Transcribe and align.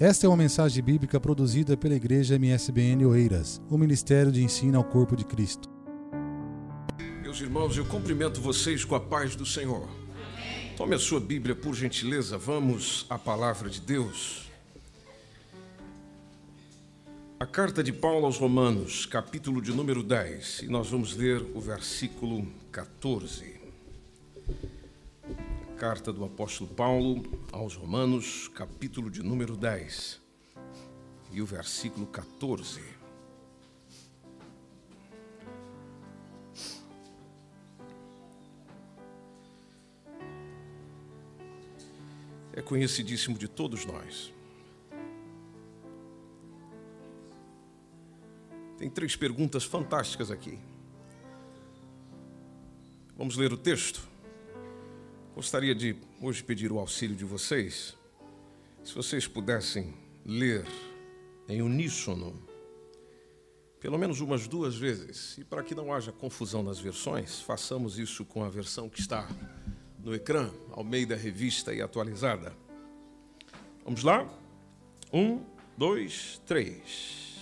Esta 0.00 0.24
é 0.24 0.30
uma 0.30 0.36
mensagem 0.38 0.82
bíblica 0.82 1.20
produzida 1.20 1.76
pela 1.76 1.94
Igreja 1.94 2.38
MSBN 2.38 3.04
Oeiras, 3.04 3.60
o 3.68 3.76
Ministério 3.76 4.32
de 4.32 4.42
Ensino 4.42 4.78
ao 4.78 4.82
Corpo 4.82 5.14
de 5.14 5.26
Cristo. 5.26 5.68
Meus 7.20 7.38
irmãos, 7.38 7.76
eu 7.76 7.84
cumprimento 7.84 8.40
vocês 8.40 8.82
com 8.82 8.94
a 8.94 9.00
paz 9.00 9.36
do 9.36 9.44
Senhor. 9.44 9.86
Tome 10.74 10.94
a 10.94 10.98
sua 10.98 11.20
Bíblia, 11.20 11.54
por 11.54 11.74
gentileza, 11.74 12.38
vamos 12.38 13.04
à 13.10 13.18
palavra 13.18 13.68
de 13.68 13.78
Deus. 13.78 14.48
A 17.38 17.44
carta 17.44 17.84
de 17.84 17.92
Paulo 17.92 18.24
aos 18.24 18.38
Romanos, 18.38 19.04
capítulo 19.04 19.60
de 19.60 19.70
número 19.70 20.02
10, 20.02 20.60
e 20.62 20.68
nós 20.68 20.88
vamos 20.88 21.14
ler 21.14 21.42
o 21.54 21.60
versículo 21.60 22.46
14. 22.72 23.59
Carta 25.80 26.12
do 26.12 26.22
apóstolo 26.26 26.68
Paulo 26.74 27.22
aos 27.50 27.74
Romanos, 27.74 28.48
capítulo 28.48 29.10
de 29.10 29.22
número 29.22 29.56
10, 29.56 30.20
e 31.32 31.40
o 31.40 31.46
versículo 31.46 32.06
14. 32.06 32.82
É 42.52 42.60
conhecidíssimo 42.60 43.38
de 43.38 43.48
todos 43.48 43.86
nós. 43.86 44.30
Tem 48.76 48.90
três 48.90 49.16
perguntas 49.16 49.64
fantásticas 49.64 50.30
aqui. 50.30 50.58
Vamos 53.16 53.38
ler 53.38 53.50
o 53.50 53.56
texto? 53.56 54.09
Gostaria 55.34 55.74
de 55.74 55.96
hoje 56.20 56.42
pedir 56.42 56.72
o 56.72 56.78
auxílio 56.78 57.14
de 57.14 57.24
vocês. 57.24 57.96
Se 58.82 58.92
vocês 58.92 59.28
pudessem 59.28 59.94
ler 60.26 60.66
em 61.48 61.62
uníssono, 61.62 62.42
pelo 63.78 63.96
menos 63.96 64.20
umas 64.20 64.48
duas 64.48 64.76
vezes, 64.76 65.38
e 65.38 65.44
para 65.44 65.62
que 65.62 65.74
não 65.74 65.94
haja 65.94 66.10
confusão 66.10 66.62
nas 66.64 66.80
versões, 66.80 67.40
façamos 67.40 67.98
isso 67.98 68.24
com 68.24 68.42
a 68.42 68.48
versão 68.48 68.88
que 68.88 69.00
está 69.00 69.28
no 70.00 70.14
ecrã, 70.14 70.50
ao 70.72 70.82
meio 70.82 71.06
da 71.06 71.16
revista 71.16 71.72
e 71.72 71.80
atualizada. 71.80 72.52
Vamos 73.84 74.02
lá? 74.02 74.28
Um, 75.12 75.44
dois, 75.76 76.42
três. 76.44 77.38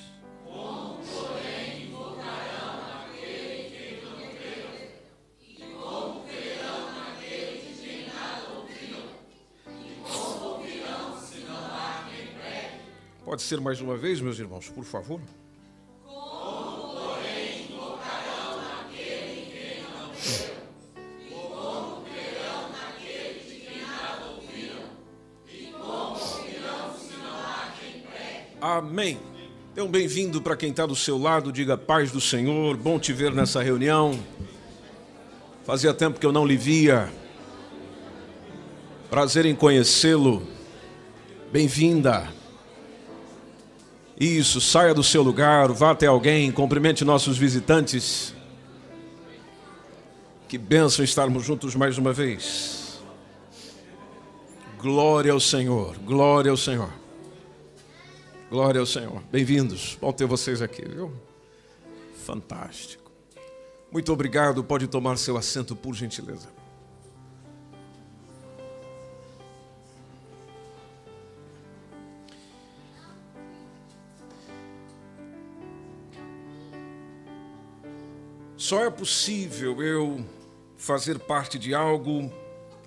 Pode 13.28 13.42
ser 13.42 13.60
mais 13.60 13.78
uma 13.78 13.94
vez, 13.94 14.22
meus 14.22 14.38
irmãos, 14.38 14.70
por 14.70 14.84
favor? 14.84 15.20
Amém. 28.58 29.20
Então, 29.74 29.86
bem-vindo 29.86 30.40
para 30.40 30.56
quem 30.56 30.70
está 30.70 30.86
do 30.86 30.96
seu 30.96 31.18
lado, 31.18 31.52
diga 31.52 31.76
paz 31.76 32.10
do 32.10 32.22
Senhor, 32.22 32.78
bom 32.78 32.98
te 32.98 33.12
ver 33.12 33.34
nessa 33.34 33.62
reunião. 33.62 34.18
Fazia 35.66 35.92
tempo 35.92 36.18
que 36.18 36.24
eu 36.24 36.32
não 36.32 36.46
lhe 36.46 36.56
via. 36.56 37.12
Prazer 39.10 39.44
em 39.44 39.54
conhecê-lo. 39.54 40.48
Bem-vinda. 41.52 42.37
Isso, 44.18 44.60
saia 44.60 44.92
do 44.92 45.04
seu 45.04 45.22
lugar, 45.22 45.68
vá 45.72 45.92
até 45.92 46.06
alguém, 46.06 46.50
cumprimente 46.50 47.04
nossos 47.04 47.38
visitantes. 47.38 48.34
Que 50.48 50.58
bênção 50.58 51.04
estarmos 51.04 51.44
juntos 51.44 51.76
mais 51.76 51.98
uma 51.98 52.12
vez. 52.12 52.98
Glória 54.76 55.32
ao 55.32 55.38
Senhor, 55.38 55.96
glória 55.98 56.50
ao 56.50 56.56
Senhor. 56.56 56.92
Glória 58.50 58.80
ao 58.80 58.86
Senhor. 58.86 59.22
Bem-vindos. 59.30 59.96
Bom 60.00 60.10
ter 60.10 60.24
vocês 60.24 60.62
aqui, 60.62 60.82
viu? 60.82 61.12
Fantástico. 62.24 63.12
Muito 63.92 64.12
obrigado. 64.12 64.64
Pode 64.64 64.86
tomar 64.86 65.18
seu 65.18 65.36
assento, 65.36 65.76
por 65.76 65.94
gentileza. 65.94 66.48
Só 78.58 78.84
é 78.84 78.90
possível 78.90 79.80
eu 79.80 80.26
fazer 80.76 81.16
parte 81.20 81.60
de 81.60 81.72
algo, 81.72 82.28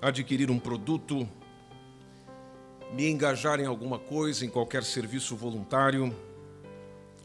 adquirir 0.02 0.50
um 0.50 0.58
produto, 0.58 1.26
me 2.92 3.08
engajar 3.08 3.58
em 3.58 3.64
alguma 3.64 3.98
coisa, 3.98 4.44
em 4.44 4.50
qualquer 4.50 4.84
serviço 4.84 5.34
voluntário, 5.34 6.14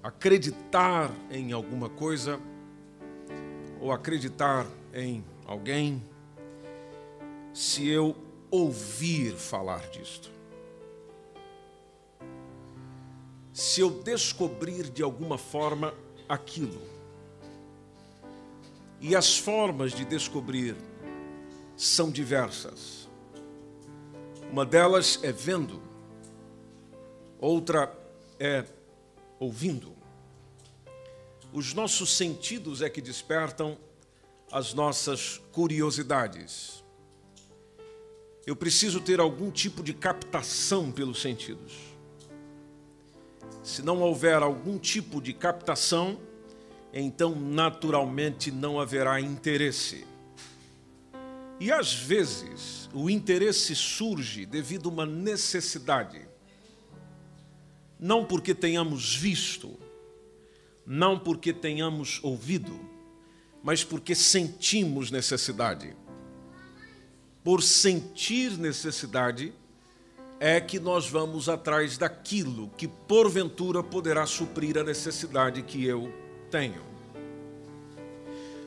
acreditar 0.02 1.12
em 1.30 1.52
alguma 1.52 1.90
coisa 1.90 2.40
ou 3.82 3.92
acreditar 3.92 4.66
em 4.94 5.26
alguém, 5.46 6.02
se 7.54 7.86
eu 7.86 8.16
ouvir 8.50 9.34
falar 9.34 9.90
disto. 9.90 10.32
Se 13.52 13.82
eu 13.82 13.90
descobrir 13.90 14.90
de 14.90 15.04
alguma 15.04 15.38
forma 15.38 15.94
aquilo. 16.30 16.97
E 19.00 19.16
as 19.16 19.38
formas 19.38 19.92
de 19.92 20.04
descobrir 20.04 20.76
são 21.76 22.10
diversas. 22.10 23.08
Uma 24.52 24.66
delas 24.66 25.20
é 25.24 25.32
vendo, 25.32 25.82
outra 27.40 27.96
é 28.40 28.66
ouvindo. 29.40 29.96
Os 31.54 31.74
nossos 31.74 32.16
sentidos 32.16 32.82
é 32.82 32.90
que 32.90 33.02
despertam 33.02 33.78
as 34.52 34.74
nossas 34.74 35.42
curiosidades. 35.52 36.84
Eu 38.46 38.56
preciso 38.56 39.02
ter 39.02 39.20
algum 39.20 39.52
tipo 39.52 39.84
de 39.84 39.94
captação 39.94 40.92
pelos 40.92 41.22
sentidos. 41.22 41.74
Se 43.62 43.82
não 43.82 44.02
houver 44.02 44.42
algum 44.42 44.80
tipo 44.80 45.22
de 45.22 45.34
captação, 45.34 46.18
então 46.94 47.36
naturalmente 47.36 48.52
não 48.52 48.80
haverá 48.80 49.20
interesse. 49.20 50.06
E 51.60 51.72
às 51.72 51.94
vezes 51.94 52.90
o 52.94 53.10
interesse 53.10 53.76
surge 53.76 54.46
devido 54.46 54.90
a 54.90 54.92
uma 54.92 55.06
necessidade. 55.06 56.28
Não 58.00 58.24
porque 58.24 58.54
tenhamos 58.54 59.16
visto, 59.16 59.78
não 60.86 61.18
porque 61.18 61.52
tenhamos 61.52 62.20
ouvido, 62.22 62.80
mas 63.64 63.84
porque 63.84 64.14
sentimos 64.14 65.10
necessidade. 65.10 65.96
Por 67.44 67.64
sentir 67.64 68.58
necessidade, 68.58 69.54
é 70.40 70.62
que 70.62 70.80
nós 70.80 71.10
vamos 71.10 71.50
atrás 71.50 71.98
daquilo 71.98 72.70
que 72.78 72.88
porventura 72.88 73.82
poderá 73.82 74.28
suprir 74.28 74.78
a 74.78 74.84
necessidade 74.84 75.64
que 75.64 75.84
eu 75.84 76.27
tenho. 76.50 76.82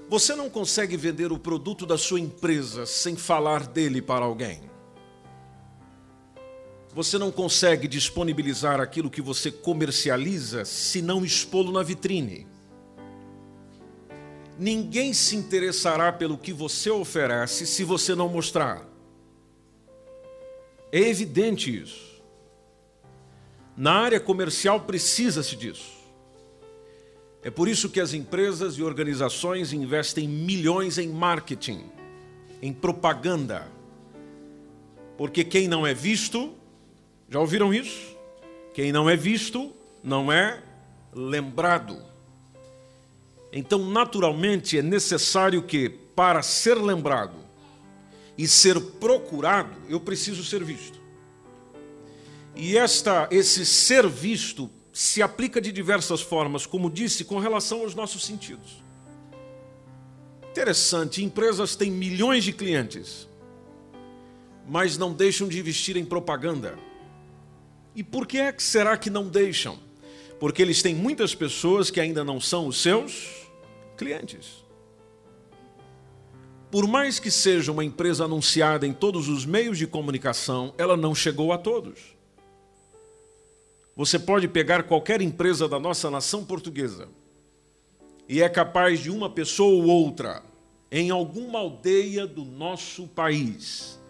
Você 0.09 0.35
não 0.35 0.51
consegue 0.51 0.97
vender 0.97 1.31
o 1.31 1.39
produto 1.39 1.87
da 1.87 1.97
sua 1.97 2.19
empresa 2.19 2.85
sem 2.85 3.15
falar 3.15 3.67
dele 3.67 4.03
para 4.03 4.25
alguém. 4.25 4.69
Você 6.93 7.17
não 7.17 7.31
consegue 7.31 7.87
disponibilizar 7.87 8.81
aquilo 8.81 9.09
que 9.09 9.23
você 9.23 9.53
comercializa 9.53 10.65
se 10.65 11.01
não 11.01 11.25
expô-lo 11.25 11.71
na 11.71 11.85
vitrine. 11.85 12.49
Ninguém 14.59 15.15
se 15.15 15.37
interessará 15.37 16.13
pelo 16.13 16.37
que 16.37 16.53
você 16.53 16.91
oferece 16.91 17.65
se 17.65 17.85
você 17.85 18.13
não 18.15 18.29
mostrar. 18.29 18.85
É 20.91 20.99
evidente 20.99 21.83
isso. 21.83 22.21
Na 23.77 23.93
área 23.93 24.19
comercial 24.19 24.81
precisa-se 24.81 25.55
disso. 25.55 26.00
É 27.43 27.51
por 27.51 27.69
isso 27.69 27.89
que 27.89 28.01
as 28.01 28.13
empresas 28.13 28.75
e 28.75 28.83
organizações 28.83 29.73
investem 29.73 30.29
milhões 30.29 30.99
em 30.99 31.09
marketing, 31.09 31.85
em 32.61 32.73
propaganda. 32.73 33.67
Porque 35.17 35.43
quem 35.43 35.67
não 35.67 35.87
é 35.87 35.95
visto, 35.95 36.53
já 37.29 37.41
ouviram 37.41 37.73
isso? 37.73 38.17
Quem 38.75 38.93
não 38.93 39.09
é 39.09 39.17
visto 39.17 39.73
não 40.03 40.31
é 40.31 40.63
lembrado. 41.15 42.03
Então, 43.53 43.91
naturalmente, 43.91 44.79
é 44.79 44.83
necessário 44.83 45.63
que, 45.63 45.89
para 45.89 46.43
ser 46.43 46.75
lembrado 46.75 47.37
e 48.37 48.47
ser 48.47 48.79
procurado, 48.81 49.75
eu 49.89 49.99
preciso 49.99 50.45
ser 50.45 50.63
visto. 50.63 51.01
E 52.55 52.77
esta, 52.77 53.29
esse 53.31 53.65
ser 53.65 54.07
visto 54.07 54.71
se 55.01 55.23
aplica 55.23 55.63
de 55.63 55.73
diversas 55.73 56.21
formas, 56.21 56.67
como 56.67 56.91
disse, 56.91 57.25
com 57.25 57.39
relação 57.39 57.81
aos 57.81 57.95
nossos 57.95 58.23
sentidos. 58.23 58.85
Interessante, 60.51 61.25
empresas 61.25 61.75
têm 61.75 61.91
milhões 61.91 62.45
de 62.45 62.53
clientes, 62.53 63.27
mas 64.69 64.99
não 64.99 65.15
deixam 65.15 65.49
de 65.49 65.59
investir 65.59 65.97
em 65.97 66.05
propaganda. 66.05 66.79
E 67.97 68.05
por 68.05 68.27
que 68.27 68.37
é 68.37 68.53
que 68.53 68.63
será 68.63 68.95
que 68.95 69.09
não 69.09 69.27
deixam? 69.27 69.79
Porque 70.39 70.61
eles 70.61 70.83
têm 70.83 70.95
muitas 70.95 71.35
pessoas 71.35 71.91
que 71.91 71.99
ainda 71.99 72.23
não 72.23 72.39
são 72.39 72.67
os 72.67 72.83
seus 72.83 73.49
clientes. 73.97 74.63
Por 76.71 76.87
mais 76.87 77.19
que 77.19 77.31
seja 77.31 77.73
uma 77.73 77.87
empresa 77.87 78.27
anunciada 78.27 78.87
em 78.87 78.93
todos 78.93 79.31
os 79.31 79.47
meios 79.47 79.79
de 79.79 79.87
comunicação, 79.87 80.75
ela 80.77 80.95
não 80.95 81.15
chegou 81.15 81.55
a 81.55 81.59
todos. 81.59 82.20
Você 84.01 84.19
pode 84.19 84.49
pegar 84.49 84.85
qualquer 84.85 85.21
empresa 85.21 85.69
da 85.69 85.79
nossa 85.79 86.11
nação 86.11 86.43
portuguesa 86.43 87.07
e 88.27 88.41
é 88.41 88.49
capaz 88.49 89.01
de 89.01 89.11
uma 89.11 89.29
pessoa 89.29 89.75
ou 89.85 89.91
outra, 89.91 90.43
em 90.91 91.11
alguma 91.11 91.59
aldeia 91.59 92.27
do 92.27 92.43
nosso 92.43 93.07
país, 93.09 94.01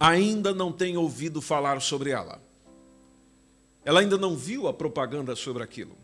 ainda 0.00 0.52
não 0.52 0.72
tem 0.72 0.96
ouvido 0.96 1.40
falar 1.40 1.80
sobre 1.80 2.10
ela. 2.10 2.42
Ela 3.84 4.00
ainda 4.00 4.18
não 4.18 4.36
viu 4.36 4.66
a 4.66 4.74
propaganda 4.74 5.36
sobre 5.36 5.62
aquilo. 5.62 5.96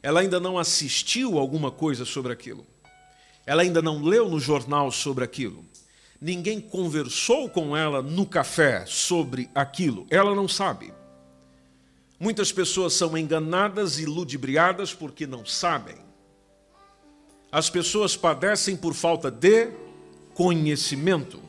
Ela 0.00 0.20
ainda 0.20 0.38
não 0.38 0.56
assistiu 0.56 1.40
alguma 1.40 1.72
coisa 1.72 2.04
sobre 2.04 2.32
aquilo. 2.32 2.64
Ela 3.44 3.62
ainda 3.62 3.82
não 3.82 4.04
leu 4.04 4.28
no 4.28 4.38
jornal 4.38 4.92
sobre 4.92 5.24
aquilo. 5.24 5.64
Ninguém 6.20 6.60
conversou 6.60 7.50
com 7.50 7.76
ela 7.76 8.00
no 8.00 8.24
café 8.24 8.86
sobre 8.86 9.50
aquilo. 9.52 10.06
Ela 10.08 10.32
não 10.32 10.46
sabe. 10.46 10.94
Muitas 12.18 12.50
pessoas 12.50 12.94
são 12.94 13.16
enganadas 13.16 13.98
e 13.98 14.06
ludibriadas 14.06 14.94
porque 14.94 15.26
não 15.26 15.44
sabem. 15.44 15.96
As 17.52 17.70
pessoas 17.70 18.16
padecem 18.16 18.76
por 18.76 18.94
falta 18.94 19.30
de 19.30 19.70
conhecimento. 20.34 21.40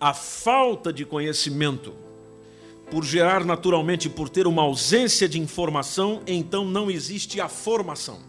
A 0.00 0.12
falta 0.12 0.92
de 0.92 1.04
conhecimento, 1.04 1.94
por 2.90 3.04
gerar 3.04 3.44
naturalmente, 3.44 4.10
por 4.10 4.28
ter 4.28 4.46
uma 4.46 4.62
ausência 4.62 5.28
de 5.28 5.40
informação, 5.40 6.22
então 6.26 6.64
não 6.64 6.90
existe 6.90 7.40
a 7.40 7.48
formação 7.48 8.20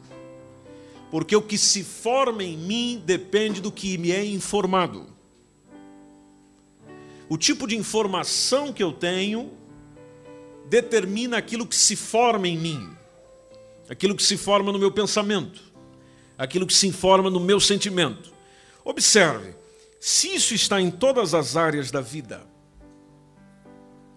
porque 1.15 1.33
o 1.33 1.41
que 1.41 1.57
se 1.57 1.81
forma 1.81 2.43
em 2.43 2.57
mim 2.57 3.01
depende 3.05 3.61
do 3.61 3.71
que 3.71 3.97
me 3.97 4.11
é 4.11 4.25
informado. 4.25 5.07
O 7.29 7.37
tipo 7.37 7.65
de 7.65 7.77
informação 7.77 8.73
que 8.73 8.83
eu 8.83 8.91
tenho 8.91 9.51
determina 10.69 11.37
aquilo 11.37 11.67
que 11.67 11.75
se 11.75 11.95
forma 11.95 12.47
em 12.47 12.57
mim, 12.57 12.95
aquilo 13.89 14.15
que 14.15 14.23
se 14.23 14.37
forma 14.37 14.71
no 14.71 14.79
meu 14.79 14.91
pensamento, 14.91 15.61
aquilo 16.37 16.65
que 16.65 16.73
se 16.73 16.87
informa 16.87 17.29
no 17.29 17.39
meu 17.39 17.59
sentimento. 17.59 18.33
Observe, 18.83 19.55
se 19.99 20.35
isso 20.35 20.53
está 20.53 20.79
em 20.81 20.91
todas 20.91 21.33
as 21.33 21.55
áreas 21.55 21.91
da 21.91 22.01
vida, 22.01 22.45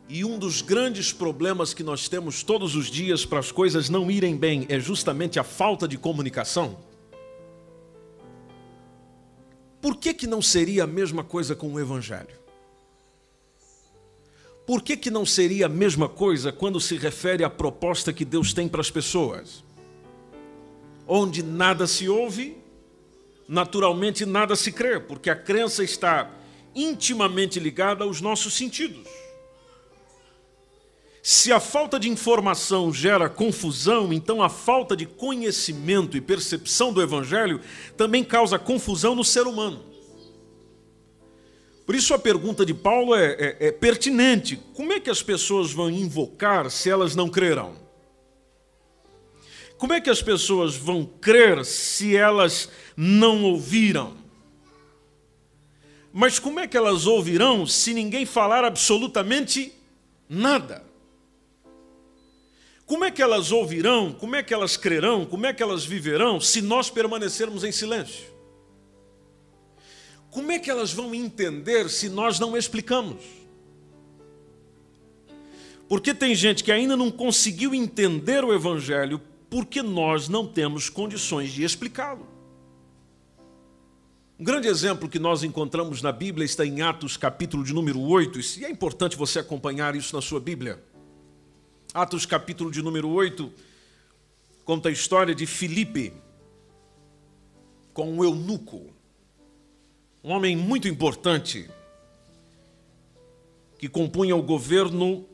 e 0.09 0.25
um 0.25 0.39
dos 0.39 0.63
grandes 0.63 1.13
problemas 1.13 1.75
que 1.75 1.83
nós 1.83 2.09
temos 2.09 2.43
todos 2.43 2.75
os 2.75 2.91
dias 2.91 3.27
para 3.27 3.41
as 3.41 3.53
coisas 3.53 3.91
não 3.91 4.11
irem 4.11 4.35
bem 4.37 4.65
é 4.71 4.81
justamente 4.81 5.39
a 5.39 5.45
falta 5.45 5.87
de 5.87 5.99
comunicação. 5.99 6.79
Por 9.83 9.97
que, 9.97 10.15
que 10.15 10.27
não 10.27 10.41
seria 10.41 10.85
a 10.85 10.87
mesma 10.87 11.23
coisa 11.23 11.55
com 11.55 11.75
o 11.75 11.79
Evangelho? 11.79 12.38
Por 14.69 14.83
que, 14.83 14.99
que 14.99 15.11
não 15.11 15.25
seria 15.25 15.65
a 15.65 15.69
mesma 15.71 16.11
coisa 16.11 16.53
quando 16.53 16.79
se 16.79 16.95
refere 16.99 17.43
à 17.43 17.49
proposta 17.49 18.13
que 18.13 18.23
Deus 18.23 18.53
tem 18.53 18.69
para 18.69 18.83
as 18.83 18.91
pessoas? 18.91 19.65
Onde 21.07 21.43
nada 21.43 21.87
se 21.87 22.07
ouve, 22.07 22.55
naturalmente 23.49 24.27
nada 24.27 24.55
se 24.55 24.71
crê, 24.71 25.01
porque 25.01 25.31
a 25.31 25.35
crença 25.35 25.83
está 25.83 26.31
intimamente 26.75 27.59
ligada 27.59 28.05
aos 28.05 28.21
nossos 28.21 28.53
sentidos. 28.53 29.09
Se 31.23 31.51
a 31.51 31.61
falta 31.61 31.99
de 31.99 32.11
informação 32.11 32.93
gera 32.93 33.27
confusão, 33.31 34.13
então 34.13 34.43
a 34.43 34.51
falta 34.51 34.95
de 34.95 35.07
conhecimento 35.07 36.15
e 36.15 36.21
percepção 36.21 36.93
do 36.93 37.01
Evangelho 37.01 37.59
também 37.97 38.23
causa 38.23 38.59
confusão 38.59 39.15
no 39.15 39.25
ser 39.25 39.47
humano. 39.47 39.88
Por 41.89 41.95
isso 41.95 42.13
a 42.13 42.19
pergunta 42.19 42.67
de 42.67 42.75
Paulo 42.75 43.15
é, 43.15 43.33
é, 43.33 43.69
é 43.69 43.73
pertinente: 43.73 44.61
como 44.75 44.93
é 44.93 45.01
que 45.01 45.09
as 45.09 45.23
pessoas 45.23 45.73
vão 45.73 45.89
invocar 45.89 46.71
se 46.71 46.91
elas 46.91 47.17
não 47.17 47.31
crerão? 47.31 47.77
Como 49.79 49.95
é 49.95 49.99
que 49.99 50.11
as 50.11 50.21
pessoas 50.21 50.77
vão 50.77 51.07
crer 51.07 51.65
se 51.65 52.15
elas 52.15 52.69
não 52.95 53.43
ouviram? 53.43 54.19
Mas 56.13 56.39
como 56.39 56.61
é 56.61 56.67
que 56.67 56.77
elas 56.77 57.07
ouvirão 57.07 57.67
se 57.67 57.95
ninguém 57.95 58.27
falar 58.27 58.67
absolutamente 58.67 59.73
nada? 60.29 60.85
Como 62.85 63.03
é 63.03 63.11
que 63.11 63.23
elas 63.23 63.51
ouvirão, 63.51 64.13
como 64.13 64.37
é 64.37 64.43
que 64.43 64.53
elas 64.53 64.77
crerão, 64.77 65.25
como 65.25 65.47
é 65.47 65.55
que 65.55 65.63
elas 65.63 65.87
viverão 65.87 66.39
se 66.39 66.61
nós 66.61 66.91
permanecermos 66.91 67.65
em 67.65 67.73
silêncio? 67.73 68.38
Como 70.31 70.53
é 70.53 70.59
que 70.59 70.71
elas 70.71 70.93
vão 70.93 71.15
entender 71.15 71.89
se 71.89 72.09
nós 72.09 72.39
não 72.39 72.57
explicamos? 72.57 73.23
Porque 75.89 76.13
tem 76.13 76.35
gente 76.35 76.63
que 76.63 76.71
ainda 76.71 76.97
não 76.97 77.11
conseguiu 77.11 77.75
entender 77.75 78.45
o 78.45 78.53
Evangelho 78.53 79.21
porque 79.49 79.83
nós 79.83 80.29
não 80.29 80.47
temos 80.47 80.91
condições 80.91 81.51
de 81.51 81.65
explicá-lo. 81.65 82.29
Um 84.39 84.45
grande 84.45 84.69
exemplo 84.69 85.09
que 85.09 85.19
nós 85.19 85.43
encontramos 85.43 86.01
na 86.03 86.13
Bíblia 86.13 86.45
está 86.45 86.65
em 86.65 86.83
Atos, 86.83 87.17
capítulo 87.17 87.65
de 87.65 87.73
número 87.73 88.01
8, 88.01 88.39
e 88.61 88.65
é 88.65 88.71
importante 88.71 89.17
você 89.17 89.41
acompanhar 89.41 89.97
isso 89.97 90.15
na 90.15 90.23
sua 90.23 90.39
Bíblia. 90.39 90.81
Atos 91.93 92.27
capítulo 92.27 92.71
de 92.71 92.83
número 92.83 93.09
8 93.09 93.51
conta 94.65 94.91
a 94.91 94.93
história 94.93 95.35
de 95.35 95.47
Filipe 95.47 96.13
com 97.95 98.13
um 98.13 98.23
eunuco, 98.23 98.93
um 100.29 100.33
homem 100.33 100.55
muito 100.55 100.87
importante 100.87 101.71
que 103.79 103.89
compunha 103.89 104.37
o 104.37 104.43
governo 104.43 105.27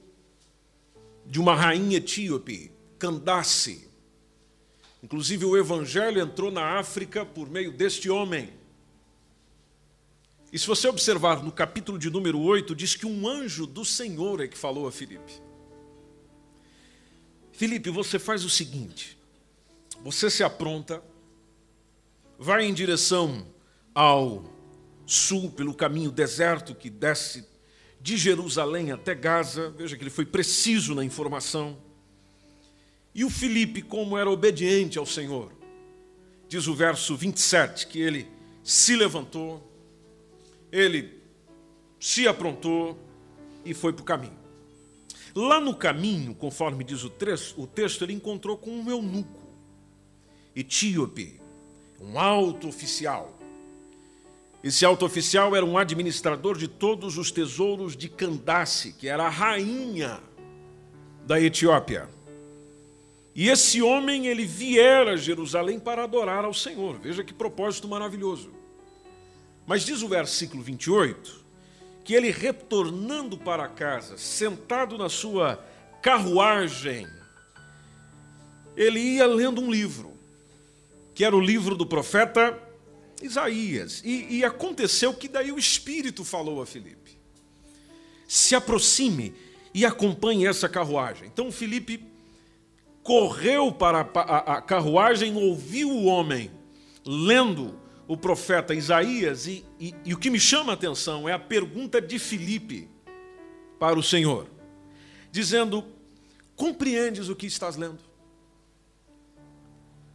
de 1.26 1.40
uma 1.40 1.52
rainha 1.52 1.96
etíope, 1.96 2.70
Candace. 2.96 3.90
Inclusive 5.02 5.46
o 5.46 5.56
evangelho 5.56 6.22
entrou 6.22 6.52
na 6.52 6.78
África 6.78 7.26
por 7.26 7.50
meio 7.50 7.72
deste 7.72 8.08
homem. 8.08 8.52
E 10.52 10.58
se 10.60 10.66
você 10.68 10.86
observar 10.86 11.42
no 11.42 11.50
capítulo 11.50 11.98
de 11.98 12.08
número 12.08 12.38
8, 12.38 12.72
diz 12.72 12.94
que 12.94 13.04
um 13.04 13.26
anjo 13.26 13.66
do 13.66 13.84
Senhor 13.84 14.40
é 14.40 14.46
que 14.46 14.56
falou 14.56 14.86
a 14.86 14.92
Filipe. 14.92 15.42
Felipe, 17.50 17.90
você 17.90 18.16
faz 18.16 18.44
o 18.44 18.50
seguinte: 18.50 19.18
você 20.04 20.30
se 20.30 20.44
apronta, 20.44 21.02
vai 22.38 22.64
em 22.64 22.72
direção 22.72 23.44
ao 23.92 24.53
sul, 25.06 25.50
pelo 25.50 25.74
caminho 25.74 26.10
deserto 26.10 26.74
que 26.74 26.88
desce 26.88 27.46
de 28.00 28.16
Jerusalém 28.16 28.92
até 28.92 29.14
Gaza. 29.14 29.70
Veja 29.70 29.96
que 29.96 30.02
ele 30.02 30.10
foi 30.10 30.24
preciso 30.24 30.94
na 30.94 31.04
informação. 31.04 31.76
E 33.14 33.24
o 33.24 33.30
Felipe, 33.30 33.80
como 33.80 34.18
era 34.18 34.28
obediente 34.28 34.98
ao 34.98 35.06
Senhor, 35.06 35.52
diz 36.48 36.66
o 36.66 36.74
verso 36.74 37.16
27 37.16 37.86
que 37.86 38.00
ele 38.00 38.28
se 38.62 38.96
levantou, 38.96 39.62
ele 40.72 41.22
se 42.00 42.26
aprontou 42.26 42.98
e 43.64 43.72
foi 43.72 43.92
para 43.92 44.02
o 44.02 44.04
caminho. 44.04 44.38
Lá 45.34 45.60
no 45.60 45.74
caminho, 45.74 46.34
conforme 46.34 46.84
diz 46.84 47.02
o 47.04 47.10
texto, 47.10 48.04
ele 48.04 48.12
encontrou 48.12 48.56
com 48.56 48.70
um 48.70 48.90
eunuco, 48.90 49.42
etíope, 50.54 51.40
um 52.00 52.18
alto 52.18 52.68
oficial. 52.68 53.36
Esse 54.64 54.82
alto 54.82 55.04
oficial 55.04 55.54
era 55.54 55.66
um 55.66 55.76
administrador 55.76 56.56
de 56.56 56.66
todos 56.66 57.18
os 57.18 57.30
tesouros 57.30 57.94
de 57.94 58.08
Candace, 58.08 58.94
que 58.94 59.06
era 59.06 59.24
a 59.24 59.28
rainha 59.28 60.20
da 61.26 61.38
Etiópia. 61.38 62.08
E 63.34 63.50
esse 63.50 63.82
homem, 63.82 64.26
ele 64.26 64.46
viera 64.46 65.12
a 65.12 65.16
Jerusalém 65.18 65.78
para 65.78 66.04
adorar 66.04 66.46
ao 66.46 66.54
Senhor. 66.54 66.98
Veja 66.98 67.22
que 67.22 67.34
propósito 67.34 67.86
maravilhoso. 67.86 68.52
Mas 69.66 69.84
diz 69.84 70.00
o 70.00 70.08
versículo 70.08 70.62
28 70.62 71.44
que 72.02 72.14
ele 72.14 72.30
retornando 72.30 73.36
para 73.36 73.68
casa, 73.68 74.16
sentado 74.16 74.96
na 74.96 75.10
sua 75.10 75.62
carruagem, 76.00 77.06
ele 78.74 79.00
ia 79.00 79.26
lendo 79.26 79.60
um 79.60 79.70
livro, 79.70 80.12
que 81.14 81.22
era 81.22 81.36
o 81.36 81.40
livro 81.40 81.74
do 81.74 81.86
profeta 81.86 82.63
Isaías. 83.22 84.02
E, 84.04 84.38
e 84.38 84.44
aconteceu 84.44 85.14
que 85.14 85.28
daí 85.28 85.52
o 85.52 85.58
Espírito 85.58 86.24
falou 86.24 86.60
a 86.60 86.66
Filipe: 86.66 87.18
se 88.26 88.54
aproxime 88.54 89.34
e 89.72 89.84
acompanhe 89.84 90.46
essa 90.46 90.68
carruagem. 90.68 91.28
Então 91.28 91.50
Felipe 91.50 92.04
correu 93.02 93.70
para 93.70 94.00
a 94.00 94.62
carruagem, 94.62 95.36
ouviu 95.36 95.90
o 95.90 96.04
homem 96.04 96.50
lendo 97.04 97.78
o 98.06 98.16
profeta 98.16 98.74
Isaías, 98.74 99.46
e, 99.46 99.64
e, 99.80 99.94
e 100.04 100.14
o 100.14 100.18
que 100.18 100.30
me 100.30 100.38
chama 100.38 100.72
a 100.72 100.74
atenção 100.74 101.28
é 101.28 101.32
a 101.32 101.38
pergunta 101.38 102.00
de 102.00 102.18
Filipe 102.18 102.88
para 103.78 103.98
o 103.98 104.02
Senhor, 104.02 104.48
dizendo: 105.30 105.84
Compreendes 106.56 107.28
o 107.28 107.36
que 107.36 107.46
estás 107.46 107.76
lendo? 107.76 107.98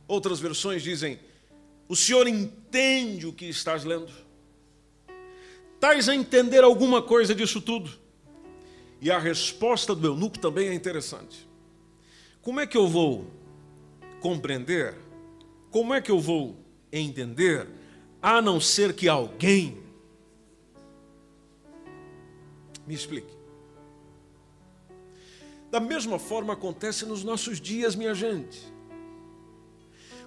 Outras 0.07 0.39
versões 0.39 0.81
dizem: 0.81 1.19
O 1.89 1.95
Senhor 1.95 2.25
entende 2.27 3.27
o 3.27 3.33
que 3.33 3.45
estás 3.45 3.83
lendo? 3.83 4.11
Estás 5.75 6.07
a 6.07 6.15
entender 6.15 6.63
alguma 6.63 7.01
coisa 7.01 7.35
disso 7.35 7.59
tudo? 7.59 7.91
E 9.01 9.11
a 9.11 9.19
resposta 9.19 9.93
do 9.93 10.07
eunuco 10.07 10.39
também 10.39 10.69
é 10.69 10.73
interessante. 10.73 11.49
Como 12.41 12.61
é 12.61 12.67
que 12.67 12.77
eu 12.77 12.87
vou 12.87 13.27
compreender? 14.21 14.95
Como 15.69 15.93
é 15.93 15.99
que 15.99 16.11
eu 16.11 16.19
vou 16.19 16.55
entender 16.91 17.67
a 18.21 18.41
não 18.41 18.59
ser 18.59 18.93
que 18.93 19.07
alguém 19.07 19.77
me 22.89 22.95
explique. 22.95 23.37
Da 25.69 25.79
mesma 25.79 26.17
forma 26.17 26.53
acontece 26.53 27.05
nos 27.05 27.23
nossos 27.23 27.61
dias, 27.61 27.95
minha 27.95 28.15
gente. 28.15 28.59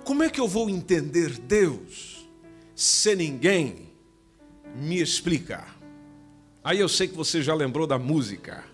Como 0.04 0.23
é 0.23 0.30
que 0.30 0.40
eu 0.40 0.49
vou 0.49 0.68
entender 0.68 1.38
Deus 1.38 2.28
se 2.75 3.14
ninguém 3.14 3.90
me 4.75 5.00
explicar? 5.00 5.78
Aí 6.64 6.80
eu 6.80 6.88
sei 6.88 7.09
que 7.09 7.14
você 7.14 7.42
já 7.42 7.54
lembrou 7.54 7.87
da 7.87 7.99
música. 7.99 8.64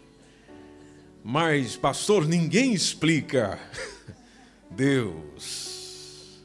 Mas, 1.23 1.77
pastor, 1.77 2.27
ninguém 2.27 2.73
explica 2.73 3.59
Deus. 4.71 6.45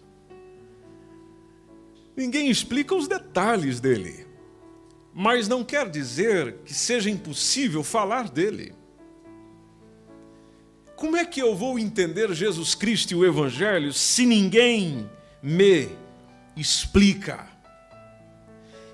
Ninguém 2.15 2.49
explica 2.49 2.93
os 2.93 3.07
detalhes 3.07 3.79
dele, 3.79 4.27
mas 5.13 5.47
não 5.47 5.63
quer 5.63 5.89
dizer 5.89 6.57
que 6.63 6.73
seja 6.73 7.09
impossível 7.09 7.83
falar 7.83 8.29
dele. 8.29 8.73
Como 11.03 11.17
é 11.17 11.25
que 11.25 11.41
eu 11.41 11.53
vou 11.53 11.77
entender 11.77 12.33
Jesus 12.33 12.74
Cristo 12.74 13.12
e 13.12 13.15
o 13.15 13.25
Evangelho 13.25 13.91
se 13.91 14.25
ninguém 14.25 15.10
me 15.41 15.89
explica? 16.55 17.45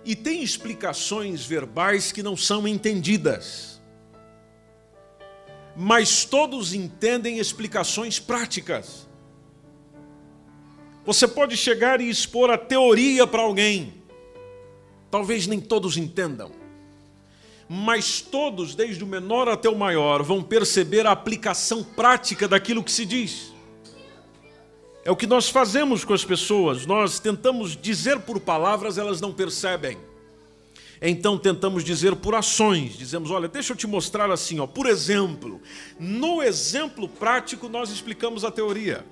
E 0.04 0.16
tem 0.16 0.42
explicações 0.42 1.46
verbais 1.46 2.12
que 2.12 2.24
não 2.24 2.36
são 2.36 2.68
entendidas, 2.68 3.80
mas 5.78 6.26
todos 6.26 6.74
entendem 6.74 7.38
explicações 7.38 8.20
práticas. 8.20 9.08
Você 11.06 11.28
pode 11.28 11.56
chegar 11.56 12.02
e 12.02 12.10
expor 12.10 12.50
a 12.50 12.58
teoria 12.58 13.28
para 13.28 13.44
alguém. 13.44 14.02
Talvez 15.12 15.46
nem 15.46 15.62
todos 15.62 15.96
entendam. 15.96 16.59
Mas 17.72 18.20
todos, 18.20 18.74
desde 18.74 19.04
o 19.04 19.08
menor 19.08 19.48
até 19.48 19.70
o 19.70 19.78
maior, 19.78 20.24
vão 20.24 20.42
perceber 20.42 21.06
a 21.06 21.12
aplicação 21.12 21.84
prática 21.84 22.48
daquilo 22.48 22.84
que 22.84 22.92
se 22.92 23.06
diz. 23.06 23.54
É 25.06 25.12
o 25.12 25.16
que 25.16 25.28
nós 25.28 25.50
fazemos 25.50 26.04
com 26.04 26.14
as 26.14 26.26
pessoas. 26.26 26.88
Nós 26.88 27.20
tentamos 27.20 27.78
dizer 27.78 28.22
por 28.22 28.40
palavras, 28.40 28.98
elas 28.98 29.22
não 29.22 29.32
percebem. 29.32 30.00
Então 31.00 31.38
tentamos 31.38 31.84
dizer 31.84 32.16
por 32.16 32.34
ações. 32.34 32.98
Dizemos, 32.98 33.30
olha, 33.30 33.48
deixa 33.48 33.74
eu 33.74 33.78
te 33.78 33.86
mostrar 33.86 34.32
assim, 34.32 34.60
ó. 34.60 34.66
Por 34.66 34.88
exemplo, 34.88 35.62
no 36.00 36.42
exemplo 36.42 37.08
prático 37.08 37.70
nós 37.70 37.92
explicamos 37.92 38.44
a 38.44 38.52
teoria. 38.52 39.06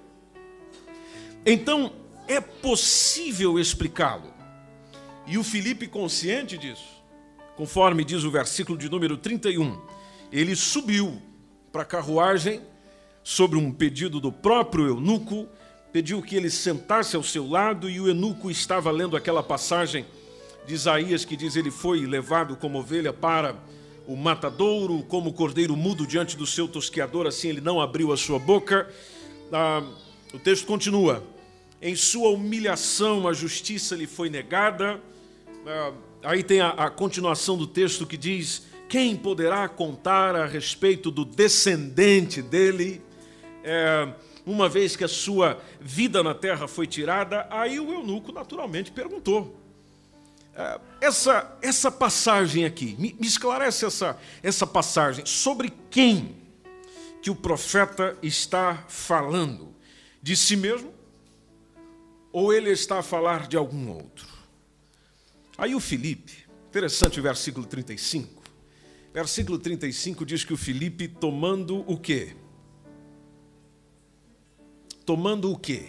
Então, 1.45 1.93
é 2.27 2.41
possível 2.41 3.57
explicá-lo. 3.57 4.33
E 5.25 5.37
o 5.37 5.43
Felipe, 5.43 5.87
consciente 5.87 6.57
disso, 6.57 6.96
conforme 7.57 8.05
diz 8.05 8.23
o 8.23 8.29
versículo 8.29 8.77
de 8.77 8.87
número 8.87 9.17
31, 9.17 9.81
ele 10.31 10.55
subiu 10.55 11.19
para 11.71 11.81
a 11.81 11.85
carruagem 11.85 12.61
sobre 13.23 13.57
um 13.57 13.71
pedido 13.71 14.19
do 14.19 14.31
próprio 14.31 14.85
eunuco, 14.85 15.49
pediu 15.91 16.21
que 16.21 16.35
ele 16.35 16.51
sentasse 16.51 17.15
ao 17.15 17.23
seu 17.23 17.49
lado 17.49 17.89
e 17.89 17.99
o 17.99 18.07
eunuco 18.07 18.51
estava 18.51 18.91
lendo 18.91 19.17
aquela 19.17 19.41
passagem 19.41 20.05
de 20.67 20.75
Isaías 20.75 21.25
que 21.25 21.35
diz: 21.35 21.55
Ele 21.55 21.71
foi 21.71 22.05
levado 22.05 22.55
como 22.55 22.79
ovelha 22.79 23.11
para 23.11 23.55
o 24.05 24.15
matadouro, 24.15 25.01
como 25.03 25.33
cordeiro 25.33 25.75
mudo 25.75 26.05
diante 26.05 26.37
do 26.37 26.45
seu 26.45 26.67
tosqueador, 26.67 27.25
assim 27.25 27.49
ele 27.49 27.61
não 27.61 27.81
abriu 27.81 28.13
a 28.13 28.17
sua 28.17 28.37
boca. 28.37 28.87
Ah, 29.51 29.83
o 30.31 30.37
texto 30.37 30.67
continua: 30.67 31.23
em 31.81 31.95
sua 31.95 32.29
humilhação 32.29 33.27
a 33.27 33.33
justiça 33.33 33.95
lhe 33.95 34.05
foi 34.05 34.29
negada. 34.29 35.01
Ah, 35.65 35.91
aí 36.23 36.43
tem 36.43 36.61
a, 36.61 36.69
a 36.69 36.89
continuação 36.89 37.57
do 37.57 37.67
texto 37.67 38.05
que 38.05 38.17
diz: 38.17 38.63
Quem 38.89 39.15
poderá 39.15 39.67
contar 39.67 40.35
a 40.35 40.45
respeito 40.45 41.11
do 41.11 41.23
descendente 41.25 42.41
dele? 42.41 43.01
É, 43.63 44.07
uma 44.45 44.69
vez 44.69 44.95
que 44.95 45.03
a 45.03 45.07
sua 45.09 45.59
vida 45.79 46.23
na 46.23 46.33
terra 46.33 46.67
foi 46.67 46.87
tirada, 46.87 47.45
aí 47.49 47.79
o 47.79 47.91
eunuco 47.91 48.31
naturalmente 48.31 48.91
perguntou. 48.91 49.59
É, 50.55 50.79
essa, 51.01 51.57
essa 51.61 51.91
passagem 51.91 52.65
aqui, 52.65 52.95
me, 52.97 53.15
me 53.19 53.27
esclarece 53.27 53.85
essa, 53.85 54.17
essa 54.41 54.65
passagem, 54.65 55.25
sobre 55.25 55.73
quem 55.89 56.35
que 57.21 57.29
o 57.29 57.35
profeta 57.35 58.17
está 58.21 58.85
falando? 58.87 59.75
De 60.21 60.35
si 60.35 60.55
mesmo? 60.55 60.97
ou 62.31 62.53
ele 62.53 62.69
está 62.69 62.99
a 62.99 63.03
falar 63.03 63.47
de 63.47 63.57
algum 63.57 63.89
outro? 63.89 64.27
Aí 65.57 65.73
o 65.73 65.79
Filipe, 65.79 66.45
interessante 66.69 67.19
o 67.19 67.23
versículo 67.23 67.65
35. 67.65 68.43
Versículo 69.13 69.57
35 69.57 70.25
diz 70.25 70.43
que 70.43 70.53
o 70.53 70.57
Filipe 70.57 71.07
tomando 71.07 71.83
o 71.91 71.97
quê? 71.97 72.35
Tomando 75.05 75.51
o 75.51 75.57
quê? 75.57 75.87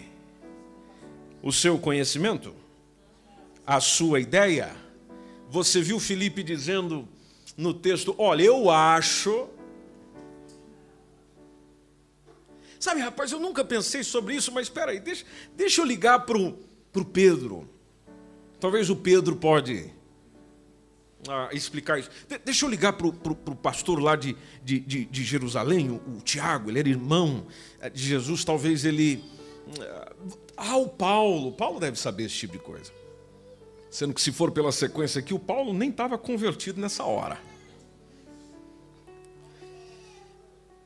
O 1.43 1.51
seu 1.51 1.77
conhecimento? 1.77 2.55
A 3.67 3.79
sua 3.79 4.19
ideia? 4.19 4.75
Você 5.49 5.81
viu 5.81 5.99
Filipe 5.99 6.41
dizendo 6.41 7.07
no 7.55 7.73
texto: 7.73 8.15
Olha, 8.17 8.43
eu 8.43 8.71
acho 8.71 9.49
Sabe, 12.79 13.01
rapaz, 13.01 13.31
eu 13.33 13.39
nunca 13.39 13.63
pensei 13.65 14.03
sobre 14.05 14.35
isso, 14.35 14.53
mas 14.53 14.67
espera 14.67 14.91
aí, 14.91 15.01
deixa, 15.01 15.25
deixa 15.53 15.81
eu 15.81 15.85
ligar 15.85 16.25
para 16.25 16.37
o 16.37 17.05
Pedro. 17.11 17.69
Talvez 18.59 18.89
o 18.89 18.95
Pedro 18.95 19.35
pode 19.35 19.91
ah, 21.27 21.49
explicar 21.51 21.99
isso. 21.99 22.09
De, 22.27 22.37
deixa 22.37 22.65
eu 22.65 22.69
ligar 22.69 22.93
para 22.93 23.07
o 23.07 23.55
pastor 23.55 24.01
lá 24.01 24.15
de, 24.15 24.35
de, 24.63 24.79
de, 24.79 25.05
de 25.05 25.23
Jerusalém, 25.23 25.89
o, 25.89 25.95
o, 25.95 26.21
Tiago, 26.21 26.69
ele 26.69 26.79
era 26.79 26.89
irmão 26.89 27.45
eh, 27.81 27.89
de 27.89 28.01
Jesus, 28.01 28.43
talvez 28.43 28.85
ele... 28.85 29.23
Ah, 30.57 30.77
o 30.77 30.87
Paulo, 30.87 31.51
Paulo 31.51 31.79
deve 31.79 31.97
saber 31.97 32.25
esse 32.25 32.35
tipo 32.35 32.53
de 32.53 32.59
coisa. 32.59 32.91
Sendo 33.89 34.13
que 34.13 34.21
se 34.21 34.31
for 34.31 34.51
pela 34.51 34.71
sequência 34.71 35.19
aqui, 35.19 35.33
o 35.33 35.39
Paulo 35.39 35.73
nem 35.73 35.89
estava 35.89 36.17
convertido 36.17 36.79
nessa 36.79 37.03
hora. 37.03 37.39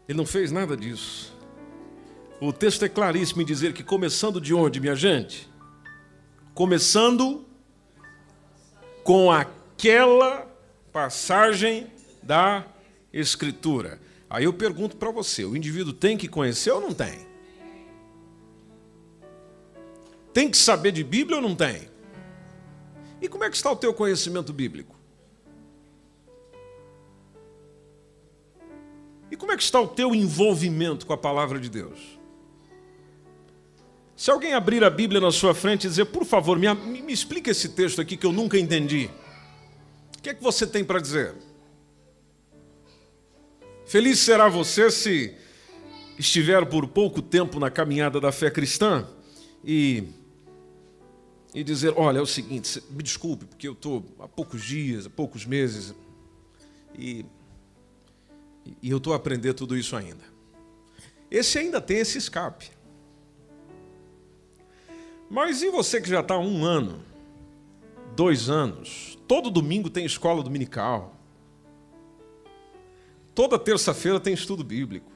Ele 0.07 0.17
não 0.17 0.25
fez 0.25 0.51
nada 0.51 0.75
disso. 0.75 1.33
O 2.41 2.51
texto 2.51 2.83
é 2.83 2.89
claríssimo 2.89 3.41
em 3.41 3.45
dizer 3.45 3.73
que 3.73 3.83
começando 3.83 4.41
de 4.41 4.53
onde, 4.53 4.79
minha 4.79 4.95
gente? 4.95 5.49
Começando 6.53 7.45
com 9.03 9.31
aquela 9.31 10.47
passagem 10.91 11.87
da 12.21 12.65
Escritura. 13.11 13.99
Aí 14.29 14.45
eu 14.45 14.53
pergunto 14.53 14.97
para 14.97 15.11
você: 15.11 15.43
o 15.45 15.55
indivíduo 15.55 15.93
tem 15.93 16.17
que 16.17 16.27
conhecer 16.27 16.71
ou 16.71 16.81
não 16.81 16.93
tem? 16.93 17.27
Tem 20.33 20.49
que 20.49 20.57
saber 20.57 20.91
de 20.91 21.03
Bíblia 21.03 21.37
ou 21.37 21.41
não 21.41 21.55
tem? 21.55 21.89
E 23.21 23.27
como 23.27 23.43
é 23.43 23.49
que 23.49 23.55
está 23.55 23.71
o 23.71 23.75
teu 23.75 23.93
conhecimento 23.93 24.51
bíblico? 24.51 24.95
E 29.29 29.35
como 29.35 29.51
é 29.51 29.57
que 29.57 29.63
está 29.63 29.79
o 29.79 29.87
teu 29.87 30.13
envolvimento 30.13 31.05
com 31.05 31.13
a 31.13 31.17
palavra 31.17 31.59
de 31.59 31.69
Deus? 31.69 32.19
Se 34.23 34.31
alguém 34.31 34.53
abrir 34.53 34.85
a 34.85 34.89
Bíblia 34.89 35.19
na 35.19 35.33
sua 35.33 35.53
frente 35.53 35.85
e 35.85 35.89
dizer, 35.89 36.05
por 36.05 36.23
favor, 36.23 36.57
me, 36.57 36.73
me, 36.73 37.11
explica 37.11 37.51
esse 37.51 37.67
texto 37.67 37.99
aqui 37.99 38.15
que 38.15 38.25
eu 38.25 38.31
nunca 38.31 38.57
entendi, 38.57 39.09
o 40.17 40.21
que 40.21 40.29
é 40.29 40.33
que 40.33 40.41
você 40.41 40.65
tem 40.65 40.81
para 40.81 41.01
dizer? 41.01 41.35
Feliz 43.85 44.19
será 44.19 44.47
você 44.47 44.89
se 44.89 45.35
estiver 46.17 46.65
por 46.65 46.87
pouco 46.87 47.21
tempo 47.21 47.59
na 47.59 47.69
caminhada 47.69 48.21
da 48.21 48.31
fé 48.31 48.49
cristã 48.49 49.05
e, 49.61 50.05
e 51.53 51.61
dizer: 51.61 51.93
olha, 51.97 52.19
é 52.19 52.21
o 52.21 52.25
seguinte, 52.25 52.81
me 52.91 53.03
desculpe, 53.03 53.43
porque 53.43 53.67
eu 53.67 53.73
estou 53.73 54.05
há 54.21 54.27
poucos 54.29 54.63
dias, 54.63 55.05
há 55.05 55.09
poucos 55.09 55.45
meses, 55.45 55.93
e 56.97 57.25
E 58.81 58.89
eu 58.89 58.99
estou 58.99 59.11
a 59.11 59.17
aprender 59.17 59.53
tudo 59.53 59.75
isso 59.75 59.97
ainda. 59.97 60.23
Esse 61.29 61.59
ainda 61.59 61.81
tem 61.81 61.97
esse 61.97 62.17
escape. 62.17 62.71
Mas 65.33 65.63
e 65.63 65.71
você 65.71 65.99
que 65.99 66.07
já 66.07 66.19
está 66.19 66.37
um 66.37 66.63
ano, 66.63 67.03
dois 68.15 68.51
anos? 68.51 69.17
Todo 69.27 69.49
domingo 69.49 69.89
tem 69.89 70.05
escola 70.05 70.43
dominical. 70.43 71.17
Toda 73.33 73.57
terça-feira 73.57 74.19
tem 74.19 74.35
estudo 74.35 74.63
bíblico. 74.63 75.11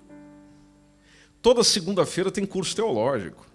Toda 1.40 1.64
segunda-feira 1.64 2.32
tem 2.32 2.48
curso 2.48 2.76
teológico. 2.76 3.46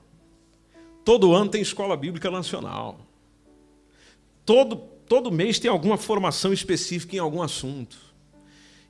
Todo 1.05 1.35
ano 1.35 1.51
tem 1.51 1.61
escola 1.61 1.97
bíblica 1.97 2.31
nacional. 2.31 3.01
Todo, 4.47 4.77
todo 5.09 5.33
mês 5.33 5.59
tem 5.59 5.69
alguma 5.69 5.99
formação 5.99 6.53
específica 6.53 7.17
em 7.17 7.19
algum 7.19 7.43
assunto. 7.43 7.99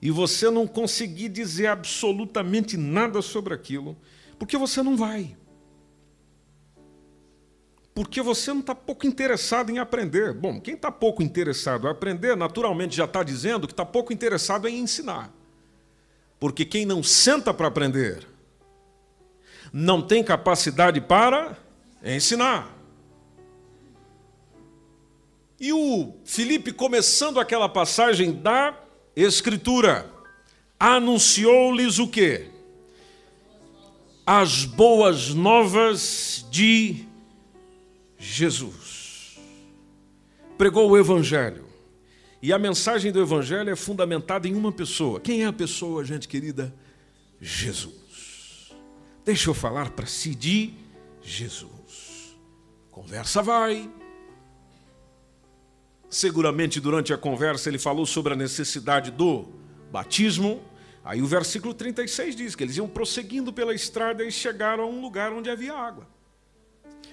E 0.02 0.10
você 0.10 0.50
não 0.50 0.66
conseguir 0.66 1.30
dizer 1.30 1.68
absolutamente 1.68 2.76
nada 2.76 3.22
sobre 3.22 3.54
aquilo, 3.54 3.96
porque 4.38 4.58
você 4.58 4.82
não 4.82 4.94
vai. 4.94 5.34
Porque 7.94 8.22
você 8.22 8.52
não 8.52 8.60
está 8.60 8.74
pouco 8.74 9.06
interessado 9.06 9.70
em 9.70 9.78
aprender. 9.78 10.32
Bom, 10.32 10.60
quem 10.60 10.74
está 10.74 10.90
pouco 10.90 11.22
interessado 11.22 11.86
em 11.86 11.90
aprender, 11.90 12.36
naturalmente 12.36 12.96
já 12.96 13.04
está 13.04 13.22
dizendo 13.22 13.66
que 13.66 13.72
está 13.72 13.84
pouco 13.84 14.12
interessado 14.12 14.66
em 14.66 14.78
ensinar. 14.78 15.30
Porque 16.40 16.64
quem 16.64 16.86
não 16.86 17.02
senta 17.02 17.52
para 17.52 17.68
aprender, 17.68 18.26
não 19.72 20.00
tem 20.00 20.24
capacidade 20.24 21.00
para 21.00 21.56
ensinar. 22.02 22.78
E 25.60 25.72
o 25.72 26.14
Felipe, 26.24 26.72
começando 26.72 27.38
aquela 27.38 27.68
passagem 27.68 28.32
da 28.32 28.76
Escritura, 29.14 30.10
anunciou-lhes 30.80 31.98
o 32.00 32.08
quê? 32.08 32.48
As 34.26 34.64
boas 34.64 35.28
novas 35.28 36.44
de 36.50 37.06
Jesus. 38.22 39.36
Pregou 40.56 40.88
o 40.88 40.96
Evangelho. 40.96 41.66
E 42.40 42.52
a 42.52 42.58
mensagem 42.58 43.10
do 43.10 43.20
Evangelho 43.20 43.68
é 43.68 43.74
fundamentada 43.74 44.46
em 44.46 44.54
uma 44.54 44.70
pessoa. 44.70 45.18
Quem 45.18 45.42
é 45.42 45.46
a 45.46 45.52
pessoa, 45.52 46.04
gente 46.04 46.28
querida? 46.28 46.72
Jesus. 47.40 48.72
Deixa 49.24 49.50
eu 49.50 49.54
falar 49.54 49.90
para 49.90 50.06
si 50.06 50.36
de 50.36 50.72
Jesus. 51.20 52.36
Conversa 52.92 53.42
vai. 53.42 53.90
Seguramente 56.08 56.80
durante 56.80 57.12
a 57.12 57.18
conversa 57.18 57.68
ele 57.68 57.78
falou 57.78 58.06
sobre 58.06 58.34
a 58.34 58.36
necessidade 58.36 59.10
do 59.10 59.48
batismo. 59.90 60.62
Aí 61.04 61.20
o 61.20 61.26
versículo 61.26 61.74
36 61.74 62.36
diz 62.36 62.54
que 62.54 62.62
eles 62.62 62.76
iam 62.76 62.88
prosseguindo 62.88 63.52
pela 63.52 63.74
estrada 63.74 64.24
e 64.24 64.30
chegaram 64.30 64.84
a 64.84 64.86
um 64.86 65.00
lugar 65.00 65.32
onde 65.32 65.50
havia 65.50 65.74
água. 65.74 66.11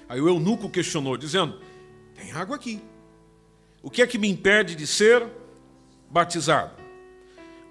Aí 0.10 0.20
o 0.20 0.28
eunuco 0.28 0.68
questionou, 0.68 1.16
dizendo: 1.16 1.62
Tem 2.16 2.32
água 2.32 2.56
aqui. 2.56 2.82
O 3.84 3.92
que 3.92 4.02
é 4.02 4.08
que 4.08 4.18
me 4.18 4.28
impede 4.28 4.76
de 4.76 4.88
ser 4.88 5.26
batizado? 6.10 6.74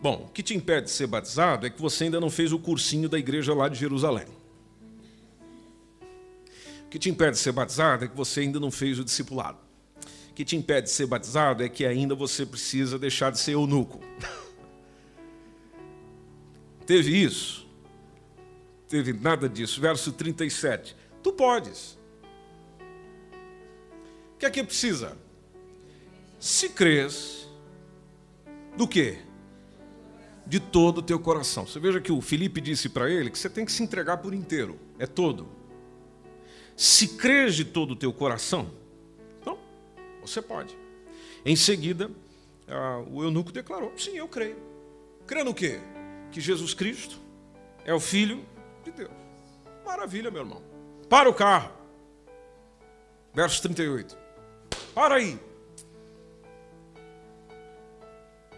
Bom, 0.00 0.26
o 0.28 0.32
que 0.32 0.44
te 0.44 0.54
impede 0.54 0.86
de 0.86 0.92
ser 0.92 1.08
batizado 1.08 1.66
é 1.66 1.70
que 1.70 1.82
você 1.82 2.04
ainda 2.04 2.20
não 2.20 2.30
fez 2.30 2.52
o 2.52 2.58
cursinho 2.58 3.08
da 3.08 3.18
igreja 3.18 3.52
lá 3.52 3.68
de 3.68 3.76
Jerusalém. 3.76 4.26
O 6.84 6.88
que 6.88 6.98
te 6.98 7.10
impede 7.10 7.32
de 7.32 7.38
ser 7.38 7.52
batizado 7.52 8.04
é 8.04 8.08
que 8.08 8.16
você 8.16 8.40
ainda 8.40 8.60
não 8.60 8.70
fez 8.70 8.98
o 9.00 9.04
discipulado. 9.04 9.58
O 10.30 10.34
que 10.34 10.44
te 10.44 10.56
impede 10.56 10.86
de 10.86 10.92
ser 10.92 11.06
batizado 11.06 11.64
é 11.64 11.68
que 11.68 11.84
ainda 11.84 12.14
você 12.14 12.46
precisa 12.46 12.96
deixar 12.96 13.32
de 13.32 13.40
ser 13.40 13.52
eunuco. 13.52 14.00
Teve 16.86 17.22
isso? 17.22 17.66
Teve 18.88 19.12
nada 19.12 19.48
disso. 19.48 19.80
Verso 19.80 20.12
37. 20.12 20.96
Tu 21.22 21.32
podes. 21.32 21.97
O 24.38 24.40
que 24.40 24.46
é 24.46 24.50
que 24.50 24.62
precisa? 24.62 25.18
Se 26.38 26.68
crês, 26.68 27.48
do 28.76 28.86
quê? 28.86 29.18
De 30.46 30.60
todo 30.60 30.98
o 30.98 31.02
teu 31.02 31.18
coração. 31.18 31.66
Você 31.66 31.80
veja 31.80 32.00
que 32.00 32.12
o 32.12 32.20
Felipe 32.20 32.60
disse 32.60 32.88
para 32.88 33.10
ele 33.10 33.30
que 33.30 33.38
você 33.38 33.50
tem 33.50 33.64
que 33.64 33.72
se 33.72 33.82
entregar 33.82 34.18
por 34.18 34.32
inteiro, 34.32 34.78
é 34.96 35.08
todo. 35.08 35.48
Se 36.76 37.16
crês 37.16 37.56
de 37.56 37.64
todo 37.64 37.90
o 37.90 37.96
teu 37.96 38.12
coração, 38.12 38.70
então, 39.40 39.58
você 40.20 40.40
pode. 40.40 40.78
Em 41.44 41.56
seguida, 41.56 42.08
o 43.10 43.24
eunuco 43.24 43.50
declarou: 43.50 43.92
Sim, 43.98 44.12
eu 44.12 44.28
creio. 44.28 44.62
Crê 45.26 45.42
no 45.42 45.52
quê? 45.52 45.80
Que 46.30 46.40
Jesus 46.40 46.74
Cristo 46.74 47.18
é 47.84 47.92
o 47.92 47.98
Filho 47.98 48.46
de 48.84 48.92
Deus. 48.92 49.10
Maravilha, 49.84 50.30
meu 50.30 50.42
irmão. 50.42 50.62
Para 51.08 51.28
o 51.28 51.34
carro. 51.34 51.72
Verso 53.34 53.60
38. 53.62 54.27
Para 54.98 55.14
aí. 55.14 55.38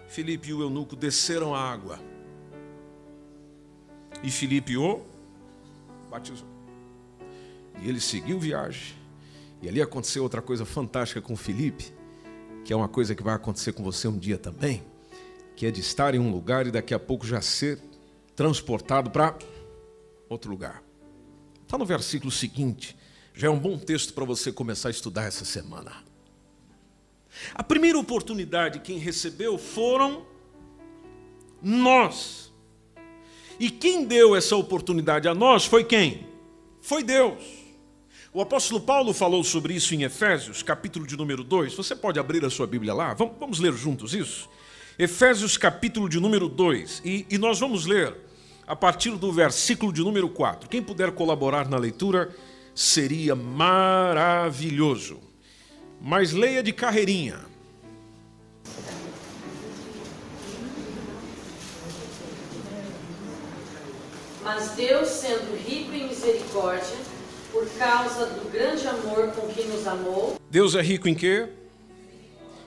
Filipe 0.08 0.48
e 0.48 0.54
o 0.54 0.62
eunuco 0.62 0.96
desceram 0.96 1.54
a 1.54 1.60
água. 1.60 2.00
E 4.22 4.30
Filipe 4.30 4.74
o 4.74 5.04
batizou. 6.10 6.48
E 7.82 7.86
ele 7.90 8.00
seguiu 8.00 8.40
viagem. 8.40 8.96
E 9.60 9.68
ali 9.68 9.82
aconteceu 9.82 10.22
outra 10.22 10.40
coisa 10.40 10.64
fantástica 10.64 11.20
com 11.20 11.36
Filipe, 11.36 11.92
que 12.64 12.72
é 12.72 12.76
uma 12.76 12.88
coisa 12.88 13.14
que 13.14 13.22
vai 13.22 13.34
acontecer 13.34 13.74
com 13.74 13.84
você 13.84 14.08
um 14.08 14.16
dia 14.16 14.38
também, 14.38 14.82
que 15.54 15.66
é 15.66 15.70
de 15.70 15.82
estar 15.82 16.14
em 16.14 16.18
um 16.18 16.30
lugar 16.30 16.66
e 16.66 16.70
daqui 16.70 16.94
a 16.94 16.98
pouco 16.98 17.26
já 17.26 17.42
ser 17.42 17.78
transportado 18.34 19.10
para 19.10 19.38
outro 20.26 20.50
lugar. 20.50 20.82
Está 21.64 21.76
no 21.76 21.84
versículo 21.84 22.32
seguinte, 22.32 22.96
já 23.34 23.48
é 23.48 23.50
um 23.50 23.58
bom 23.58 23.76
texto 23.76 24.14
para 24.14 24.24
você 24.24 24.50
começar 24.50 24.88
a 24.88 24.90
estudar 24.90 25.24
essa 25.24 25.44
semana. 25.44 26.08
A 27.54 27.62
primeira 27.62 27.98
oportunidade 27.98 28.80
quem 28.80 28.98
recebeu 28.98 29.56
foram 29.58 30.24
nós. 31.62 32.52
E 33.58 33.70
quem 33.70 34.04
deu 34.04 34.34
essa 34.34 34.56
oportunidade 34.56 35.28
a 35.28 35.34
nós 35.34 35.64
foi 35.66 35.84
quem? 35.84 36.26
Foi 36.80 37.02
Deus. 37.02 37.60
O 38.32 38.40
apóstolo 38.40 38.80
Paulo 38.80 39.12
falou 39.12 39.44
sobre 39.44 39.74
isso 39.74 39.94
em 39.94 40.02
Efésios, 40.02 40.62
capítulo 40.62 41.06
de 41.06 41.16
número 41.16 41.44
2. 41.44 41.74
Você 41.74 41.94
pode 41.96 42.18
abrir 42.18 42.44
a 42.44 42.50
sua 42.50 42.66
Bíblia 42.66 42.94
lá? 42.94 43.12
Vamos, 43.12 43.58
ler 43.58 43.72
juntos 43.74 44.14
isso? 44.14 44.48
Efésios, 44.98 45.56
capítulo 45.56 46.08
de 46.08 46.18
número 46.20 46.48
2. 46.48 47.02
E, 47.04 47.26
e 47.28 47.36
nós 47.38 47.58
vamos 47.58 47.86
ler 47.86 48.16
a 48.66 48.76
partir 48.76 49.10
do 49.16 49.32
versículo 49.32 49.92
de 49.92 50.00
número 50.00 50.28
4. 50.28 50.68
Quem 50.68 50.82
puder 50.82 51.10
colaborar 51.10 51.68
na 51.68 51.76
leitura 51.76 52.34
seria 52.74 53.34
maravilhoso 53.34 55.18
mas 56.00 56.32
leia 56.32 56.62
de 56.62 56.72
carreirinha. 56.72 57.40
Mas 64.42 64.70
Deus, 64.70 65.08
sendo 65.08 65.54
rico 65.56 65.92
em 65.92 66.08
misericórdia, 66.08 66.96
por 67.52 67.68
causa 67.78 68.26
do 68.26 68.50
grande 68.50 68.86
amor 68.88 69.28
com 69.32 69.46
que 69.48 69.62
nos 69.64 69.86
amou. 69.86 70.36
Deus 70.50 70.74
é 70.74 70.82
rico 70.82 71.08
em 71.08 71.14
quê? 71.14 71.48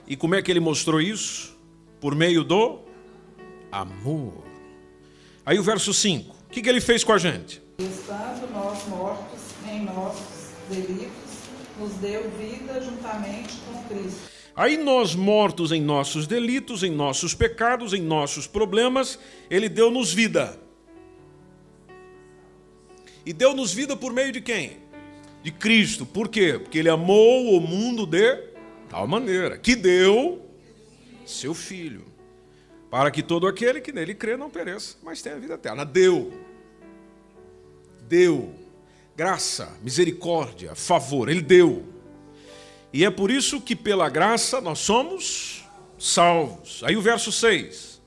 E 0.06 0.16
como 0.16 0.34
é 0.34 0.42
que 0.42 0.50
ele 0.50 0.60
mostrou 0.60 1.00
isso? 1.00 1.58
Por 2.00 2.14
meio 2.14 2.44
do 2.44 2.80
amor. 3.72 4.44
Aí 5.44 5.58
o 5.58 5.62
verso 5.62 5.92
5. 5.92 6.30
O 6.30 6.50
que, 6.50 6.62
que 6.62 6.68
ele 6.68 6.80
fez 6.80 7.02
com 7.02 7.12
a 7.12 7.18
gente? 7.18 7.60
Estando 7.78 8.50
nós 8.52 8.86
mortos 8.86 9.40
em 9.68 9.84
nossos 9.84 10.50
delitos 10.70 11.23
nos 11.84 11.94
deu 11.96 12.30
vida 12.30 12.80
juntamente 12.80 13.58
com 13.66 13.82
Cristo. 13.88 14.32
Aí 14.56 14.76
nós, 14.76 15.14
mortos 15.14 15.70
em 15.70 15.82
nossos 15.82 16.26
delitos, 16.26 16.82
em 16.82 16.90
nossos 16.90 17.34
pecados, 17.34 17.92
em 17.92 18.00
nossos 18.00 18.46
problemas, 18.46 19.18
Ele 19.50 19.68
deu-nos 19.68 20.12
vida. 20.12 20.58
E 23.26 23.32
deu-nos 23.32 23.72
vida 23.72 23.96
por 23.96 24.12
meio 24.12 24.32
de 24.32 24.40
quem? 24.40 24.78
De 25.42 25.50
Cristo. 25.50 26.06
Por 26.06 26.28
quê? 26.28 26.58
Porque 26.58 26.78
Ele 26.78 26.88
amou 26.88 27.56
o 27.56 27.60
mundo 27.60 28.06
de 28.06 28.36
tal 28.88 29.06
maneira 29.06 29.58
que 29.58 29.74
deu 29.76 30.40
seu 31.26 31.52
Filho, 31.52 32.04
para 32.90 33.10
que 33.10 33.22
todo 33.22 33.46
aquele 33.46 33.80
que 33.80 33.92
nele 33.92 34.14
crê 34.14 34.36
não 34.36 34.48
pereça, 34.48 34.96
mas 35.02 35.20
tenha 35.20 35.38
vida 35.38 35.54
eterna. 35.54 35.84
Deu. 35.84 36.32
Deu 38.08 38.63
graça, 39.16 39.76
misericórdia, 39.82 40.74
favor, 40.74 41.28
Ele 41.28 41.42
deu. 41.42 41.84
E 42.92 43.04
é 43.04 43.10
por 43.10 43.30
isso 43.30 43.60
que, 43.60 43.74
pela 43.74 44.08
graça, 44.08 44.60
nós 44.60 44.78
somos 44.78 45.64
salvos. 45.98 46.82
Aí 46.84 46.96
o 46.96 47.02
verso 47.02 47.32
6. 47.32 48.00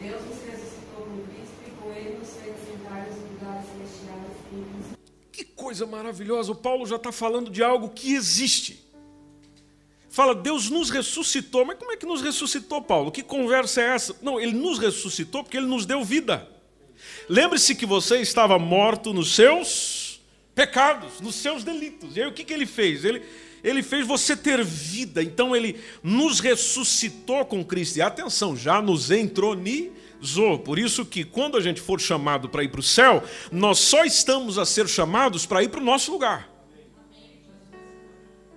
Deus 0.00 0.22
nos 0.22 0.42
ressuscitou 0.44 1.02
com 1.04 1.22
Cristo 1.26 1.54
e 1.66 1.70
com 1.70 1.92
Ele 1.92 2.18
nos 2.18 2.28
fez 2.30 2.54
sentar 2.64 3.06
nos 3.08 3.16
lugares 3.30 3.64
celestiais 3.66 4.96
Que 5.32 5.44
coisa 5.44 5.86
maravilhosa! 5.86 6.52
O 6.52 6.56
Paulo 6.56 6.86
já 6.86 6.96
está 6.96 7.10
falando 7.10 7.50
de 7.50 7.62
algo 7.62 7.90
que 7.90 8.14
existe. 8.14 8.84
fala, 10.08 10.34
Deus 10.34 10.70
nos 10.70 10.90
ressuscitou. 10.90 11.64
Mas 11.64 11.78
como 11.78 11.92
é 11.92 11.96
que 11.96 12.06
nos 12.06 12.22
ressuscitou, 12.22 12.82
Paulo? 12.82 13.10
Que 13.10 13.22
conversa 13.22 13.80
é 13.80 13.94
essa? 13.94 14.16
Não, 14.22 14.40
ele 14.40 14.52
nos 14.52 14.78
ressuscitou 14.78 15.42
porque 15.42 15.56
ele 15.56 15.66
nos 15.66 15.86
deu 15.86 16.04
vida. 16.04 16.57
Lembre-se 17.28 17.74
que 17.74 17.86
você 17.86 18.20
estava 18.20 18.58
morto 18.58 19.12
nos 19.12 19.34
seus 19.34 20.20
pecados, 20.54 21.20
nos 21.20 21.36
seus 21.36 21.62
delitos. 21.62 22.16
E 22.16 22.22
aí 22.22 22.28
o 22.28 22.32
que, 22.32 22.42
que 22.42 22.52
ele 22.52 22.66
fez? 22.66 23.04
Ele, 23.04 23.22
ele 23.62 23.82
fez 23.82 24.06
você 24.06 24.36
ter 24.36 24.64
vida. 24.64 25.22
Então 25.22 25.54
ele 25.54 25.78
nos 26.02 26.40
ressuscitou 26.40 27.44
com 27.44 27.64
Cristo. 27.64 27.96
E 27.96 28.02
atenção, 28.02 28.56
já 28.56 28.82
nos 28.82 29.10
entronizou. 29.10 30.58
Por 30.58 30.78
isso 30.78 31.04
que 31.04 31.24
quando 31.24 31.56
a 31.56 31.60
gente 31.60 31.80
for 31.80 32.00
chamado 32.00 32.48
para 32.48 32.64
ir 32.64 32.68
para 32.68 32.80
o 32.80 32.82
céu, 32.82 33.22
nós 33.52 33.78
só 33.78 34.04
estamos 34.04 34.58
a 34.58 34.64
ser 34.64 34.88
chamados 34.88 35.46
para 35.46 35.62
ir 35.62 35.68
para 35.68 35.80
o 35.80 35.84
nosso 35.84 36.10
lugar. 36.10 36.48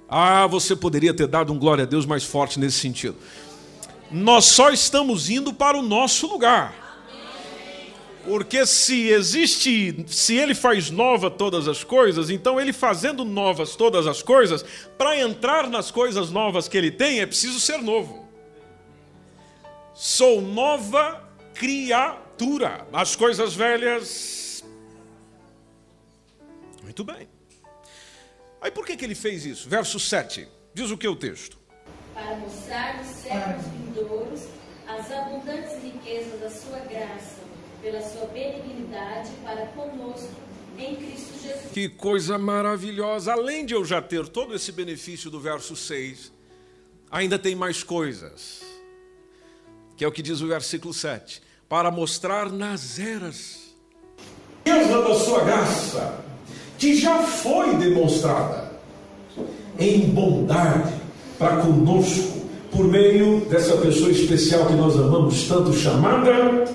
Ah, 0.10 0.46
você 0.48 0.76
poderia 0.76 1.14
ter 1.14 1.28
dado 1.28 1.54
um 1.54 1.58
glória 1.58 1.84
a 1.84 1.88
Deus 1.88 2.06
mais 2.06 2.24
forte 2.24 2.60
nesse 2.60 2.80
sentido. 2.80 3.16
Nós 4.12 4.44
só 4.46 4.70
estamos 4.70 5.30
indo 5.30 5.54
para 5.54 5.78
o 5.78 5.82
nosso 5.82 6.28
lugar. 6.28 6.81
Porque 8.26 8.66
se 8.66 9.10
existe, 9.10 10.06
se 10.08 10.36
ele 10.36 10.54
faz 10.54 10.90
nova 10.90 11.30
todas 11.30 11.68
as 11.68 11.84
coisas, 11.84 12.30
então 12.30 12.60
ele 12.60 12.72
fazendo 12.72 13.26
novas 13.26 13.76
todas 13.76 14.06
as 14.06 14.22
coisas, 14.22 14.64
para 14.98 15.20
entrar 15.20 15.68
nas 15.70 15.90
coisas 15.90 16.30
novas 16.30 16.68
que 16.68 16.78
ele 16.78 16.92
tem, 16.92 17.20
é 17.20 17.26
preciso 17.26 17.60
ser 17.60 17.78
novo. 17.80 18.30
Sou 19.94 20.42
nova 20.42 21.28
criatura. 21.54 22.88
As 22.92 23.16
coisas 23.16 23.54
velhas. 23.54 24.64
Muito 26.84 27.04
bem. 27.04 27.28
Aí 28.62 28.70
por 28.70 28.86
que, 28.86 28.96
que 28.96 29.06
ele 29.06 29.16
fez 29.16 29.46
isso? 29.46 29.68
Verso 29.68 30.00
7. 30.00 30.48
Diz 30.74 30.92
o 30.92 30.98
que 30.98 31.08
o 31.08 31.16
texto? 31.16 31.58
Para 32.14 32.36
mostrar 32.38 32.98
nos 32.98 33.16
séculos 33.16 33.66
vindouros 33.66 34.42
as 34.88 35.12
abundantes 35.12 35.82
riquezas 35.84 36.40
da 36.40 36.50
sua 36.50 36.80
graça, 36.80 37.41
pela 37.82 38.02
sua 38.02 38.28
benignidade 38.28 39.32
para 39.44 39.66
conosco 39.68 40.30
em 40.78 40.96
Cristo 40.96 41.34
Jesus. 41.42 41.72
Que 41.74 41.90
coisa 41.90 42.38
maravilhosa! 42.38 43.34
Além 43.34 43.66
de 43.66 43.74
eu 43.74 43.84
já 43.84 44.02
ter 44.02 44.28
todo 44.28 44.56
esse 44.56 44.72
benefício 44.72 45.30
do 45.30 45.40
verso 45.40 45.76
6, 45.76 46.32
ainda 47.10 47.38
tem 47.38 47.56
mais 47.56 47.84
coisas. 47.84 48.62
Que 49.98 50.06
é 50.06 50.08
o 50.08 50.12
que 50.12 50.22
diz 50.22 50.42
o 50.42 50.48
versículo 50.48 50.94
7. 50.94 51.42
Para 51.68 51.92
mostrar 51.92 52.52
nas 52.52 53.00
eras. 53.00 53.76
Deus 54.64 54.88
da 54.88 55.16
sua 55.16 55.44
graça 55.44 56.32
que 56.82 56.96
já 56.96 57.20
foi 57.20 57.76
demonstrada 57.76 58.72
em 59.78 60.00
bondade 60.10 60.92
para 61.38 61.58
conosco, 61.58 62.42
por 62.72 62.86
meio 62.86 63.42
dessa 63.42 63.78
pessoa 63.78 64.10
especial 64.10 64.66
que 64.66 64.74
nós 64.74 64.96
amamos 64.96 65.48
tanto, 65.48 65.74
chamada 65.74 66.66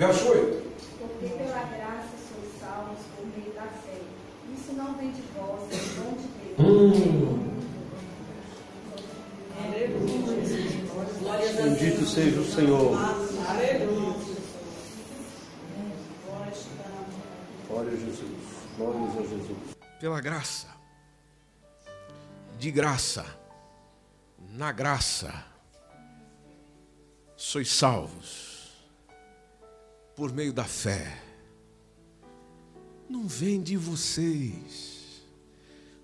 Verso 0.00 0.28
8. 0.30 0.62
Porque 0.98 1.28
pela 1.28 1.62
graça 1.62 2.08
sois 2.32 2.58
salvos 2.58 3.00
por 3.14 3.26
meio 3.36 3.52
da 3.52 3.64
fé. 3.64 4.00
Isso 4.56 4.72
não 4.72 4.94
vem 4.94 5.10
de 5.10 5.20
vós, 5.36 5.60
é 5.70 5.76
dom 6.00 6.16
de 6.16 6.26
Deus. 6.38 6.58
Hum. 6.58 7.50
Bendito 11.62 12.06
seja 12.06 12.40
o 12.40 12.44
Senhor. 12.46 12.96
Glória 17.68 17.92
a 17.92 17.96
Jesus. 17.96 18.24
Glórias 18.78 19.18
a 19.18 19.20
Jesus. 19.20 19.58
Pela 20.00 20.20
graça, 20.22 20.68
de 22.58 22.70
graça, 22.70 23.26
na 24.48 24.72
graça, 24.72 25.44
sois 27.36 27.70
salvos, 27.70 28.49
por 30.20 30.34
meio 30.34 30.52
da 30.52 30.64
fé. 30.64 31.18
Não 33.08 33.26
vem 33.26 33.62
de 33.62 33.74
vocês. 33.74 35.22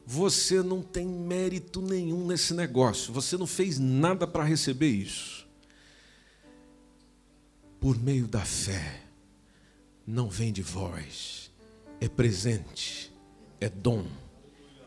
Você 0.07 0.62
não 0.62 0.81
tem 0.81 1.07
mérito 1.07 1.83
nenhum 1.83 2.26
nesse 2.26 2.55
negócio. 2.55 3.12
Você 3.12 3.37
não 3.37 3.46
fez 3.46 3.79
nada 3.79 4.26
para 4.26 4.42
receber 4.42 4.88
isso. 4.88 5.46
Por 7.79 7.98
meio 7.98 8.26
da 8.26 8.40
fé, 8.40 9.02
não 10.07 10.31
vem 10.31 10.50
de 10.50 10.62
vós. 10.62 11.50
É 12.00 12.09
presente, 12.09 13.12
é 13.61 13.68
dom, 13.68 14.07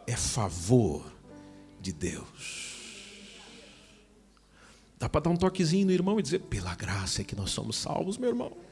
é 0.07 0.15
favor 0.15 1.05
de 1.79 1.93
Deus. 1.93 2.79
Dá 4.97 5.07
para 5.07 5.21
dar 5.21 5.29
um 5.29 5.37
toquezinho 5.37 5.85
no 5.85 5.91
irmão 5.91 6.19
e 6.19 6.23
dizer: 6.23 6.39
pela 6.39 6.73
graça 6.73 7.21
é 7.21 7.23
que 7.23 7.35
nós 7.35 7.51
somos 7.51 7.75
salvos, 7.75 8.17
meu 8.17 8.29
irmão. 8.29 8.68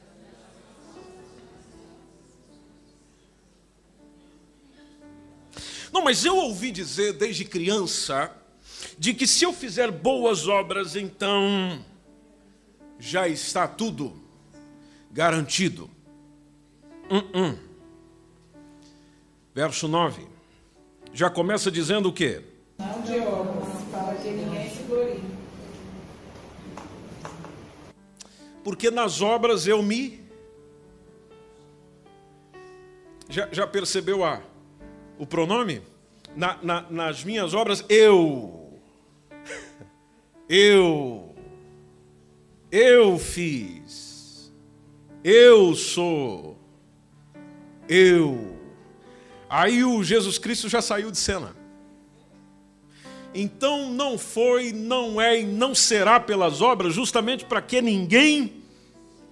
Não, 5.98 6.04
mas 6.04 6.24
eu 6.24 6.36
ouvi 6.36 6.70
dizer 6.70 7.14
desde 7.14 7.44
criança 7.44 8.30
de 8.96 9.12
que 9.12 9.26
se 9.26 9.42
eu 9.42 9.52
fizer 9.52 9.90
boas 9.90 10.46
obras, 10.46 10.94
então 10.94 11.84
já 13.00 13.26
está 13.26 13.66
tudo 13.66 14.16
garantido. 15.10 15.90
Hum, 17.10 17.24
hum. 17.34 17.58
Verso 19.52 19.88
9. 19.88 20.24
Já 21.12 21.28
começa 21.28 21.68
dizendo 21.68 22.10
o 22.10 22.12
quê? 22.12 22.44
Não 22.78 23.02
de 23.02 23.18
obras, 23.18 23.82
para 23.90 24.14
que 24.18 24.28
ninguém 24.30 24.70
se 24.70 24.84
glorie. 24.84 25.20
Porque 28.62 28.88
nas 28.88 29.20
obras 29.20 29.66
eu 29.66 29.82
me. 29.82 30.24
Já, 33.28 33.48
já 33.50 33.66
percebeu 33.66 34.24
a, 34.24 34.40
o 35.18 35.26
pronome? 35.26 35.82
Na, 36.36 36.58
na, 36.62 36.90
nas 36.90 37.24
minhas 37.24 37.54
obras, 37.54 37.84
eu. 37.88 38.78
Eu. 40.48 41.34
Eu 42.70 43.18
fiz. 43.18 44.52
Eu 45.22 45.74
sou. 45.74 46.58
Eu. 47.88 48.56
Aí 49.48 49.82
o 49.82 50.02
Jesus 50.04 50.38
Cristo 50.38 50.68
já 50.68 50.80
saiu 50.80 51.10
de 51.10 51.18
cena. 51.18 51.56
Então 53.34 53.90
não 53.92 54.18
foi, 54.18 54.72
não 54.72 55.20
é 55.20 55.40
e 55.40 55.44
não 55.44 55.74
será 55.74 56.18
pelas 56.18 56.60
obras, 56.60 56.94
justamente 56.94 57.44
para 57.44 57.60
que 57.60 57.80
ninguém 57.80 58.62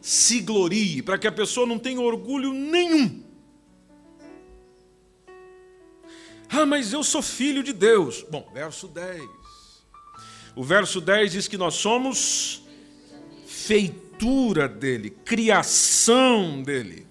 se 0.02 0.40
glorie, 0.40 1.02
para 1.02 1.18
que 1.18 1.26
a 1.26 1.32
pessoa 1.32 1.66
não 1.66 1.78
tenha 1.78 2.00
orgulho 2.00 2.52
nenhum. 2.52 3.25
Ah, 6.48 6.66
mas 6.66 6.92
eu 6.92 7.02
sou 7.02 7.22
filho 7.22 7.62
de 7.62 7.72
Deus. 7.72 8.24
Bom, 8.30 8.48
verso 8.52 8.88
10. 8.88 9.22
O 10.54 10.64
verso 10.64 11.00
10 11.00 11.32
diz 11.32 11.48
que 11.48 11.58
nós 11.58 11.74
somos 11.74 12.62
feitura 13.46 14.68
dele, 14.68 15.10
criação 15.10 16.62
dele. 16.62 17.06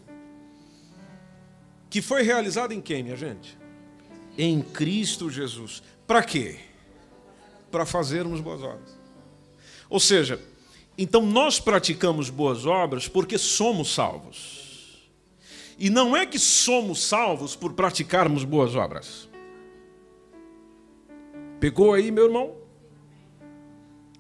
Que 1.90 2.02
foi 2.02 2.24
realizada 2.24 2.74
em 2.74 2.82
quem, 2.82 3.04
minha 3.04 3.16
gente? 3.16 3.58
Em 4.38 4.62
Cristo 4.62 5.30
Jesus. 5.30 5.84
Para 6.08 6.24
quê? 6.24 6.60
Para 7.72 7.86
fazermos 7.86 8.42
boas 8.42 8.64
obras. 8.64 8.98
Ou 9.90 10.00
seja, 10.00 10.42
então 10.98 11.26
nós 11.26 11.60
praticamos 11.60 12.30
boas 12.30 12.66
obras 12.66 13.08
porque 13.08 13.38
somos 13.38 13.94
salvos. 13.94 14.66
E 15.78 15.90
não 15.90 16.16
é 16.16 16.26
que 16.26 16.40
somos 16.40 17.04
salvos 17.04 17.56
por 17.56 17.74
praticarmos 17.74 18.44
boas 18.44 18.76
obras. 18.76 19.25
Pegou 21.66 21.96
aí, 21.96 22.12
meu 22.12 22.26
irmão? 22.26 22.54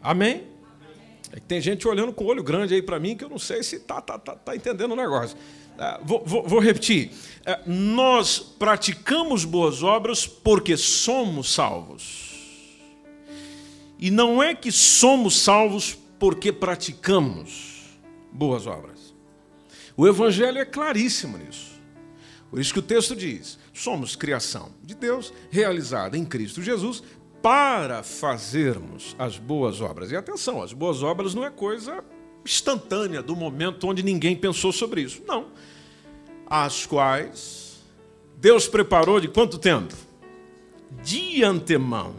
Amém? 0.01 0.47
É 1.31 1.35
que 1.35 1.45
tem 1.45 1.61
gente 1.61 1.87
olhando 1.87 2.11
com 2.11 2.25
olho 2.25 2.41
grande 2.41 2.73
aí 2.73 2.81
para 2.81 2.99
mim 2.99 3.15
que 3.15 3.23
eu 3.23 3.29
não 3.29 3.37
sei 3.37 3.61
se 3.61 3.75
está 3.75 4.01
tá, 4.01 4.17
tá, 4.17 4.35
tá 4.35 4.55
entendendo 4.55 4.93
o 4.93 4.95
negócio. 4.95 5.37
Ah, 5.77 5.99
vou, 6.01 6.23
vou, 6.25 6.41
vou, 6.41 6.59
repetir. 6.59 7.11
Ah, 7.45 7.61
nós 7.67 8.39
praticamos 8.39 9.45
boas 9.45 9.83
obras 9.83 10.25
porque 10.25 10.75
somos 10.75 11.53
salvos. 11.53 12.33
E 13.99 14.09
não 14.09 14.41
é 14.41 14.55
que 14.55 14.71
somos 14.71 15.37
salvos 15.39 15.95
porque 16.17 16.51
praticamos 16.51 17.95
boas 18.31 18.65
obras. 18.65 19.13
O 19.95 20.07
Evangelho 20.07 20.57
é 20.57 20.65
claríssimo 20.65 21.37
nisso. 21.37 21.75
Por 22.49 22.59
isso 22.59 22.73
que 22.73 22.79
o 22.79 22.81
texto 22.81 23.15
diz: 23.15 23.59
somos 23.73 24.15
criação 24.15 24.71
de 24.81 24.95
Deus, 24.95 25.33
realizada 25.51 26.17
em 26.17 26.23
Cristo 26.23 26.61
Jesus, 26.61 27.03
para 27.45 28.01
fazermos 28.01 29.15
as 29.19 29.37
boas 29.37 29.79
obras. 29.79 30.11
E 30.11 30.15
atenção, 30.15 30.63
as 30.63 30.73
boas 30.73 31.03
obras 31.03 31.35
não 31.35 31.45
é 31.45 31.51
coisa 31.51 32.03
instantânea 32.43 33.21
do 33.21 33.35
momento 33.35 33.87
onde 33.87 34.01
ninguém 34.01 34.35
pensou 34.35 34.71
sobre 34.71 35.01
isso. 35.01 35.21
Não. 35.27 35.51
As 36.47 36.87
quais 36.87 37.83
Deus 38.37 38.67
preparou 38.67 39.19
de 39.19 39.27
quanto 39.27 39.59
tempo? 39.59 39.93
de 41.03 41.43
antemão, 41.43 42.15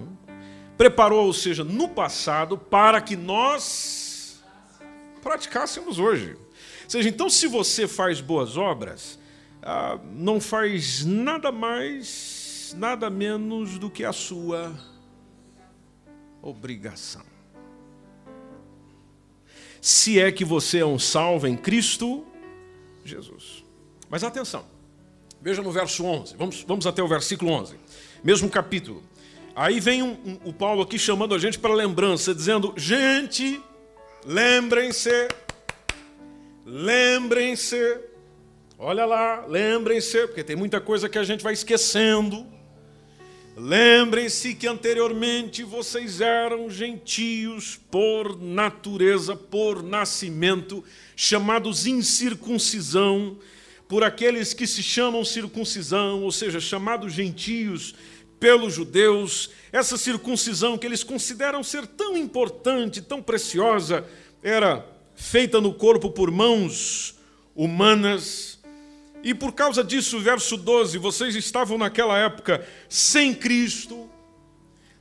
preparou, 0.76 1.26
ou 1.26 1.32
seja, 1.32 1.64
no 1.64 1.88
passado, 1.88 2.56
para 2.56 3.00
que 3.00 3.16
nós 3.16 4.40
praticássemos 5.20 5.98
hoje. 5.98 6.36
Ou 6.84 6.90
seja, 6.90 7.08
então, 7.08 7.28
se 7.28 7.48
você 7.48 7.88
faz 7.88 8.20
boas 8.20 8.56
obras, 8.56 9.18
ah, 9.60 9.98
não 10.12 10.40
faz 10.40 11.04
nada 11.04 11.50
mais, 11.50 12.76
nada 12.78 13.10
menos 13.10 13.76
do 13.76 13.90
que 13.90 14.04
a 14.04 14.12
sua 14.12 14.72
obrigação. 16.46 17.22
Se 19.80 20.20
é 20.20 20.30
que 20.32 20.44
você 20.44 20.78
é 20.78 20.86
um 20.86 20.98
salvo 20.98 21.46
em 21.46 21.56
Cristo 21.56 22.26
Jesus. 23.04 23.64
Mas 24.08 24.24
atenção, 24.24 24.64
veja 25.40 25.62
no 25.62 25.70
verso 25.70 26.04
11, 26.04 26.36
vamos, 26.36 26.62
vamos 26.62 26.86
até 26.86 27.02
o 27.02 27.08
versículo 27.08 27.52
11, 27.52 27.76
mesmo 28.22 28.50
capítulo. 28.50 29.02
Aí 29.54 29.80
vem 29.80 30.02
um, 30.02 30.12
um, 30.24 30.40
o 30.44 30.52
Paulo 30.52 30.82
aqui 30.82 30.98
chamando 30.98 31.34
a 31.34 31.38
gente 31.38 31.58
para 31.58 31.72
lembrança, 31.72 32.34
dizendo: 32.34 32.74
gente, 32.76 33.62
lembrem-se, 34.24 35.28
lembrem-se, 36.64 38.00
olha 38.78 39.06
lá, 39.06 39.46
lembrem-se, 39.46 40.26
porque 40.26 40.44
tem 40.44 40.56
muita 40.56 40.80
coisa 40.80 41.08
que 41.08 41.18
a 41.18 41.24
gente 41.24 41.42
vai 41.42 41.52
esquecendo. 41.52 42.55
Lembrem-se 43.58 44.54
que 44.54 44.66
anteriormente 44.66 45.62
vocês 45.62 46.20
eram 46.20 46.68
gentios 46.68 47.80
por 47.90 48.38
natureza, 48.38 49.34
por 49.34 49.82
nascimento, 49.82 50.84
chamados 51.16 51.86
incircuncisão, 51.86 53.38
por 53.88 54.04
aqueles 54.04 54.52
que 54.52 54.66
se 54.66 54.82
chamam 54.82 55.24
circuncisão, 55.24 56.22
ou 56.22 56.30
seja, 56.30 56.60
chamados 56.60 57.14
gentios 57.14 57.94
pelos 58.38 58.74
judeus. 58.74 59.48
Essa 59.72 59.96
circuncisão 59.96 60.76
que 60.76 60.86
eles 60.86 61.02
consideram 61.02 61.64
ser 61.64 61.86
tão 61.86 62.14
importante, 62.14 63.00
tão 63.00 63.22
preciosa, 63.22 64.04
era 64.42 64.86
feita 65.14 65.62
no 65.62 65.72
corpo 65.72 66.10
por 66.10 66.30
mãos 66.30 67.14
humanas 67.54 68.55
e 69.26 69.34
por 69.34 69.50
causa 69.50 69.82
disso, 69.82 70.20
verso 70.20 70.56
12, 70.56 70.98
vocês 70.98 71.34
estavam 71.34 71.76
naquela 71.76 72.16
época 72.16 72.64
sem 72.88 73.34
Cristo, 73.34 74.08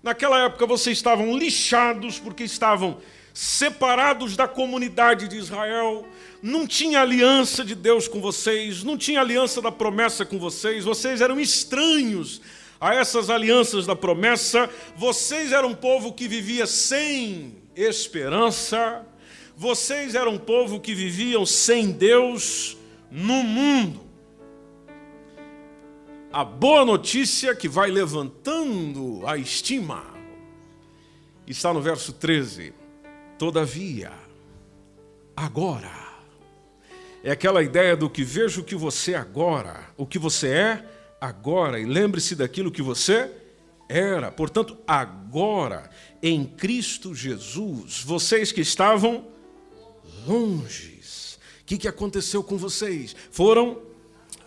naquela 0.01 0.45
época 0.45 0.65
vocês 0.65 0.97
estavam 0.97 1.37
lixados 1.37 2.17
porque 2.17 2.43
estavam 2.43 2.97
separados 3.31 4.35
da 4.35 4.47
comunidade 4.47 5.27
de 5.27 5.37
Israel, 5.37 6.07
não 6.41 6.65
tinha 6.65 7.01
aliança 7.01 7.63
de 7.63 7.75
Deus 7.75 8.07
com 8.07 8.19
vocês, 8.19 8.83
não 8.83 8.97
tinha 8.97 9.21
aliança 9.21 9.61
da 9.61 9.71
promessa 9.71 10.25
com 10.25 10.39
vocês, 10.39 10.83
vocês 10.83 11.21
eram 11.21 11.39
estranhos 11.39 12.41
a 12.81 12.95
essas 12.95 13.29
alianças 13.29 13.85
da 13.85 13.95
promessa, 13.95 14.67
vocês 14.97 15.51
eram 15.51 15.69
um 15.69 15.75
povo 15.75 16.11
que 16.11 16.27
vivia 16.27 16.65
sem 16.65 17.57
esperança, 17.75 19.05
vocês 19.55 20.15
eram 20.15 20.33
um 20.33 20.39
povo 20.39 20.79
que 20.79 20.95
viviam 20.95 21.45
sem 21.45 21.91
Deus 21.91 22.75
no 23.11 23.43
mundo 23.43 24.04
a 26.35 26.43
boa 26.43 26.83
notícia 26.83 27.55
que 27.55 27.69
vai 27.69 27.89
levantando 27.89 29.25
a 29.25 29.37
estima 29.37 30.03
está 31.47 31.73
no 31.73 31.81
verso 31.81 32.11
13. 32.11 32.73
Todavia, 33.37 34.11
agora, 35.33 35.93
é 37.23 37.31
aquela 37.31 37.63
ideia 37.63 37.95
do 37.95 38.09
que 38.09 38.25
vejo 38.25 38.65
que 38.65 38.75
você 38.75 39.15
agora, 39.15 39.89
o 39.95 40.05
que 40.05 40.19
você 40.19 40.49
é 40.49 40.85
agora, 41.21 41.79
e 41.79 41.85
lembre-se 41.85 42.35
daquilo 42.35 42.69
que 42.69 42.81
você 42.81 43.31
era. 43.87 44.29
Portanto, 44.29 44.77
agora, 44.85 45.89
em 46.21 46.43
Cristo 46.43 47.15
Jesus, 47.15 48.03
vocês 48.03 48.51
que 48.51 48.59
estavam 48.59 49.25
longe, 50.27 50.95
o 51.61 51.65
que, 51.65 51.77
que 51.77 51.87
aconteceu 51.87 52.43
com 52.43 52.57
vocês? 52.57 53.15
Foram 53.31 53.84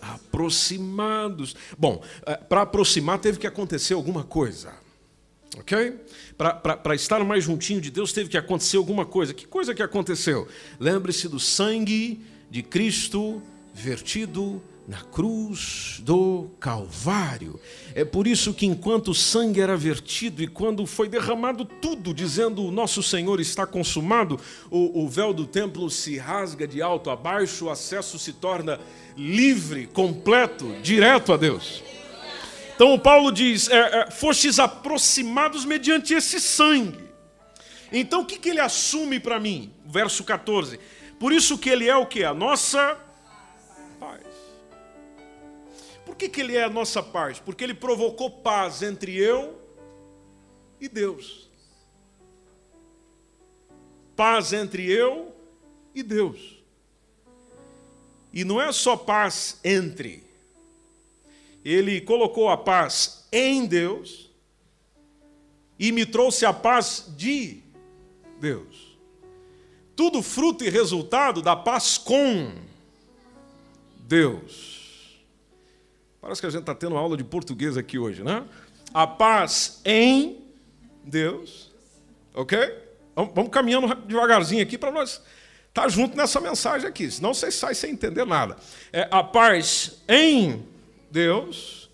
aproximados. 0.00 1.54
Bom, 1.78 2.02
eh, 2.26 2.36
para 2.48 2.62
aproximar 2.62 3.18
teve 3.18 3.38
que 3.38 3.46
acontecer 3.46 3.94
alguma 3.94 4.24
coisa. 4.24 4.74
Ok? 5.56 5.98
Para 6.36 6.94
estar 6.94 7.24
mais 7.24 7.44
juntinho 7.44 7.80
de 7.80 7.90
Deus 7.90 8.12
teve 8.12 8.28
que 8.28 8.36
acontecer 8.36 8.76
alguma 8.76 9.04
coisa. 9.04 9.34
Que 9.34 9.46
coisa 9.46 9.74
que 9.74 9.82
aconteceu? 9.82 10.46
Lembre-se 10.78 11.28
do 11.28 11.40
sangue 11.40 12.20
de 12.50 12.62
Cristo 12.62 13.42
vertido 13.74 14.62
na 14.88 15.02
cruz 15.02 16.00
do 16.02 16.48
Calvário. 16.58 17.60
É 17.94 18.06
por 18.06 18.26
isso 18.26 18.54
que, 18.54 18.64
enquanto 18.64 19.08
o 19.10 19.14
sangue 19.14 19.60
era 19.60 19.76
vertido 19.76 20.42
e 20.42 20.48
quando 20.48 20.86
foi 20.86 21.10
derramado 21.10 21.66
tudo, 21.66 22.14
dizendo 22.14 22.64
o 22.64 22.70
nosso 22.70 23.02
Senhor 23.02 23.38
está 23.38 23.66
consumado, 23.66 24.40
o, 24.70 25.04
o 25.04 25.06
véu 25.06 25.34
do 25.34 25.46
templo 25.46 25.90
se 25.90 26.16
rasga 26.16 26.66
de 26.66 26.80
alto 26.80 27.10
a 27.10 27.16
baixo, 27.16 27.66
o 27.66 27.70
acesso 27.70 28.18
se 28.18 28.32
torna 28.32 28.80
livre, 29.14 29.86
completo, 29.88 30.74
direto 30.82 31.34
a 31.34 31.36
Deus. 31.36 31.82
Então, 32.74 32.98
Paulo 32.98 33.30
diz: 33.30 33.68
é, 33.68 33.76
é, 33.76 34.10
fostes 34.10 34.58
aproximados 34.58 35.66
mediante 35.66 36.14
esse 36.14 36.40
sangue. 36.40 37.10
Então, 37.92 38.22
o 38.22 38.24
que, 38.24 38.38
que 38.38 38.48
ele 38.48 38.60
assume 38.60 39.20
para 39.20 39.38
mim? 39.38 39.70
Verso 39.84 40.24
14. 40.24 40.80
Por 41.20 41.30
isso 41.30 41.58
que 41.58 41.68
ele 41.68 41.86
é 41.86 41.96
o 41.96 42.06
que? 42.06 42.24
A 42.24 42.32
nossa 42.32 42.96
que, 46.14 46.28
que 46.28 46.40
ele 46.40 46.56
é 46.56 46.64
a 46.64 46.70
nossa 46.70 47.02
paz? 47.02 47.38
Porque 47.38 47.64
ele 47.64 47.74
provocou 47.74 48.30
paz 48.30 48.82
entre 48.82 49.16
eu 49.16 49.58
e 50.80 50.88
Deus. 50.88 51.48
Paz 54.14 54.52
entre 54.52 54.90
eu 54.90 55.34
e 55.94 56.02
Deus. 56.02 56.62
E 58.32 58.44
não 58.44 58.60
é 58.60 58.70
só 58.72 58.96
paz 58.96 59.58
entre. 59.64 60.24
Ele 61.64 62.00
colocou 62.00 62.48
a 62.48 62.56
paz 62.56 63.26
em 63.32 63.66
Deus 63.66 64.30
e 65.78 65.92
me 65.92 66.06
trouxe 66.06 66.46
a 66.46 66.52
paz 66.52 67.06
de 67.16 67.62
Deus. 68.40 68.96
Tudo 69.94 70.22
fruto 70.22 70.64
e 70.64 70.70
resultado 70.70 71.42
da 71.42 71.56
paz 71.56 71.98
com 71.98 72.52
Deus. 73.98 74.77
Parece 76.20 76.40
que 76.40 76.46
a 76.46 76.50
gente 76.50 76.60
está 76.60 76.74
tendo 76.74 76.96
aula 76.96 77.16
de 77.16 77.22
português 77.22 77.76
aqui 77.76 77.98
hoje, 77.98 78.24
né? 78.24 78.44
A 78.92 79.06
paz 79.06 79.80
em 79.84 80.38
Deus, 81.04 81.70
ok? 82.34 82.58
Vamos 83.34 83.50
caminhando 83.50 83.94
devagarzinho 83.94 84.62
aqui 84.62 84.76
para 84.76 84.90
nós 84.90 85.22
estar 85.68 85.82
tá 85.82 85.88
junto 85.88 86.16
nessa 86.16 86.40
mensagem 86.40 86.88
aqui, 86.88 87.10
senão 87.10 87.32
vocês 87.32 87.54
saem 87.54 87.74
sem 87.74 87.92
entender 87.92 88.24
nada. 88.24 88.56
É 88.92 89.06
a 89.10 89.22
paz 89.22 90.02
em 90.08 90.64
Deus, 91.10 91.88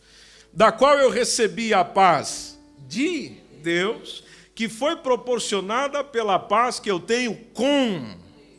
da 0.53 0.73
qual 0.73 0.99
eu 0.99 1.11
recebi 1.11 1.75
a 1.75 1.85
paz 1.85 2.59
de 2.89 3.33
Deus, 3.63 4.25
que 4.55 4.69
foi 4.69 4.97
proporcionada 4.97 6.03
pela 6.03 6.39
paz 6.39 6.81
que 6.81 6.91
eu 6.91 6.99
tenho 6.99 7.37
com 7.53 8.17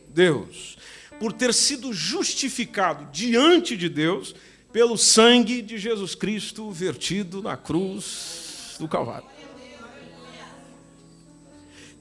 Deus, 0.10 0.78
por 1.20 1.34
ter 1.34 1.54
sido 1.54 1.92
justificado 1.92 3.10
diante 3.12 3.76
de 3.76 3.90
Deus 3.90 4.36
pelo 4.76 4.98
sangue 4.98 5.62
de 5.62 5.78
Jesus 5.78 6.16
Cristo 6.16 6.70
vertido 6.70 7.42
na 7.42 7.56
cruz 7.56 8.76
do 8.78 8.90
Calvário. 8.90 9.26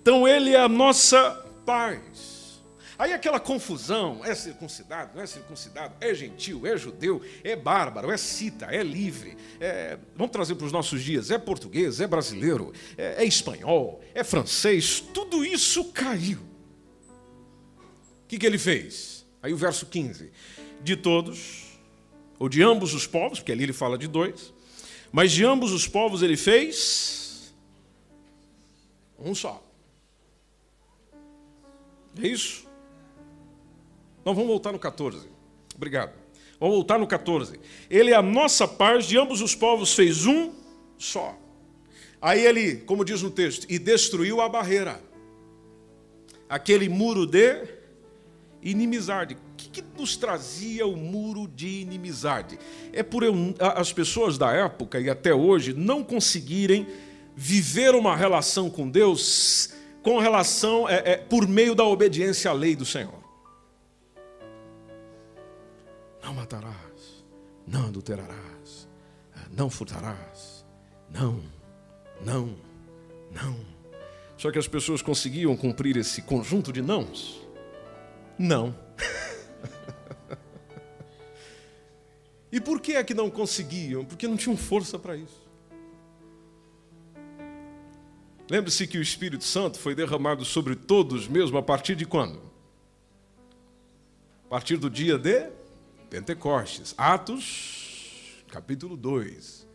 Então 0.02 0.26
ele 0.26 0.50
é 0.50 0.58
a 0.58 0.68
nossa 0.68 1.46
paz. 1.64 2.60
Aí 2.98 3.12
aquela 3.12 3.38
confusão, 3.38 4.24
é 4.24 4.34
circuncidado, 4.34 5.12
não 5.14 5.22
é 5.22 5.26
circuncidado, 5.28 5.94
é 6.00 6.12
gentil, 6.12 6.66
é 6.66 6.76
judeu, 6.76 7.22
é 7.44 7.54
bárbaro, 7.54 8.10
é 8.10 8.16
cita, 8.16 8.66
é 8.66 8.82
livre. 8.82 9.36
É, 9.60 9.96
vamos 10.16 10.32
trazer 10.32 10.56
para 10.56 10.66
os 10.66 10.72
nossos 10.72 11.00
dias, 11.00 11.30
é 11.30 11.38
português, 11.38 12.00
é 12.00 12.08
brasileiro, 12.08 12.72
é, 12.98 13.22
é 13.22 13.24
espanhol, 13.24 14.02
é 14.12 14.24
francês, 14.24 14.98
tudo 14.98 15.44
isso 15.44 15.92
caiu. 15.92 16.40
O 18.24 18.26
que, 18.26 18.36
que 18.36 18.44
ele 18.44 18.58
fez? 18.58 19.24
Aí 19.40 19.52
o 19.52 19.56
verso 19.56 19.86
15. 19.86 20.32
De 20.82 20.96
todos, 20.96 21.63
ou 22.38 22.48
de 22.48 22.62
ambos 22.62 22.94
os 22.94 23.06
povos, 23.06 23.38
porque 23.38 23.52
ali 23.52 23.64
ele 23.64 23.72
fala 23.72 23.96
de 23.96 24.08
dois, 24.08 24.52
mas 25.12 25.32
de 25.32 25.44
ambos 25.44 25.72
os 25.72 25.86
povos 25.86 26.22
ele 26.22 26.36
fez 26.36 27.54
um 29.18 29.34
só. 29.34 29.62
É 32.22 32.26
isso? 32.26 32.66
Então 34.20 34.34
vamos 34.34 34.48
voltar 34.48 34.72
no 34.72 34.78
14. 34.78 35.28
Obrigado. 35.74 36.12
Vamos 36.58 36.76
voltar 36.76 36.98
no 36.98 37.06
14. 37.06 37.58
Ele 37.90 38.14
a 38.14 38.22
nossa 38.22 38.66
paz, 38.66 39.06
de 39.06 39.18
ambos 39.18 39.40
os 39.40 39.54
povos 39.54 39.92
fez 39.92 40.26
um 40.26 40.52
só. 40.96 41.36
Aí 42.20 42.44
ele, 42.44 42.76
como 42.76 43.04
diz 43.04 43.20
no 43.20 43.30
texto, 43.30 43.66
e 43.68 43.78
destruiu 43.78 44.40
a 44.40 44.48
barreira. 44.48 45.02
Aquele 46.48 46.88
muro 46.88 47.26
de 47.26 47.68
inimizade. 48.62 49.36
Que 49.70 49.82
que 49.82 50.00
nos 50.00 50.16
trazia 50.16 50.86
o 50.86 50.96
muro 50.96 51.48
de 51.48 51.80
inimizade? 51.80 52.58
É 52.92 53.02
por 53.02 53.22
eu, 53.22 53.34
as 53.58 53.92
pessoas 53.92 54.38
da 54.38 54.52
época 54.52 55.00
e 55.00 55.08
até 55.08 55.34
hoje 55.34 55.72
não 55.72 56.02
conseguirem 56.02 56.86
viver 57.36 57.94
uma 57.94 58.14
relação 58.16 58.70
com 58.70 58.88
Deus 58.88 59.72
com 60.04 60.18
relação 60.18 60.86
é, 60.86 61.12
é, 61.12 61.16
por 61.16 61.48
meio 61.48 61.74
da 61.74 61.82
obediência 61.82 62.50
à 62.50 62.54
lei 62.54 62.76
do 62.76 62.84
Senhor. 62.84 63.24
Não 66.22 66.34
matarás, 66.34 67.24
não 67.66 67.86
adulterarás, 67.86 68.86
não 69.50 69.70
furtarás, 69.70 70.64
não, 71.10 71.40
não, 72.22 72.54
não. 73.32 73.56
Só 74.36 74.50
que 74.50 74.58
as 74.58 74.68
pessoas 74.68 75.00
conseguiam 75.00 75.56
cumprir 75.56 75.96
esse 75.96 76.20
conjunto 76.20 76.70
de 76.70 76.82
nãos? 76.82 77.42
Não. 78.38 78.83
E 82.54 82.60
por 82.60 82.80
que 82.80 82.92
é 82.92 83.02
que 83.02 83.12
não 83.12 83.28
conseguiam? 83.28 84.04
Porque 84.04 84.28
não 84.28 84.36
tinham 84.36 84.56
força 84.56 84.96
para 84.96 85.16
isso. 85.16 85.42
Lembre-se 88.48 88.86
que 88.86 88.96
o 88.96 89.02
Espírito 89.02 89.42
Santo 89.42 89.76
foi 89.76 89.92
derramado 89.92 90.44
sobre 90.44 90.76
todos 90.76 91.26
mesmo 91.26 91.58
a 91.58 91.62
partir 91.64 91.96
de 91.96 92.06
quando? 92.06 92.40
A 94.44 94.48
partir 94.50 94.76
do 94.76 94.88
dia 94.88 95.18
de 95.18 95.50
Pentecostes. 96.08 96.94
Atos, 96.96 98.44
capítulo 98.46 98.96
2. 98.96 99.66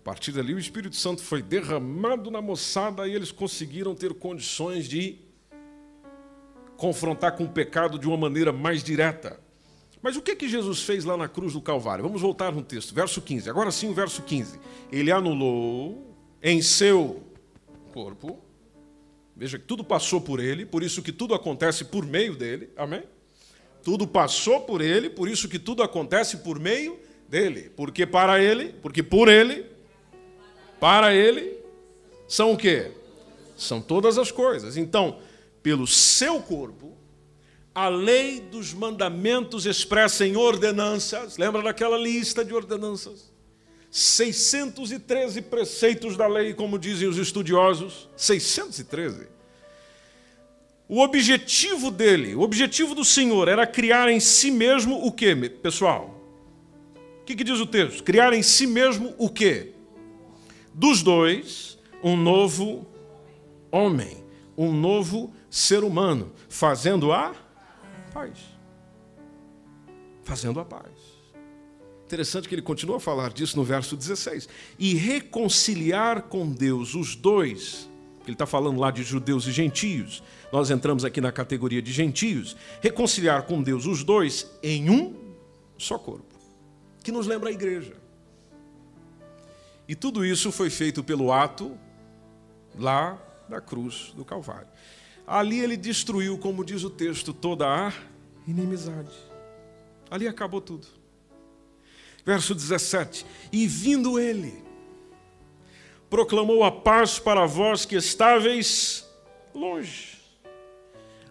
A 0.00 0.04
partir 0.04 0.32
dali, 0.32 0.52
o 0.52 0.58
Espírito 0.58 0.96
Santo 0.96 1.22
foi 1.22 1.40
derramado 1.40 2.30
na 2.30 2.42
moçada 2.42 3.08
e 3.08 3.14
eles 3.14 3.32
conseguiram 3.32 3.94
ter 3.94 4.12
condições 4.12 4.86
de 4.86 5.18
confrontar 6.76 7.34
com 7.34 7.44
o 7.44 7.50
pecado 7.50 7.98
de 7.98 8.06
uma 8.06 8.18
maneira 8.18 8.52
mais 8.52 8.84
direta. 8.84 9.40
Mas 10.02 10.16
o 10.16 10.22
que, 10.22 10.34
que 10.34 10.48
Jesus 10.48 10.82
fez 10.82 11.04
lá 11.04 11.16
na 11.16 11.28
cruz 11.28 11.52
do 11.52 11.60
Calvário? 11.60 12.02
Vamos 12.02 12.22
voltar 12.22 12.52
no 12.52 12.62
texto, 12.62 12.94
verso 12.94 13.20
15. 13.20 13.50
Agora 13.50 13.70
sim, 13.70 13.90
o 13.90 13.94
verso 13.94 14.22
15. 14.22 14.58
Ele 14.90 15.12
anulou 15.12 16.16
em 16.42 16.62
seu 16.62 17.22
corpo. 17.92 18.42
Veja 19.36 19.58
que 19.58 19.64
tudo 19.64 19.84
passou 19.84 20.20
por 20.20 20.40
ele, 20.40 20.66
por 20.66 20.82
isso 20.82 21.02
que 21.02 21.12
tudo 21.12 21.34
acontece 21.34 21.84
por 21.84 22.06
meio 22.06 22.34
dele. 22.34 22.70
Amém? 22.76 23.02
Tudo 23.82 24.06
passou 24.06 24.60
por 24.60 24.80
ele, 24.80 25.08
por 25.08 25.28
isso 25.28 25.48
que 25.48 25.58
tudo 25.58 25.82
acontece 25.82 26.38
por 26.38 26.58
meio 26.58 26.98
dele. 27.28 27.70
Porque 27.76 28.06
para 28.06 28.42
ele, 28.42 28.74
porque 28.82 29.02
por 29.02 29.28
ele, 29.28 29.66
para 30.78 31.14
ele, 31.14 31.58
são 32.26 32.52
o 32.52 32.56
quê? 32.56 32.92
São 33.56 33.80
todas 33.80 34.18
as 34.18 34.30
coisas. 34.30 34.76
Então, 34.76 35.18
pelo 35.62 35.86
seu 35.86 36.40
corpo, 36.40 36.96
a 37.80 37.88
lei 37.88 38.40
dos 38.40 38.74
mandamentos 38.74 39.64
expressa 39.64 40.26
em 40.26 40.36
ordenanças. 40.36 41.38
Lembra 41.38 41.62
daquela 41.62 41.96
lista 41.96 42.44
de 42.44 42.52
ordenanças? 42.52 43.32
613 43.90 45.40
preceitos 45.40 46.14
da 46.14 46.26
lei, 46.26 46.52
como 46.52 46.78
dizem 46.78 47.08
os 47.08 47.16
estudiosos. 47.16 48.06
613. 48.18 49.28
O 50.86 51.00
objetivo 51.00 51.90
dele, 51.90 52.34
o 52.34 52.42
objetivo 52.42 52.94
do 52.94 53.02
Senhor 53.02 53.48
era 53.48 53.66
criar 53.66 54.10
em 54.10 54.20
si 54.20 54.50
mesmo 54.50 55.02
o 55.06 55.10
que, 55.10 55.34
pessoal? 55.48 56.20
O 57.22 57.24
que, 57.24 57.34
que 57.34 57.44
diz 57.44 57.60
o 57.60 57.66
texto? 57.66 58.04
Criar 58.04 58.34
em 58.34 58.42
si 58.42 58.66
mesmo 58.66 59.14
o 59.16 59.30
que? 59.30 59.72
Dos 60.74 61.02
dois, 61.02 61.78
um 62.04 62.14
novo 62.14 62.86
homem, 63.72 64.22
um 64.54 64.70
novo 64.70 65.32
ser 65.48 65.82
humano, 65.82 66.30
fazendo 66.46 67.10
a 67.10 67.34
paz. 68.10 68.38
Fazendo 70.22 70.60
a 70.60 70.64
paz. 70.64 70.90
Interessante 72.04 72.48
que 72.48 72.54
ele 72.54 72.62
continua 72.62 72.96
a 72.96 73.00
falar 73.00 73.32
disso 73.32 73.56
no 73.56 73.64
verso 73.64 73.96
16. 73.96 74.48
E 74.78 74.94
reconciliar 74.94 76.22
com 76.22 76.50
Deus 76.50 76.94
os 76.94 77.14
dois, 77.14 77.88
ele 78.24 78.32
está 78.32 78.46
falando 78.46 78.80
lá 78.80 78.90
de 78.90 79.02
judeus 79.02 79.46
e 79.46 79.52
gentios, 79.52 80.22
nós 80.52 80.70
entramos 80.70 81.04
aqui 81.04 81.20
na 81.20 81.30
categoria 81.30 81.80
de 81.80 81.92
gentios, 81.92 82.56
reconciliar 82.80 83.44
com 83.44 83.62
Deus 83.62 83.86
os 83.86 84.02
dois 84.02 84.50
em 84.62 84.90
um 84.90 85.14
só 85.78 85.98
corpo, 85.98 86.34
que 87.02 87.12
nos 87.12 87.26
lembra 87.26 87.48
a 87.48 87.52
igreja. 87.52 87.94
E 89.88 89.94
tudo 89.94 90.24
isso 90.24 90.52
foi 90.52 90.68
feito 90.68 91.02
pelo 91.02 91.32
ato 91.32 91.76
lá 92.78 93.18
da 93.48 93.60
cruz 93.60 94.12
do 94.16 94.24
Calvário. 94.24 94.68
Ali 95.30 95.60
ele 95.60 95.76
destruiu, 95.76 96.36
como 96.36 96.64
diz 96.64 96.82
o 96.82 96.90
texto, 96.90 97.32
toda 97.32 97.64
a 97.64 97.92
inimizade. 98.48 99.14
Ali 100.10 100.26
acabou 100.26 100.60
tudo. 100.60 100.88
Verso 102.26 102.52
17: 102.52 103.24
E 103.52 103.64
vindo 103.64 104.18
ele, 104.18 104.64
proclamou 106.10 106.64
a 106.64 106.72
paz 106.72 107.20
para 107.20 107.46
vós 107.46 107.84
que 107.84 107.94
estáveis 107.94 109.08
longe. 109.54 110.18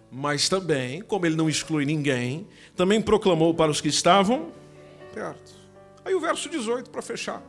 Mas 0.10 0.48
também, 0.48 1.02
como 1.02 1.26
ele 1.26 1.36
não 1.36 1.50
exclui 1.50 1.84
ninguém, 1.84 2.48
também 2.78 3.02
proclamou 3.02 3.54
para 3.54 3.70
os 3.70 3.82
que 3.82 3.90
estavam 3.90 4.50
perto. 5.14 5.52
Aí 6.06 6.16
o 6.16 6.22
verso 6.22 6.48
18 6.48 6.90
para 6.90 7.02
fechar. 7.02 7.44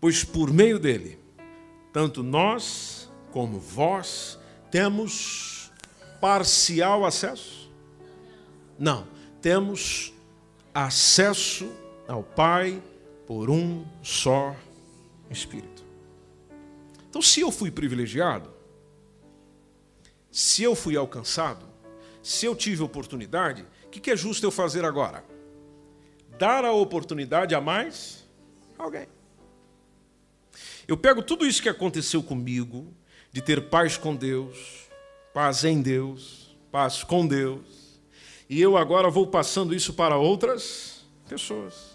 Pois 0.00 0.22
por 0.22 0.52
meio 0.52 0.78
dele, 0.78 1.18
tanto 1.92 2.22
nós 2.22 3.10
como 3.32 3.58
vós 3.58 4.38
temos 4.70 5.70
parcial 6.20 7.04
acesso? 7.04 7.70
Não, 8.78 9.06
temos 9.42 10.12
acesso 10.74 11.70
ao 12.06 12.22
Pai 12.22 12.82
por 13.26 13.50
um 13.50 13.84
só 14.02 14.56
Espírito. 15.30 15.84
Então, 17.08 17.22
se 17.22 17.40
eu 17.40 17.50
fui 17.50 17.70
privilegiado, 17.70 18.50
se 20.30 20.62
eu 20.62 20.74
fui 20.74 20.96
alcançado, 20.96 21.66
se 22.22 22.46
eu 22.46 22.54
tive 22.54 22.82
oportunidade, 22.82 23.64
o 23.84 23.88
que 23.88 24.10
é 24.10 24.16
justo 24.16 24.44
eu 24.44 24.50
fazer 24.50 24.84
agora? 24.84 25.24
Dar 26.38 26.64
a 26.64 26.72
oportunidade 26.72 27.54
a 27.54 27.60
mais 27.60 28.28
alguém. 28.78 29.06
Eu 30.86 30.96
pego 30.96 31.22
tudo 31.22 31.46
isso 31.46 31.62
que 31.62 31.68
aconteceu 31.68 32.22
comigo, 32.22 32.92
de 33.32 33.42
ter 33.42 33.68
paz 33.68 33.96
com 33.96 34.14
Deus, 34.14 34.88
paz 35.32 35.64
em 35.64 35.80
Deus, 35.80 36.56
paz 36.70 37.02
com 37.04 37.26
Deus, 37.26 38.00
e 38.48 38.60
eu 38.60 38.76
agora 38.76 39.10
vou 39.10 39.26
passando 39.26 39.74
isso 39.74 39.94
para 39.94 40.16
outras 40.16 41.04
pessoas 41.28 41.90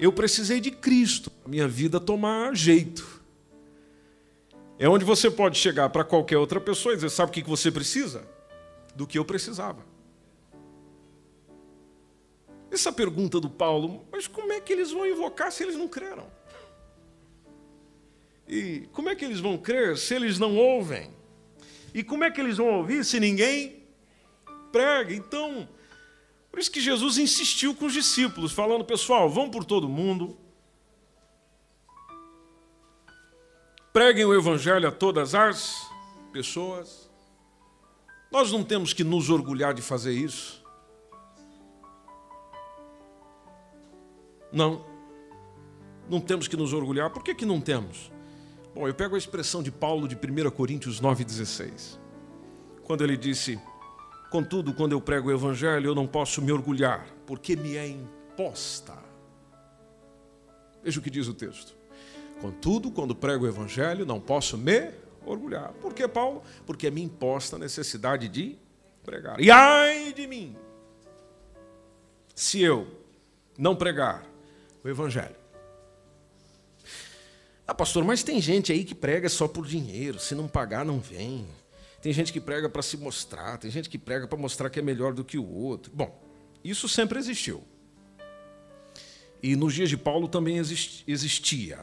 eu 0.00 0.10
precisei 0.10 0.60
de 0.60 0.70
Cristo, 0.70 1.30
minha 1.46 1.68
vida 1.68 2.00
tomar 2.00 2.56
jeito. 2.56 3.20
É 4.78 4.88
onde 4.88 5.04
você 5.04 5.30
pode 5.30 5.58
chegar 5.58 5.90
para 5.90 6.02
qualquer 6.02 6.38
outra 6.38 6.58
pessoa 6.58 6.94
e 6.94 6.96
dizer: 6.96 7.10
sabe 7.10 7.30
o 7.30 7.34
que 7.34 7.42
você 7.42 7.70
precisa? 7.70 8.26
Do 8.96 9.06
que 9.06 9.18
eu 9.18 9.26
precisava. 9.26 9.84
Essa 12.70 12.90
pergunta 12.90 13.38
do 13.38 13.50
Paulo, 13.50 14.06
mas 14.10 14.26
como 14.26 14.52
é 14.54 14.60
que 14.60 14.72
eles 14.72 14.90
vão 14.90 15.06
invocar 15.06 15.52
se 15.52 15.62
eles 15.62 15.76
não 15.76 15.86
creram? 15.86 16.26
E 18.50 18.88
como 18.92 19.08
é 19.08 19.14
que 19.14 19.24
eles 19.24 19.38
vão 19.38 19.56
crer 19.56 19.96
se 19.96 20.12
eles 20.12 20.36
não 20.36 20.56
ouvem? 20.56 21.08
E 21.94 22.02
como 22.02 22.24
é 22.24 22.30
que 22.32 22.40
eles 22.40 22.56
vão 22.56 22.66
ouvir 22.78 23.04
se 23.04 23.20
ninguém 23.20 23.84
prega? 24.72 25.14
Então, 25.14 25.68
por 26.50 26.58
isso 26.58 26.68
que 26.68 26.80
Jesus 26.80 27.16
insistiu 27.16 27.72
com 27.76 27.86
os 27.86 27.92
discípulos, 27.92 28.50
falando: 28.50 28.84
pessoal, 28.84 29.30
vão 29.30 29.48
por 29.48 29.64
todo 29.64 29.88
mundo, 29.88 30.36
preguem 33.92 34.24
o 34.24 34.34
Evangelho 34.34 34.88
a 34.88 34.90
todas 34.90 35.32
as 35.32 35.88
pessoas. 36.32 37.08
Nós 38.32 38.50
não 38.50 38.64
temos 38.64 38.92
que 38.92 39.04
nos 39.04 39.30
orgulhar 39.30 39.74
de 39.74 39.80
fazer 39.80 40.12
isso. 40.12 40.60
Não. 44.52 44.84
Não 46.08 46.20
temos 46.20 46.48
que 46.48 46.56
nos 46.56 46.72
orgulhar. 46.72 47.10
Por 47.10 47.22
que, 47.22 47.32
que 47.32 47.46
não 47.46 47.60
temos? 47.60 48.10
Bom, 48.74 48.86
eu 48.86 48.94
pego 48.94 49.14
a 49.16 49.18
expressão 49.18 49.62
de 49.62 49.70
Paulo 49.70 50.06
de 50.06 50.14
1 50.14 50.50
Coríntios 50.50 51.00
9,16. 51.00 51.98
Quando 52.84 53.02
ele 53.02 53.16
disse: 53.16 53.60
Contudo, 54.30 54.72
quando 54.72 54.92
eu 54.92 55.00
prego 55.00 55.28
o 55.28 55.32
Evangelho, 55.32 55.88
eu 55.88 55.94
não 55.94 56.06
posso 56.06 56.40
me 56.40 56.52
orgulhar, 56.52 57.04
porque 57.26 57.56
me 57.56 57.76
é 57.76 57.88
imposta. 57.88 58.96
Veja 60.82 61.00
o 61.00 61.02
que 61.02 61.10
diz 61.10 61.26
o 61.26 61.34
texto. 61.34 61.74
Contudo, 62.40 62.90
quando 62.90 63.14
prego 63.14 63.44
o 63.44 63.48
Evangelho, 63.48 64.06
não 64.06 64.20
posso 64.20 64.56
me 64.56 64.92
orgulhar. 65.26 65.72
Por 65.80 65.92
que, 65.92 66.06
Paulo? 66.06 66.42
Porque 66.64 66.86
é 66.86 66.90
me 66.90 67.02
imposta 67.02 67.56
a 67.56 67.58
necessidade 67.58 68.28
de 68.28 68.56
pregar. 69.04 69.40
E 69.40 69.50
ai 69.50 70.12
de 70.12 70.26
mim, 70.26 70.56
se 72.34 72.62
eu 72.62 72.86
não 73.58 73.74
pregar 73.74 74.24
o 74.82 74.88
Evangelho. 74.88 75.39
Ah, 77.70 77.74
pastor, 77.74 78.02
mas 78.02 78.24
tem 78.24 78.40
gente 78.40 78.72
aí 78.72 78.82
que 78.82 78.96
prega 78.96 79.28
só 79.28 79.46
por 79.46 79.64
dinheiro, 79.64 80.18
se 80.18 80.34
não 80.34 80.48
pagar, 80.48 80.84
não 80.84 80.98
vem. 80.98 81.46
Tem 82.02 82.12
gente 82.12 82.32
que 82.32 82.40
prega 82.40 82.68
para 82.68 82.82
se 82.82 82.96
mostrar, 82.96 83.58
tem 83.58 83.70
gente 83.70 83.88
que 83.88 83.96
prega 83.96 84.26
para 84.26 84.36
mostrar 84.36 84.68
que 84.68 84.80
é 84.80 84.82
melhor 84.82 85.14
do 85.14 85.24
que 85.24 85.38
o 85.38 85.48
outro. 85.48 85.92
Bom, 85.94 86.20
isso 86.64 86.88
sempre 86.88 87.20
existiu. 87.20 87.62
E 89.40 89.54
nos 89.54 89.72
dias 89.72 89.88
de 89.88 89.96
Paulo 89.96 90.26
também 90.26 90.58
existia. 90.58 91.78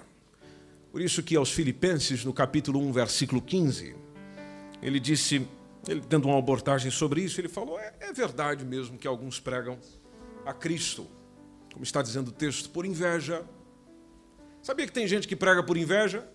Por 0.92 1.00
isso 1.00 1.24
que 1.24 1.38
aos 1.38 1.52
Filipenses, 1.54 2.26
no 2.26 2.34
capítulo 2.34 2.82
1, 2.82 2.92
versículo 2.92 3.42
15, 3.42 3.96
ele 4.82 5.00
disse, 5.00 5.48
ele 5.88 6.02
tendo 6.02 6.28
uma 6.28 6.38
abordagem 6.38 6.92
sobre 6.92 7.22
isso, 7.22 7.40
ele 7.40 7.48
falou: 7.48 7.80
é, 7.80 7.94
é 8.02 8.12
verdade 8.12 8.66
mesmo 8.66 8.98
que 8.98 9.08
alguns 9.08 9.40
pregam 9.40 9.80
a 10.46 10.52
Cristo, 10.52 11.08
como 11.72 11.86
está 11.86 12.02
dizendo 12.02 12.28
o 12.28 12.34
texto, 12.34 12.70
por 12.72 12.86
inveja. 12.86 13.46
Sabia 14.68 14.86
que 14.86 14.92
tem 14.92 15.08
gente 15.08 15.30
que 15.30 15.36
prega 15.38 15.64
por 15.64 15.78
inveja? 15.78 16.28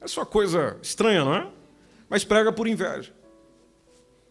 É 0.00 0.08
só 0.08 0.24
coisa 0.24 0.78
estranha, 0.80 1.26
não 1.26 1.34
é? 1.34 1.46
Mas 2.08 2.24
prega 2.24 2.50
por 2.50 2.66
inveja. 2.66 3.12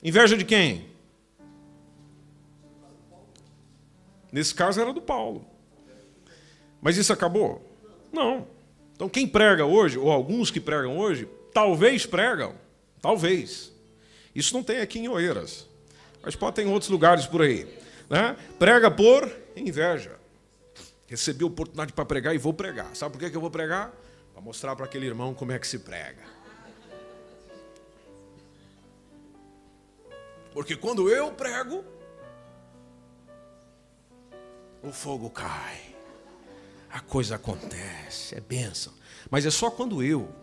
Inveja 0.02 0.36
de 0.36 0.43
quem? 0.43 0.89
Nesse 4.32 4.56
caso 4.56 4.82
era 4.82 4.91
do 4.91 4.99
Paulo. 4.99 5.45
Mas 6.82 6.97
isso 6.97 7.14
acabou? 7.14 7.64
Não. 8.12 8.47
Então 8.95 9.08
quem 9.08 9.28
prega 9.28 9.68
hoje, 9.68 9.99
ou 9.99 10.12
alguns 10.12 10.49
que 10.49 10.60
pregam 10.60 10.97
hoje, 10.97 11.30
talvez 11.54 12.04
pregam, 12.08 12.56
talvez. 12.99 13.72
Isso 14.34 14.56
não 14.56 14.64
tem 14.64 14.80
aqui 14.80 14.97
em 14.97 15.08
Oeiras, 15.08 15.68
mas 16.24 16.36
pode 16.36 16.56
ter 16.56 16.64
em 16.64 16.72
outros 16.72 16.89
lugares 16.89 17.28
por 17.28 17.43
aí. 17.43 17.68
Né? 18.10 18.36
Prega 18.58 18.89
por 18.89 19.32
inveja. 19.56 20.20
Recebi 21.12 21.43
a 21.43 21.47
oportunidade 21.47 21.91
para 21.91 22.05
pregar 22.05 22.34
e 22.34 22.38
vou 22.38 22.53
pregar. 22.53 22.95
Sabe 22.95 23.18
por 23.18 23.30
que 23.30 23.36
eu 23.36 23.41
vou 23.41 23.51
pregar? 23.51 23.91
Para 24.32 24.41
mostrar 24.41 24.78
para 24.78 24.86
aquele 24.86 25.05
irmão 25.05 25.34
como 25.34 25.51
é 25.51 25.59
que 25.59 25.68
se 25.68 25.78
prega. 25.78 26.24
Porque 30.53 30.74
quando 30.78 31.09
eu 31.09 31.30
prego, 31.34 31.84
o 34.82 34.93
fogo 34.93 35.30
cai, 35.30 35.93
a 36.89 37.01
coisa 37.01 37.36
acontece, 37.36 38.34
é 38.34 38.39
bênção. 38.39 38.93
Mas 39.30 39.45
é 39.45 39.51
só 39.51 39.70
quando 39.70 40.01
eu 40.01 40.34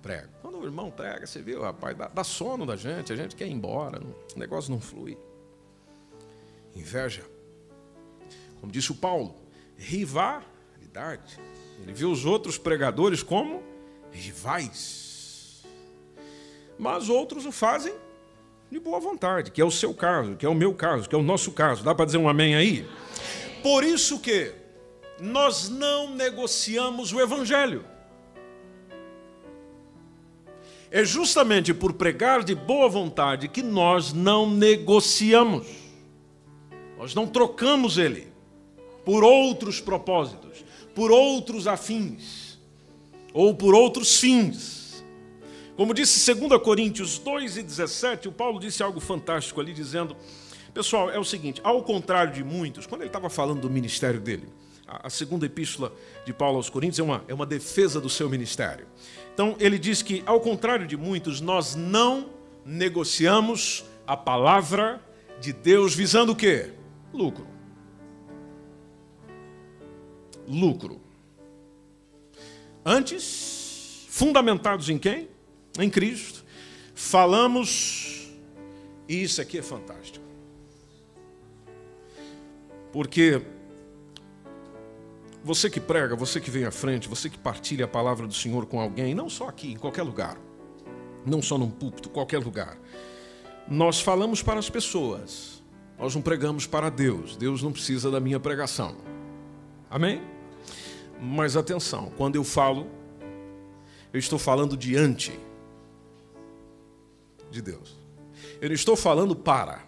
prego. 0.00 0.28
Quando 0.40 0.60
o 0.60 0.64
irmão 0.64 0.88
prega, 0.88 1.26
você 1.26 1.42
viu, 1.42 1.62
rapaz, 1.62 1.98
dá, 1.98 2.06
dá 2.06 2.22
sono 2.22 2.64
da 2.64 2.76
gente, 2.76 3.12
a 3.12 3.16
gente 3.16 3.34
quer 3.34 3.48
ir 3.48 3.52
embora, 3.52 3.98
não, 3.98 4.14
o 4.36 4.38
negócio 4.38 4.70
não 4.70 4.80
flui. 4.80 5.18
Inveja. 6.76 7.24
Como 8.60 8.70
disse 8.70 8.92
o 8.92 8.94
Paulo, 8.94 9.41
rivalidade. 9.82 11.38
Ele 11.82 11.92
viu 11.92 12.10
os 12.10 12.24
outros 12.24 12.56
pregadores 12.56 13.22
como 13.22 13.62
rivais. 14.12 15.64
Mas 16.78 17.08
outros 17.08 17.44
o 17.44 17.52
fazem 17.52 17.92
de 18.70 18.78
boa 18.78 19.00
vontade, 19.00 19.50
que 19.50 19.60
é 19.60 19.64
o 19.64 19.70
seu 19.70 19.92
caso, 19.92 20.36
que 20.36 20.46
é 20.46 20.48
o 20.48 20.54
meu 20.54 20.72
caso, 20.72 21.08
que 21.08 21.14
é 21.14 21.18
o 21.18 21.22
nosso 21.22 21.52
caso. 21.52 21.82
Dá 21.82 21.94
para 21.94 22.06
dizer 22.06 22.18
um 22.18 22.28
amém 22.28 22.54
aí? 22.54 22.88
Por 23.62 23.84
isso 23.84 24.20
que 24.20 24.52
nós 25.20 25.68
não 25.68 26.14
negociamos 26.14 27.12
o 27.12 27.20
evangelho. 27.20 27.84
É 30.90 31.04
justamente 31.04 31.74
por 31.74 31.94
pregar 31.94 32.44
de 32.44 32.54
boa 32.54 32.88
vontade 32.88 33.48
que 33.48 33.62
nós 33.62 34.12
não 34.12 34.48
negociamos. 34.48 35.66
Nós 36.98 37.14
não 37.14 37.26
trocamos 37.26 37.98
ele 37.98 38.31
por 39.04 39.24
outros 39.24 39.80
propósitos, 39.80 40.64
por 40.94 41.10
outros 41.10 41.66
afins 41.66 42.58
ou 43.32 43.54
por 43.54 43.74
outros 43.74 44.18
fins. 44.18 45.04
Como 45.76 45.94
disse 45.94 46.34
2 46.34 46.62
Coríntios 46.62 47.18
2 47.18 47.56
e 47.56 47.62
17, 47.62 48.28
o 48.28 48.32
Paulo 48.32 48.60
disse 48.60 48.82
algo 48.82 49.00
fantástico 49.00 49.60
ali, 49.60 49.72
dizendo: 49.72 50.16
Pessoal, 50.74 51.10
é 51.10 51.18
o 51.18 51.24
seguinte, 51.24 51.60
ao 51.64 51.82
contrário 51.82 52.32
de 52.32 52.44
muitos, 52.44 52.86
quando 52.86 53.02
ele 53.02 53.08
estava 53.08 53.30
falando 53.30 53.60
do 53.60 53.70
ministério 53.70 54.20
dele, 54.20 54.48
a, 54.86 55.08
segunda 55.08 55.46
epístola 55.46 55.92
de 56.24 56.32
Paulo 56.32 56.56
aos 56.56 56.68
Coríntios 56.68 56.98
é 56.98 57.02
uma, 57.02 57.24
é 57.26 57.34
uma 57.34 57.46
defesa 57.46 58.00
do 58.00 58.10
seu 58.10 58.28
ministério. 58.28 58.86
Então, 59.32 59.56
ele 59.58 59.78
diz 59.78 60.02
que, 60.02 60.22
ao 60.26 60.40
contrário 60.40 60.86
de 60.86 60.96
muitos, 60.96 61.40
nós 61.40 61.74
não 61.74 62.30
negociamos 62.64 63.84
a 64.06 64.16
palavra 64.16 65.00
de 65.40 65.52
Deus 65.52 65.94
visando 65.94 66.32
o 66.32 66.36
quê? 66.36 66.70
Lucro. 67.12 67.51
Lucro. 70.46 71.00
Antes, 72.84 74.06
fundamentados 74.08 74.88
em 74.88 74.98
quem? 74.98 75.28
Em 75.78 75.88
Cristo. 75.88 76.44
Falamos, 76.94 78.28
e 79.08 79.22
isso 79.22 79.40
aqui 79.40 79.58
é 79.58 79.62
fantástico 79.62 80.32
porque 82.92 83.42
você 85.42 85.68
que 85.68 85.80
prega, 85.80 86.14
você 86.14 86.40
que 86.40 86.50
vem 86.50 86.64
à 86.64 86.70
frente, 86.70 87.08
você 87.08 87.28
que 87.28 87.38
partilha 87.38 87.86
a 87.86 87.88
palavra 87.88 88.26
do 88.26 88.34
Senhor 88.34 88.66
com 88.66 88.78
alguém, 88.78 89.14
não 89.14 89.28
só 89.28 89.48
aqui, 89.48 89.72
em 89.72 89.76
qualquer 89.76 90.02
lugar, 90.02 90.36
não 91.26 91.42
só 91.42 91.56
num 91.56 91.70
púlpito, 91.70 92.10
qualquer 92.10 92.38
lugar, 92.38 92.78
nós 93.66 94.00
falamos 94.00 94.42
para 94.42 94.60
as 94.60 94.68
pessoas, 94.68 95.62
nós 95.98 96.14
não 96.14 96.22
pregamos 96.22 96.66
para 96.66 96.90
Deus, 96.90 97.34
Deus 97.34 97.62
não 97.62 97.72
precisa 97.72 98.10
da 98.10 98.20
minha 98.20 98.38
pregação. 98.38 98.96
Amém? 99.92 100.22
Mas 101.20 101.54
atenção, 101.54 102.10
quando 102.16 102.36
eu 102.36 102.42
falo, 102.42 102.90
eu 104.10 104.18
estou 104.18 104.38
falando 104.38 104.74
diante 104.74 105.38
de 107.50 107.60
Deus. 107.60 107.94
Eu 108.58 108.70
não 108.70 108.74
estou 108.74 108.96
falando 108.96 109.36
para, 109.36 109.84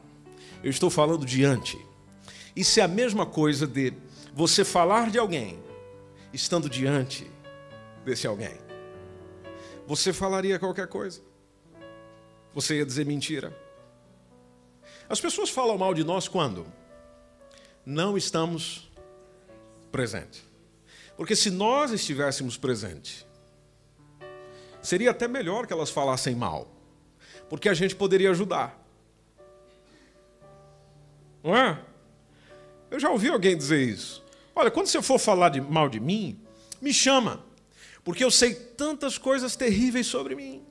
eu 0.62 0.68
estou 0.68 0.90
falando 0.90 1.24
diante. 1.24 1.78
Isso 2.54 2.78
é 2.80 2.82
a 2.82 2.88
mesma 2.88 3.24
coisa 3.24 3.66
de 3.66 3.94
você 4.34 4.62
falar 4.62 5.10
de 5.10 5.18
alguém 5.18 5.58
estando 6.34 6.68
diante 6.68 7.26
desse 8.04 8.26
alguém. 8.26 8.58
Você 9.86 10.12
falaria 10.12 10.58
qualquer 10.58 10.86
coisa. 10.86 11.22
Você 12.52 12.76
ia 12.76 12.84
dizer 12.84 13.06
mentira. 13.06 13.58
As 15.08 15.18
pessoas 15.18 15.48
falam 15.48 15.78
mal 15.78 15.94
de 15.94 16.04
nós 16.04 16.28
quando? 16.28 16.66
Não 17.86 18.18
estamos 18.18 18.92
presentes. 19.94 20.42
Porque 21.16 21.36
se 21.36 21.52
nós 21.52 21.92
estivéssemos 21.92 22.56
presentes, 22.56 23.24
seria 24.82 25.12
até 25.12 25.28
melhor 25.28 25.68
que 25.68 25.72
elas 25.72 25.88
falassem 25.88 26.34
mal. 26.34 26.66
Porque 27.48 27.68
a 27.68 27.74
gente 27.74 27.94
poderia 27.94 28.32
ajudar. 28.32 28.76
Não 31.44 31.56
é? 31.56 31.80
Eu 32.90 32.98
já 32.98 33.08
ouvi 33.08 33.28
alguém 33.28 33.56
dizer 33.56 33.88
isso. 33.88 34.24
Olha, 34.52 34.68
quando 34.68 34.88
você 34.88 35.00
for 35.00 35.16
falar 35.16 35.50
de 35.50 35.60
mal 35.60 35.88
de 35.88 36.00
mim, 36.00 36.40
me 36.82 36.92
chama, 36.92 37.44
porque 38.02 38.24
eu 38.24 38.32
sei 38.32 38.52
tantas 38.52 39.16
coisas 39.16 39.54
terríveis 39.54 40.08
sobre 40.08 40.34
mim 40.34 40.64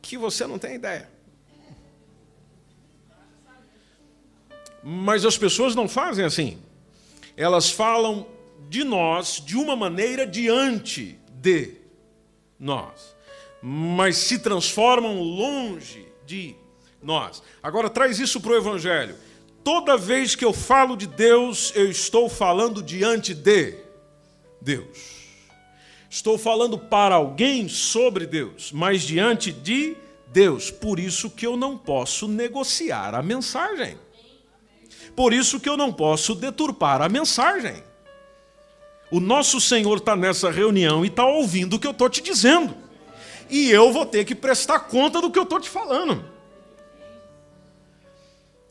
que 0.00 0.16
você 0.16 0.46
não 0.46 0.56
tem 0.56 0.76
ideia. 0.76 1.10
Mas 4.84 5.24
as 5.24 5.36
pessoas 5.36 5.74
não 5.74 5.88
fazem 5.88 6.24
assim. 6.24 6.67
Elas 7.38 7.70
falam 7.70 8.26
de 8.68 8.82
nós 8.82 9.40
de 9.46 9.56
uma 9.56 9.76
maneira 9.76 10.26
diante 10.26 11.16
de 11.40 11.76
nós, 12.58 13.14
mas 13.62 14.16
se 14.16 14.40
transformam 14.40 15.22
longe 15.22 16.08
de 16.26 16.56
nós. 17.00 17.40
Agora 17.62 17.88
traz 17.88 18.18
isso 18.18 18.40
para 18.40 18.50
o 18.50 18.56
Evangelho. 18.56 19.14
Toda 19.62 19.96
vez 19.96 20.34
que 20.34 20.44
eu 20.44 20.52
falo 20.52 20.96
de 20.96 21.06
Deus, 21.06 21.72
eu 21.76 21.88
estou 21.88 22.28
falando 22.28 22.82
diante 22.82 23.34
de 23.34 23.76
Deus. 24.60 25.18
Estou 26.10 26.36
falando 26.36 26.76
para 26.76 27.14
alguém 27.14 27.68
sobre 27.68 28.26
Deus, 28.26 28.72
mas 28.72 29.02
diante 29.02 29.52
de 29.52 29.96
Deus. 30.26 30.72
Por 30.72 30.98
isso 30.98 31.30
que 31.30 31.46
eu 31.46 31.56
não 31.56 31.78
posso 31.78 32.26
negociar 32.26 33.14
a 33.14 33.22
mensagem. 33.22 33.96
Por 35.18 35.32
isso 35.32 35.58
que 35.58 35.68
eu 35.68 35.76
não 35.76 35.92
posso 35.92 36.32
deturpar 36.32 37.02
a 37.02 37.08
mensagem. 37.08 37.82
O 39.10 39.18
nosso 39.18 39.60
Senhor 39.60 39.98
está 39.98 40.14
nessa 40.14 40.48
reunião 40.48 41.04
e 41.04 41.08
está 41.08 41.26
ouvindo 41.26 41.74
o 41.74 41.78
que 41.80 41.88
eu 41.88 41.90
estou 41.90 42.08
te 42.08 42.22
dizendo. 42.22 42.72
E 43.50 43.68
eu 43.68 43.92
vou 43.92 44.06
ter 44.06 44.24
que 44.24 44.32
prestar 44.32 44.78
conta 44.78 45.20
do 45.20 45.28
que 45.28 45.36
eu 45.36 45.42
estou 45.42 45.58
te 45.58 45.68
falando. 45.68 46.24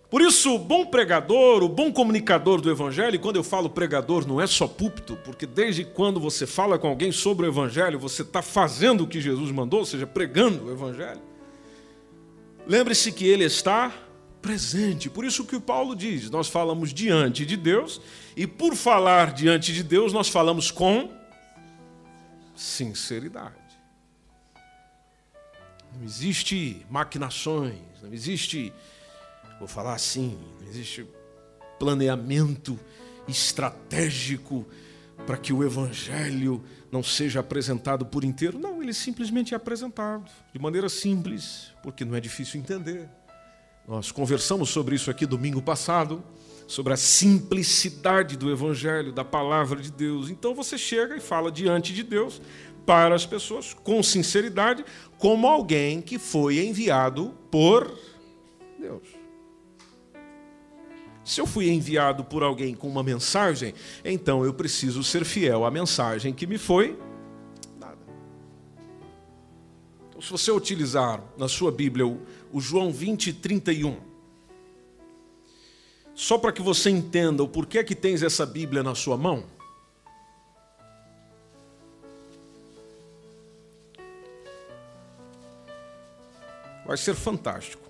Por 0.09 0.21
isso, 0.21 0.55
o 0.55 0.57
bom 0.57 0.85
pregador, 0.85 1.63
o 1.63 1.67
bom 1.67 1.91
comunicador 1.91 2.61
do 2.61 2.71
Evangelho, 2.71 3.15
e 3.15 3.19
quando 3.19 3.35
eu 3.35 3.43
falo 3.43 3.69
pregador, 3.69 4.25
não 4.25 4.39
é 4.39 4.47
só 4.47 4.69
púlpito, 4.69 5.17
porque 5.25 5.45
desde 5.45 5.83
quando 5.83 6.17
você 6.17 6.47
fala 6.47 6.79
com 6.79 6.87
alguém 6.87 7.11
sobre 7.11 7.45
o 7.45 7.49
Evangelho, 7.49 7.99
você 7.99 8.21
está 8.21 8.41
fazendo 8.41 9.03
o 9.03 9.07
que 9.07 9.19
Jesus 9.19 9.51
mandou, 9.51 9.81
ou 9.81 9.85
seja, 9.85 10.07
pregando 10.07 10.67
o 10.67 10.71
Evangelho. 10.71 11.19
Lembre-se 12.65 13.11
que 13.11 13.27
ele 13.27 13.43
está 13.43 13.91
presente. 14.47 15.09
Por 15.09 15.25
isso 15.25 15.43
que 15.43 15.57
o 15.57 15.61
Paulo 15.61 15.93
diz: 15.93 16.29
nós 16.29 16.47
falamos 16.47 16.93
diante 16.93 17.45
de 17.45 17.57
Deus, 17.57 17.99
e 18.35 18.47
por 18.47 18.75
falar 18.75 19.33
diante 19.33 19.73
de 19.73 19.83
Deus, 19.83 20.13
nós 20.13 20.29
falamos 20.29 20.71
com 20.71 21.11
sinceridade. 22.55 23.55
Não 25.93 26.05
existe 26.05 26.85
maquinações, 26.89 27.75
não 28.01 28.13
existe, 28.13 28.71
vou 29.59 29.67
falar 29.67 29.95
assim, 29.95 30.39
não 30.61 30.69
existe 30.69 31.05
planeamento 31.77 32.79
estratégico 33.27 34.65
para 35.25 35.35
que 35.35 35.51
o 35.51 35.61
evangelho 35.61 36.63
não 36.89 37.03
seja 37.03 37.41
apresentado 37.41 38.05
por 38.05 38.23
inteiro. 38.23 38.57
Não, 38.57 38.81
ele 38.81 38.93
simplesmente 38.93 39.53
é 39.53 39.57
apresentado 39.57 40.31
de 40.53 40.59
maneira 40.59 40.87
simples, 40.87 41.73
porque 41.83 42.05
não 42.05 42.15
é 42.15 42.21
difícil 42.21 42.61
entender. 42.61 43.09
Nós 43.87 44.11
conversamos 44.11 44.69
sobre 44.69 44.97
isso 44.97 45.09
aqui 45.09 45.25
domingo 45.25 45.61
passado, 45.61 46.21
sobre 46.67 46.91
a 46.91 46.97
simplicidade 46.97 48.35
do 48.35 48.51
evangelho, 48.51 49.13
da 49.13 49.23
palavra 49.23 49.81
de 49.81 49.89
Deus. 49.89 50.29
Então 50.29 50.53
você 50.53 50.77
chega 50.77 51.15
e 51.15 51.21
fala 51.21 51.49
diante 51.49 51.93
de 51.93 52.03
Deus 52.03 52.41
para 52.85 53.15
as 53.15 53.25
pessoas 53.25 53.73
com 53.73 54.03
sinceridade, 54.03 54.83
como 55.17 55.47
alguém 55.47 56.01
que 56.01 56.19
foi 56.19 56.65
enviado 56.65 57.33
por 57.49 57.97
Deus. 58.77 59.07
Se 61.23 61.39
eu 61.39 61.47
fui 61.47 61.69
enviado 61.69 62.25
por 62.25 62.43
alguém 62.43 62.75
com 62.75 62.89
uma 62.89 63.03
mensagem, 63.03 63.73
então 64.03 64.43
eu 64.43 64.53
preciso 64.53 65.01
ser 65.01 65.23
fiel 65.23 65.65
à 65.65 65.71
mensagem 65.71 66.33
que 66.33 66.45
me 66.45 66.57
foi 66.57 66.97
dada. 67.77 67.97
Então, 70.09 70.21
se 70.21 70.31
você 70.31 70.51
utilizar 70.51 71.21
na 71.37 71.49
sua 71.49 71.71
Bíblia 71.71 72.07
o, 72.07 72.21
o 72.51 72.61
João 72.61 72.91
20, 72.91 73.33
31, 73.33 73.97
só 76.13 76.37
para 76.37 76.51
que 76.51 76.61
você 76.61 76.89
entenda 76.89 77.43
o 77.43 77.47
porquê 77.47 77.83
que 77.83 77.95
tens 77.95 78.23
essa 78.23 78.45
Bíblia 78.45 78.81
na 78.81 78.95
sua 78.95 79.17
mão. 79.17 79.43
Vai 86.85 86.97
ser 86.97 87.13
fantástico. 87.13 87.87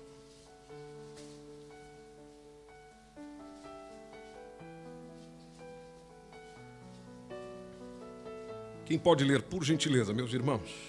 Quem 8.84 8.98
pode 8.98 9.22
ler, 9.22 9.42
por 9.42 9.62
gentileza, 9.62 10.14
meus 10.14 10.32
irmãos? 10.32 10.87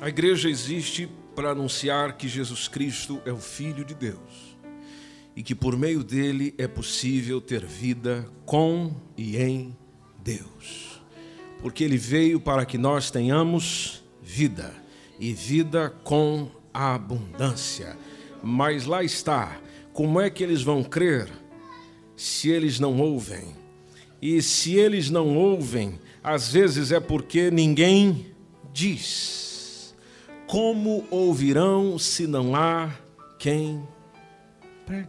A 0.00 0.08
igreja 0.08 0.48
existe 0.48 1.06
para 1.34 1.50
anunciar 1.50 2.16
que 2.16 2.26
Jesus 2.26 2.68
Cristo 2.68 3.20
é 3.26 3.32
o 3.32 3.36
Filho 3.36 3.84
de 3.84 3.94
Deus 3.94 4.56
e 5.36 5.42
que 5.42 5.54
por 5.54 5.76
meio 5.76 6.02
dele 6.02 6.54
é 6.56 6.66
possível 6.66 7.38
ter 7.38 7.66
vida 7.66 8.26
com 8.46 8.96
e 9.14 9.36
em 9.36 9.76
Deus. 10.24 11.02
Porque 11.60 11.84
ele 11.84 11.98
veio 11.98 12.40
para 12.40 12.64
que 12.64 12.78
nós 12.78 13.10
tenhamos 13.10 14.02
vida 14.22 14.74
e 15.18 15.34
vida 15.34 15.90
com 16.02 16.50
abundância. 16.72 17.94
Mas 18.42 18.86
lá 18.86 19.04
está, 19.04 19.60
como 19.92 20.18
é 20.18 20.30
que 20.30 20.42
eles 20.42 20.62
vão 20.62 20.82
crer 20.82 21.28
se 22.16 22.48
eles 22.48 22.80
não 22.80 22.98
ouvem? 22.98 23.54
E 24.22 24.40
se 24.40 24.76
eles 24.76 25.10
não 25.10 25.36
ouvem, 25.36 25.98
às 26.24 26.50
vezes 26.50 26.90
é 26.90 27.00
porque 27.00 27.50
ninguém 27.50 28.34
diz. 28.72 29.49
Como 30.50 31.06
ouvirão 31.12 31.96
se 31.96 32.26
não 32.26 32.56
há 32.56 32.92
quem 33.38 33.86
pregue? 34.84 35.08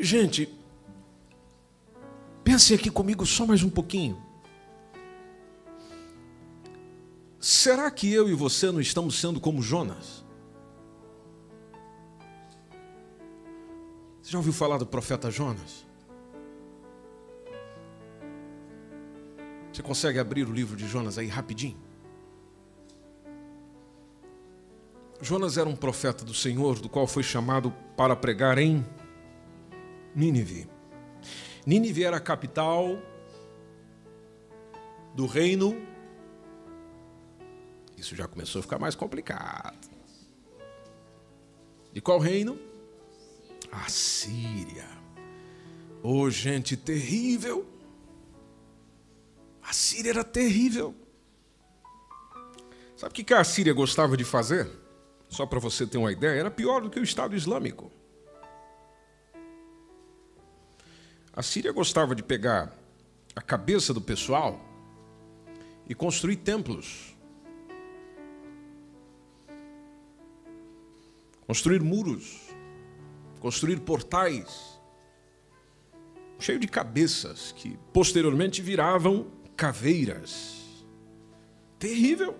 Gente, 0.00 0.52
pense 2.42 2.74
aqui 2.74 2.90
comigo 2.90 3.24
só 3.24 3.46
mais 3.46 3.62
um 3.62 3.70
pouquinho. 3.70 4.20
Será 7.38 7.88
que 7.92 8.12
eu 8.12 8.28
e 8.28 8.34
você 8.34 8.72
não 8.72 8.80
estamos 8.80 9.20
sendo 9.20 9.38
como 9.38 9.62
Jonas? 9.62 10.23
Você 14.24 14.32
já 14.32 14.38
ouviu 14.38 14.54
falar 14.54 14.78
do 14.78 14.86
profeta 14.86 15.30
Jonas? 15.30 15.84
Você 19.70 19.82
consegue 19.82 20.18
abrir 20.18 20.48
o 20.48 20.50
livro 20.50 20.74
de 20.74 20.88
Jonas 20.88 21.18
aí 21.18 21.26
rapidinho? 21.26 21.76
Jonas 25.20 25.58
era 25.58 25.68
um 25.68 25.76
profeta 25.76 26.24
do 26.24 26.32
Senhor, 26.32 26.80
do 26.80 26.88
qual 26.88 27.06
foi 27.06 27.22
chamado 27.22 27.70
para 27.98 28.16
pregar 28.16 28.56
em 28.56 28.82
Nínive. 30.14 30.66
Nínive 31.66 32.04
era 32.04 32.16
a 32.16 32.20
capital 32.20 32.98
do 35.14 35.26
reino. 35.26 35.76
Isso 37.94 38.16
já 38.16 38.26
começou 38.26 38.60
a 38.60 38.62
ficar 38.62 38.78
mais 38.78 38.94
complicado. 38.94 39.86
De 41.92 42.00
qual 42.00 42.18
reino? 42.18 42.58
A 43.82 43.88
Síria. 43.88 44.88
Oh, 46.02 46.30
gente 46.30 46.76
terrível. 46.76 47.66
A 49.62 49.72
Síria 49.72 50.10
era 50.10 50.24
terrível. 50.24 50.94
Sabe 52.96 53.12
o 53.12 53.24
que 53.24 53.34
a 53.34 53.42
Síria 53.42 53.72
gostava 53.72 54.16
de 54.16 54.24
fazer? 54.24 54.70
Só 55.28 55.44
para 55.46 55.58
você 55.58 55.86
ter 55.86 55.98
uma 55.98 56.12
ideia, 56.12 56.38
era 56.38 56.50
pior 56.50 56.80
do 56.80 56.90
que 56.90 57.00
o 57.00 57.02
Estado 57.02 57.34
Islâmico. 57.34 57.90
A 61.32 61.42
Síria 61.42 61.72
gostava 61.72 62.14
de 62.14 62.22
pegar 62.22 62.72
a 63.34 63.42
cabeça 63.42 63.92
do 63.92 64.00
pessoal 64.00 64.60
e 65.88 65.94
construir 65.94 66.36
templos. 66.36 67.16
Construir 71.46 71.82
muros, 71.82 72.53
construir 73.44 73.78
portais, 73.80 74.80
cheio 76.38 76.58
de 76.58 76.66
cabeças 76.66 77.52
que 77.52 77.78
posteriormente 77.92 78.62
viravam 78.62 79.30
caveiras. 79.54 80.64
Terrível. 81.78 82.34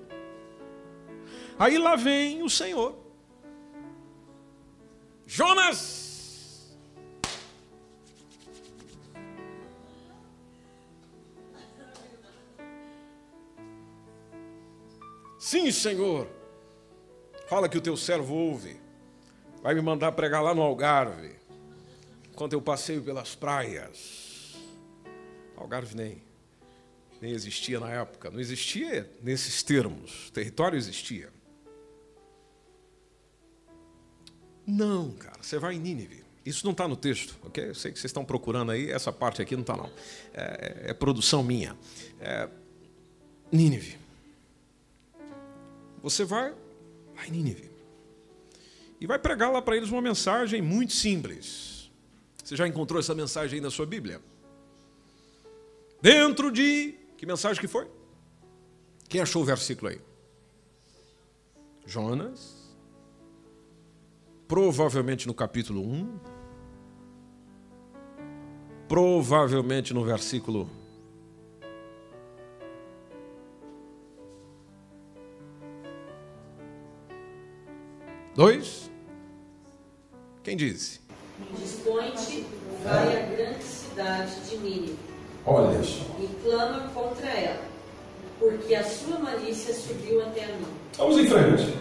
Aí 1.58 1.76
lá 1.76 1.94
vem 1.94 2.42
o 2.42 2.48
Senhor. 2.48 2.96
Jonas, 5.26 6.74
Sim, 15.38 15.70
Senhor. 15.70 16.26
Fala 17.46 17.68
que 17.68 17.76
o 17.76 17.80
teu 17.82 17.94
servo 17.94 18.34
ouve. 18.34 18.83
Vai 19.64 19.74
me 19.74 19.80
mandar 19.80 20.12
pregar 20.12 20.42
lá 20.42 20.54
no 20.54 20.60
Algarve. 20.60 21.34
Enquanto 22.30 22.52
eu 22.52 22.60
passeio 22.60 23.02
pelas 23.02 23.34
praias. 23.34 24.54
Algarve 25.56 25.96
nem, 25.96 26.22
nem 27.18 27.32
existia 27.32 27.80
na 27.80 27.88
época. 27.88 28.30
Não 28.30 28.38
existia 28.38 29.10
nesses 29.22 29.62
termos. 29.62 30.28
O 30.28 30.32
território 30.32 30.76
existia. 30.76 31.30
Não, 34.66 35.12
cara. 35.12 35.38
Você 35.40 35.58
vai 35.58 35.76
em 35.76 35.78
Nínive. 35.78 36.22
Isso 36.44 36.66
não 36.66 36.72
está 36.72 36.86
no 36.86 36.94
texto, 36.94 37.34
ok? 37.42 37.70
Eu 37.70 37.74
sei 37.74 37.90
que 37.90 37.98
vocês 37.98 38.10
estão 38.10 38.22
procurando 38.22 38.70
aí. 38.70 38.90
Essa 38.90 39.10
parte 39.10 39.40
aqui 39.40 39.54
não 39.56 39.62
está, 39.62 39.78
não. 39.78 39.90
É, 40.34 40.90
é, 40.90 40.92
produção 40.92 41.42
minha. 41.42 41.74
É, 42.20 42.50
Nínive. 43.50 43.96
Você 46.02 46.22
vai 46.22 46.52
a 47.16 47.30
Nínive 47.30 47.73
e 49.00 49.06
vai 49.06 49.18
pregar 49.18 49.50
lá 49.50 49.60
para 49.60 49.76
eles 49.76 49.90
uma 49.90 50.00
mensagem 50.00 50.62
muito 50.62 50.92
simples. 50.92 51.90
Você 52.42 52.56
já 52.56 52.68
encontrou 52.68 53.00
essa 53.00 53.14
mensagem 53.14 53.56
aí 53.56 53.60
na 53.60 53.70
sua 53.70 53.86
Bíblia? 53.86 54.20
Dentro 56.00 56.50
de. 56.50 56.94
Que 57.16 57.24
mensagem 57.24 57.60
que 57.60 57.68
foi? 57.68 57.88
Quem 59.08 59.20
achou 59.20 59.42
o 59.42 59.44
versículo 59.44 59.90
aí? 59.90 60.00
Jonas. 61.86 62.76
Provavelmente 64.46 65.26
no 65.26 65.34
capítulo 65.34 65.80
1. 65.82 66.20
Provavelmente 68.88 69.94
no 69.94 70.04
versículo 70.04 70.70
Dois. 78.34 78.90
Quem 80.42 80.56
disse? 80.56 81.00
Dispõe-te, 81.58 82.44
vai 82.82 83.16
à 83.22 83.26
grande 83.26 83.64
cidade 83.64 84.32
de 84.48 84.56
Nínive 84.58 84.98
Olha 85.46 85.82
só. 85.82 86.04
e 86.20 86.28
clama 86.42 86.88
contra 86.92 87.28
ela, 87.28 87.62
porque 88.38 88.74
a 88.74 88.84
sua 88.84 89.18
malícia 89.18 89.72
subiu 89.74 90.20
até 90.22 90.44
a 90.44 90.48
mim. 90.48 90.66
Vamos 90.98 91.18
em 91.18 91.26
frente. 91.28 91.74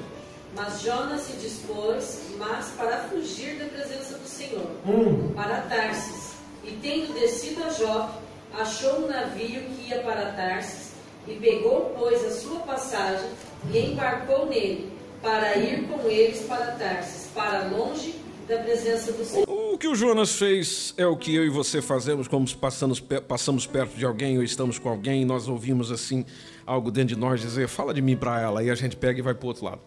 Mas 0.56 0.82
Jonas 0.82 1.22
se 1.22 1.34
dispôs, 1.38 2.22
mas 2.38 2.68
para 2.78 3.00
fugir 3.10 3.58
da 3.58 3.66
presença 3.66 4.18
do 4.18 4.28
Senhor, 4.28 4.68
Hum. 4.86 5.34
para 5.34 5.62
Tarsis. 5.62 6.34
E 6.64 6.72
tendo 6.82 7.14
descido 7.20 7.64
a 7.64 7.70
Jope, 7.70 8.14
achou 8.54 9.00
um 9.04 9.08
navio 9.08 9.62
que 9.62 9.90
ia 9.90 10.02
para 10.04 10.32
Tarsis, 10.34 10.92
e 11.28 11.34
pegou, 11.36 11.96
pois, 11.98 12.24
a 12.24 12.32
sua 12.32 12.60
passagem 12.60 13.28
e 13.72 13.78
embarcou 13.80 14.46
nele, 14.46 14.93
para 15.24 15.58
ir 15.58 15.88
com 15.88 16.08
eles 16.08 16.42
para 16.42 16.74
Tarsis, 16.74 17.32
para 17.34 17.70
longe 17.70 18.22
da 18.48 18.58
presença 18.58 19.14
do 19.14 19.24
Senhor. 19.24 19.50
O 19.50 19.78
que 19.78 19.88
o 19.88 19.96
Jonas 19.96 20.36
fez 20.36 20.94
é 20.98 21.08
o 21.08 21.16
que 21.16 21.34
eu 21.34 21.46
e 21.46 21.50
você 21.50 21.82
fazemos 21.82 22.28
quando 22.28 22.54
passamos, 22.58 23.00
passamos 23.00 23.66
perto 23.66 23.96
de 23.96 24.06
alguém 24.06 24.38
ou 24.38 24.44
estamos 24.44 24.78
com 24.78 24.90
alguém 24.90 25.22
e 25.22 25.26
nós 25.26 25.48
ouvimos 25.48 25.92
assim 25.92 26.26
algo 26.66 26.92
dentro 26.92 27.16
de 27.16 27.20
nós 27.20 27.40
dizer, 27.40 27.70
fala 27.70 27.94
de 27.94 28.02
mim 28.02 28.18
para 28.18 28.40
ela, 28.40 28.62
e 28.62 28.70
a 28.70 28.76
gente 28.76 28.96
pega 28.98 29.20
e 29.20 29.22
vai 29.22 29.34
para 29.34 29.46
o 29.46 29.48
outro 29.48 29.66
lado. 29.66 29.82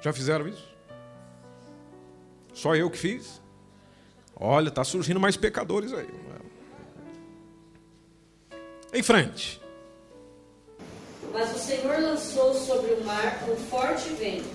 Já 0.00 0.12
fizeram 0.12 0.46
isso? 0.46 0.64
Só 2.54 2.76
eu 2.76 2.88
que 2.88 2.98
fiz? 2.98 3.42
Olha, 4.36 4.68
está 4.68 4.84
surgindo 4.84 5.18
mais 5.18 5.36
pecadores 5.36 5.92
aí. 5.92 6.08
Em 8.94 9.02
frente. 9.02 9.60
Mas 11.32 11.54
o 11.54 11.58
Senhor 11.58 12.00
lançou 12.00 12.54
sobre 12.54 12.92
o 12.92 13.04
mar 13.04 13.44
um 13.50 13.56
forte 13.56 14.08
vento, 14.10 14.48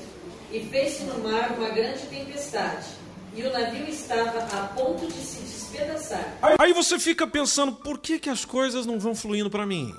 e 0.52 0.66
fez-se 0.66 1.04
no 1.04 1.20
mar 1.20 1.52
uma 1.58 1.70
grande 1.70 2.06
tempestade, 2.08 2.88
e 3.36 3.44
o 3.44 3.52
navio 3.52 3.88
estava 3.88 4.40
a 4.40 4.68
ponto 4.68 5.08
de 5.08 5.14
se 5.14 5.42
despedaçar. 5.42 6.38
Aí, 6.42 6.56
aí 6.60 6.74
você 6.74 7.00
fica 7.00 7.26
pensando, 7.26 7.74
por 7.74 8.00
que, 8.00 8.20
que 8.20 8.30
as 8.30 8.44
coisas 8.44 8.86
não 8.86 9.00
vão 9.00 9.16
fluindo 9.16 9.50
para 9.50 9.66
mim? 9.66 9.96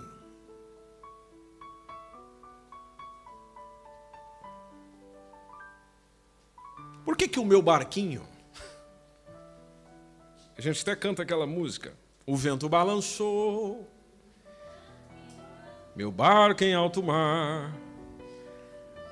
Por 7.05 7.17
que, 7.17 7.27
que 7.29 7.41
o 7.41 7.45
meu 7.45 7.61
barquinho? 7.61 8.23
A 10.57 10.61
gente 10.61 10.83
até 10.83 10.95
canta 10.95 11.23
aquela 11.23 11.47
música. 11.47 11.95
O 12.25 12.37
vento 12.37 12.69
balançou, 12.69 13.92
meu 15.95 16.11
barco 16.11 16.65
em 16.65 16.75
alto 16.75 17.03
mar. 17.03 17.75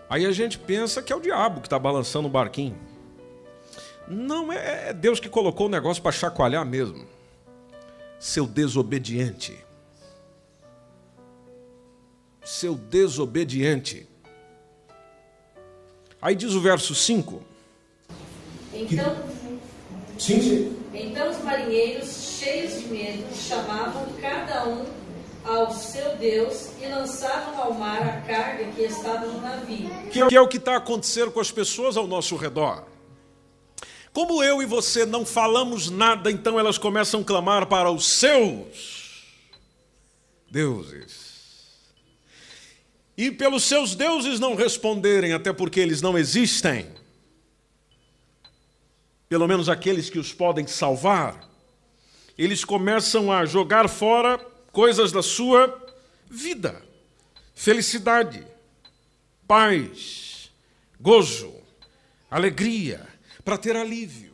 Aí 0.08 0.26
a 0.26 0.32
gente 0.32 0.58
pensa 0.58 1.02
que 1.02 1.12
é 1.12 1.16
o 1.16 1.20
diabo 1.20 1.60
que 1.60 1.66
está 1.66 1.78
balançando 1.78 2.26
o 2.26 2.30
barquinho. 2.30 2.76
Não, 4.08 4.52
é 4.52 4.88
é 4.88 4.92
Deus 4.92 5.20
que 5.20 5.28
colocou 5.28 5.66
o 5.66 5.70
negócio 5.70 6.02
para 6.02 6.10
chacoalhar 6.10 6.64
mesmo. 6.66 7.06
Seu 8.18 8.46
desobediente. 8.46 9.64
Seu 12.44 12.74
desobediente. 12.74 14.08
Aí 16.20 16.34
diz 16.34 16.54
o 16.54 16.60
verso 16.60 16.94
5. 16.94 17.42
Então, 18.74 19.16
Sim, 20.18 20.40
sim. 20.42 20.78
então 20.92 21.30
os 21.30 21.42
marinheiros, 21.42 22.38
cheios 22.38 22.80
de 22.80 22.88
medo, 22.88 23.34
chamavam 23.34 24.06
cada 24.20 24.68
um 24.68 24.99
ao 25.44 25.70
seu 25.72 26.16
Deus 26.16 26.70
e 26.80 26.86
lançavam 26.86 27.60
ao 27.62 27.74
mar 27.74 28.02
a 28.02 28.20
carga 28.22 28.64
que 28.72 28.82
estava 28.82 29.26
no 29.26 29.40
navio. 29.40 29.90
Que 30.10 30.22
é- 30.22 30.34
é 30.34 30.40
o 30.40 30.48
que 30.48 30.56
está 30.58 30.76
acontecendo 30.76 31.30
com 31.30 31.40
as 31.40 31.50
pessoas 31.50 31.96
ao 31.96 32.06
nosso 32.06 32.36
redor. 32.36 32.84
Como 34.12 34.42
eu 34.42 34.60
e 34.60 34.66
você 34.66 35.06
não 35.06 35.24
falamos 35.24 35.88
nada, 35.88 36.30
então 36.30 36.58
elas 36.58 36.76
começam 36.76 37.20
a 37.20 37.24
clamar 37.24 37.66
para 37.66 37.90
os 37.90 38.06
seus 38.06 39.24
deuses. 40.50 41.30
E 43.16 43.30
pelos 43.30 43.64
seus 43.64 43.94
deuses 43.94 44.40
não 44.40 44.54
responderem, 44.54 45.32
até 45.32 45.52
porque 45.52 45.78
eles 45.78 46.02
não 46.02 46.18
existem, 46.18 46.88
pelo 49.28 49.46
menos 49.46 49.68
aqueles 49.68 50.10
que 50.10 50.18
os 50.18 50.32
podem 50.32 50.66
salvar, 50.66 51.48
eles 52.36 52.64
começam 52.64 53.30
a 53.30 53.44
jogar 53.44 53.88
fora 53.88 54.40
coisas 54.72 55.12
da 55.12 55.22
sua 55.22 55.78
vida, 56.28 56.80
felicidade, 57.54 58.46
paz, 59.46 60.50
gozo, 61.00 61.54
alegria, 62.30 63.06
para 63.44 63.58
ter 63.58 63.76
alívio. 63.76 64.30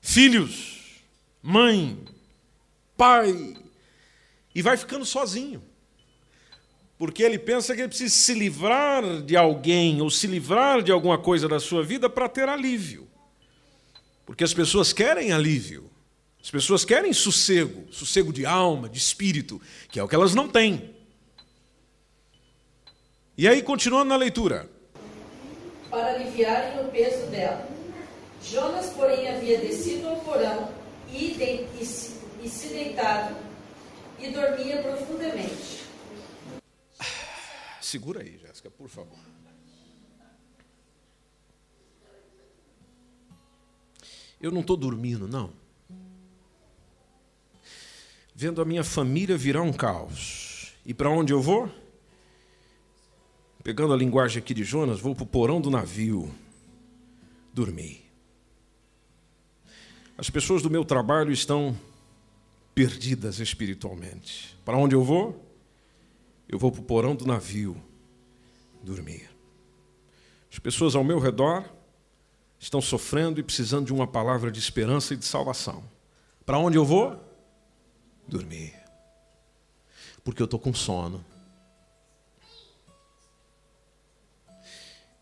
Filhos, 0.00 1.02
mãe, 1.42 1.98
pai, 2.96 3.56
e 4.54 4.62
vai 4.62 4.76
ficando 4.76 5.04
sozinho. 5.04 5.62
Porque 6.98 7.22
ele 7.22 7.38
pensa 7.38 7.74
que 7.74 7.80
ele 7.80 7.88
precisa 7.88 8.14
se 8.14 8.34
livrar 8.34 9.22
de 9.22 9.34
alguém 9.36 10.02
ou 10.02 10.10
se 10.10 10.26
livrar 10.26 10.82
de 10.82 10.92
alguma 10.92 11.16
coisa 11.16 11.48
da 11.48 11.58
sua 11.58 11.82
vida 11.82 12.10
para 12.10 12.28
ter 12.28 12.46
alívio. 12.48 13.08
Porque 14.26 14.44
as 14.44 14.52
pessoas 14.52 14.92
querem 14.92 15.32
alívio. 15.32 15.89
As 16.42 16.50
pessoas 16.50 16.84
querem 16.84 17.12
sossego, 17.12 17.92
sossego 17.92 18.32
de 18.32 18.46
alma, 18.46 18.88
de 18.88 18.98
espírito, 18.98 19.60
que 19.90 19.98
é 20.00 20.02
o 20.02 20.08
que 20.08 20.14
elas 20.14 20.34
não 20.34 20.48
têm. 20.48 20.94
E 23.36 23.46
aí, 23.48 23.62
continuando 23.62 24.06
na 24.10 24.16
leitura. 24.16 24.68
para 25.90 26.14
aliviarem 26.14 26.84
o 26.86 26.90
peso 26.90 27.26
dela. 27.30 27.68
Jonas, 28.42 28.90
porém, 28.90 29.28
havia 29.28 29.58
descido 29.60 30.08
ao 30.08 30.20
porão 30.20 30.72
e, 31.12 31.34
de- 31.34 31.82
e 31.82 31.84
se, 31.84 32.20
e 32.42 32.48
se 32.48 32.68
deitado 32.68 33.36
e 34.18 34.30
dormia 34.30 34.82
profundamente. 34.82 35.80
Segura 37.80 38.22
aí, 38.22 38.38
Jéssica, 38.38 38.70
por 38.70 38.88
favor. 38.88 39.18
Eu 44.40 44.50
não 44.50 44.60
estou 44.62 44.76
dormindo, 44.76 45.28
não. 45.28 45.52
Vendo 48.40 48.62
a 48.62 48.64
minha 48.64 48.82
família 48.82 49.36
virar 49.36 49.60
um 49.60 49.70
caos. 49.70 50.72
E 50.86 50.94
para 50.94 51.10
onde 51.10 51.30
eu 51.30 51.42
vou? 51.42 51.70
Pegando 53.62 53.92
a 53.92 53.96
linguagem 53.98 54.38
aqui 54.38 54.54
de 54.54 54.64
Jonas, 54.64 54.98
vou 54.98 55.14
para 55.14 55.24
o 55.24 55.26
porão 55.26 55.60
do 55.60 55.70
navio. 55.70 56.34
Dormir. 57.52 58.02
As 60.16 60.30
pessoas 60.30 60.62
do 60.62 60.70
meu 60.70 60.86
trabalho 60.86 61.30
estão 61.30 61.78
perdidas 62.74 63.40
espiritualmente. 63.40 64.56
Para 64.64 64.78
onde 64.78 64.94
eu 64.94 65.04
vou? 65.04 65.44
Eu 66.48 66.58
vou 66.58 66.72
para 66.72 66.80
o 66.80 66.84
porão 66.84 67.14
do 67.14 67.26
navio 67.26 67.76
dormir. 68.82 69.28
As 70.50 70.58
pessoas 70.58 70.96
ao 70.96 71.04
meu 71.04 71.18
redor 71.18 71.68
estão 72.58 72.80
sofrendo 72.80 73.38
e 73.38 73.42
precisando 73.42 73.84
de 73.84 73.92
uma 73.92 74.06
palavra 74.06 74.50
de 74.50 74.58
esperança 74.58 75.12
e 75.12 75.18
de 75.18 75.26
salvação. 75.26 75.84
Para 76.46 76.58
onde 76.58 76.78
eu 76.78 76.86
vou? 76.86 77.28
Dormir. 78.30 78.72
Porque 80.22 80.40
eu 80.40 80.44
estou 80.44 80.60
com 80.60 80.72
sono. 80.72 81.24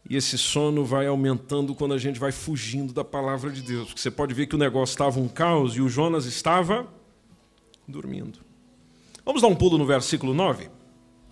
E 0.08 0.16
esse 0.16 0.36
sono 0.36 0.84
vai 0.84 1.06
aumentando 1.06 1.74
quando 1.74 1.94
a 1.94 1.98
gente 1.98 2.18
vai 2.18 2.32
fugindo 2.32 2.92
da 2.92 3.04
palavra 3.04 3.50
de 3.50 3.62
Deus. 3.62 3.88
Porque 3.88 4.00
você 4.00 4.10
pode 4.10 4.34
ver 4.34 4.46
que 4.46 4.54
o 4.54 4.58
negócio 4.58 4.92
estava 4.92 5.18
um 5.18 5.28
caos 5.28 5.74
e 5.74 5.80
o 5.80 5.88
Jonas 5.88 6.26
estava 6.26 6.86
dormindo. 7.86 8.38
Vamos 9.24 9.42
dar 9.42 9.48
um 9.48 9.56
pulo 9.56 9.78
no 9.78 9.86
versículo 9.86 10.34
9? 10.34 10.70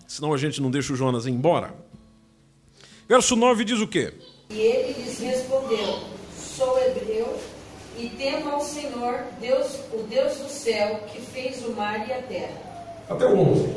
Senão 0.07 0.33
a 0.33 0.37
gente 0.37 0.61
não 0.61 0.71
deixa 0.71 0.93
o 0.93 0.95
Jonas 0.95 1.25
ir 1.25 1.31
embora. 1.31 1.75
Verso 3.07 3.35
9 3.35 3.63
diz 3.63 3.79
o 3.79 3.87
quê? 3.87 4.13
E 4.49 4.59
ele 4.59 5.03
lhes 5.03 5.19
respondeu: 5.19 5.99
Sou 6.35 6.79
hebreu 6.79 7.37
e 7.97 8.09
temo 8.09 8.51
ao 8.51 8.61
Senhor, 8.61 9.23
Deus, 9.39 9.79
o 9.91 10.03
Deus 10.03 10.37
do 10.37 10.49
céu, 10.49 11.01
que 11.11 11.19
fez 11.19 11.65
o 11.65 11.71
mar 11.71 12.07
e 12.07 12.13
a 12.13 12.21
terra. 12.21 12.61
Até 13.09 13.25
o 13.25 13.39
11. 13.39 13.75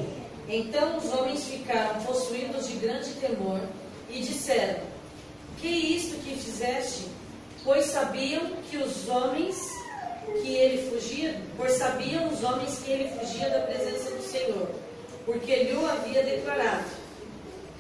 Então 0.49 0.99
os 0.99 1.13
homens 1.15 1.45
ficaram 1.45 2.03
possuídos 2.03 2.69
de 2.69 2.77
grande 2.77 3.13
temor 3.15 3.61
e 4.11 4.21
disseram: 4.21 4.81
Que 5.59 5.69
é 5.69 5.79
isto 5.97 6.17
que 6.23 6.37
fizeste? 6.37 7.07
Pois 7.65 7.87
sabiam 7.87 8.51
que 8.71 8.77
os 8.77 9.09
homens 9.09 9.57
que 10.43 10.55
ele 10.55 10.91
fugia, 10.91 11.41
pois 11.57 11.73
sabiam 11.73 12.29
os 12.29 12.43
homens 12.43 12.79
que 12.85 12.91
ele 12.91 13.09
fugia 13.11 13.49
da 13.49 13.61
presença 13.61 14.11
do 14.11 14.23
Senhor, 14.23 14.69
porque 15.25 15.55
lhe 15.55 15.73
o 15.73 15.87
havia 15.87 16.23
declarado. 16.23 16.85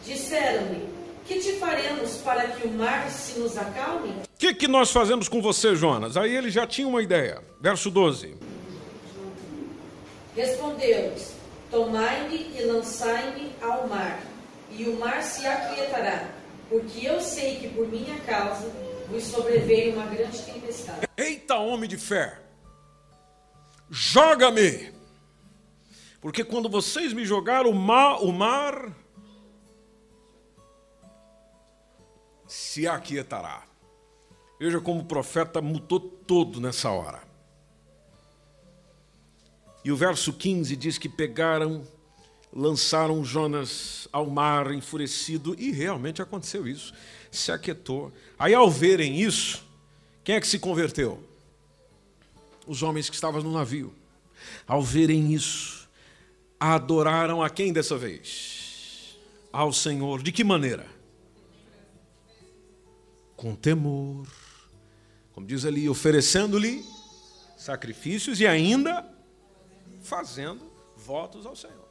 Disseram-lhe: 0.04 0.88
Que 1.30 1.38
te 1.38 1.52
faremos 1.52 2.16
para 2.24 2.48
que 2.48 2.66
o 2.66 2.72
mar 2.72 3.08
se 3.08 3.38
nos 3.38 3.56
acalme? 3.56 4.08
O 4.08 4.36
que, 4.36 4.52
que 4.52 4.66
nós 4.66 4.90
fazemos 4.90 5.28
com 5.28 5.40
você, 5.40 5.76
Jonas? 5.76 6.16
Aí 6.16 6.34
ele 6.34 6.50
já 6.50 6.66
tinha 6.66 6.88
uma 6.88 7.00
ideia. 7.00 7.40
Verso 7.60 7.88
12. 7.88 8.36
Respondeu-lhes: 10.34 11.36
Tomai-me 11.70 12.50
e 12.58 12.64
lançai-me 12.64 13.52
ao 13.62 13.86
mar, 13.86 14.20
e 14.72 14.88
o 14.88 14.98
mar 14.98 15.22
se 15.22 15.46
aquietará, 15.46 16.28
porque 16.68 17.06
eu 17.06 17.20
sei 17.20 17.60
que 17.60 17.68
por 17.68 17.86
minha 17.86 18.18
causa 18.26 18.68
vos 19.08 19.22
sobreveio 19.22 19.92
uma 19.92 20.06
grande 20.06 20.42
tempestade. 20.42 21.06
Eita, 21.16 21.54
homem 21.54 21.88
de 21.88 21.96
fé, 21.96 22.40
joga-me, 23.88 24.92
porque 26.20 26.42
quando 26.42 26.68
vocês 26.68 27.12
me 27.12 27.24
jogaram, 27.24 27.70
o 27.70 27.74
mar, 27.74 28.20
o 28.20 28.32
mar 28.32 28.99
se 32.50 32.88
aquietará. 32.88 33.62
Veja 34.58 34.80
como 34.80 35.00
o 35.00 35.04
profeta 35.04 35.62
mudou 35.62 36.00
todo 36.00 36.60
nessa 36.60 36.90
hora. 36.90 37.22
E 39.84 39.92
o 39.92 39.96
verso 39.96 40.32
15 40.32 40.74
diz 40.74 40.98
que 40.98 41.08
pegaram, 41.08 41.86
lançaram 42.52 43.24
Jonas 43.24 44.08
ao 44.12 44.26
mar 44.26 44.72
enfurecido, 44.72 45.54
e 45.56 45.70
realmente 45.70 46.20
aconteceu 46.20 46.66
isso. 46.66 46.92
Se 47.30 47.52
aquietou. 47.52 48.12
Aí, 48.36 48.52
ao 48.52 48.68
verem 48.68 49.20
isso, 49.20 49.64
quem 50.24 50.34
é 50.34 50.40
que 50.40 50.48
se 50.48 50.58
converteu? 50.58 51.22
Os 52.66 52.82
homens 52.82 53.08
que 53.08 53.14
estavam 53.14 53.40
no 53.42 53.52
navio. 53.52 53.94
Ao 54.66 54.82
verem 54.82 55.32
isso, 55.32 55.88
adoraram 56.58 57.42
a 57.42 57.48
quem 57.48 57.72
dessa 57.72 57.96
vez? 57.96 59.16
Ao 59.52 59.72
Senhor. 59.72 60.20
De 60.20 60.32
que 60.32 60.42
maneira? 60.42 60.99
Com 63.40 63.54
temor. 63.54 64.26
Como 65.32 65.46
diz 65.46 65.64
ali, 65.64 65.88
oferecendo-lhe 65.88 66.84
sacrifícios 67.56 68.38
e 68.38 68.46
ainda 68.46 69.02
fazendo 70.02 70.70
votos 70.94 71.46
ao 71.46 71.56
Senhor. 71.56 71.88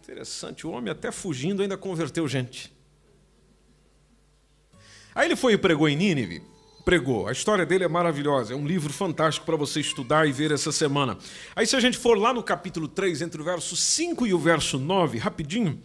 Interessante, 0.00 0.64
o 0.64 0.70
homem 0.70 0.92
até 0.92 1.10
fugindo 1.10 1.60
ainda 1.60 1.76
converteu 1.76 2.28
gente. 2.28 2.72
Aí 5.12 5.26
ele 5.26 5.34
foi 5.34 5.54
e 5.54 5.58
pregou 5.58 5.88
em 5.88 5.96
Nínive. 5.96 6.40
Pregou. 6.84 7.26
A 7.26 7.32
história 7.32 7.66
dele 7.66 7.82
é 7.82 7.88
maravilhosa. 7.88 8.52
É 8.54 8.56
um 8.56 8.64
livro 8.64 8.92
fantástico 8.92 9.44
para 9.44 9.56
você 9.56 9.80
estudar 9.80 10.28
e 10.28 10.30
ver 10.30 10.52
essa 10.52 10.70
semana. 10.70 11.18
Aí, 11.56 11.66
se 11.66 11.74
a 11.74 11.80
gente 11.80 11.98
for 11.98 12.16
lá 12.16 12.32
no 12.32 12.44
capítulo 12.44 12.86
3, 12.86 13.22
entre 13.22 13.42
o 13.42 13.44
verso 13.44 13.74
5 13.74 14.24
e 14.24 14.32
o 14.32 14.38
verso 14.38 14.78
9, 14.78 15.18
rapidinho, 15.18 15.82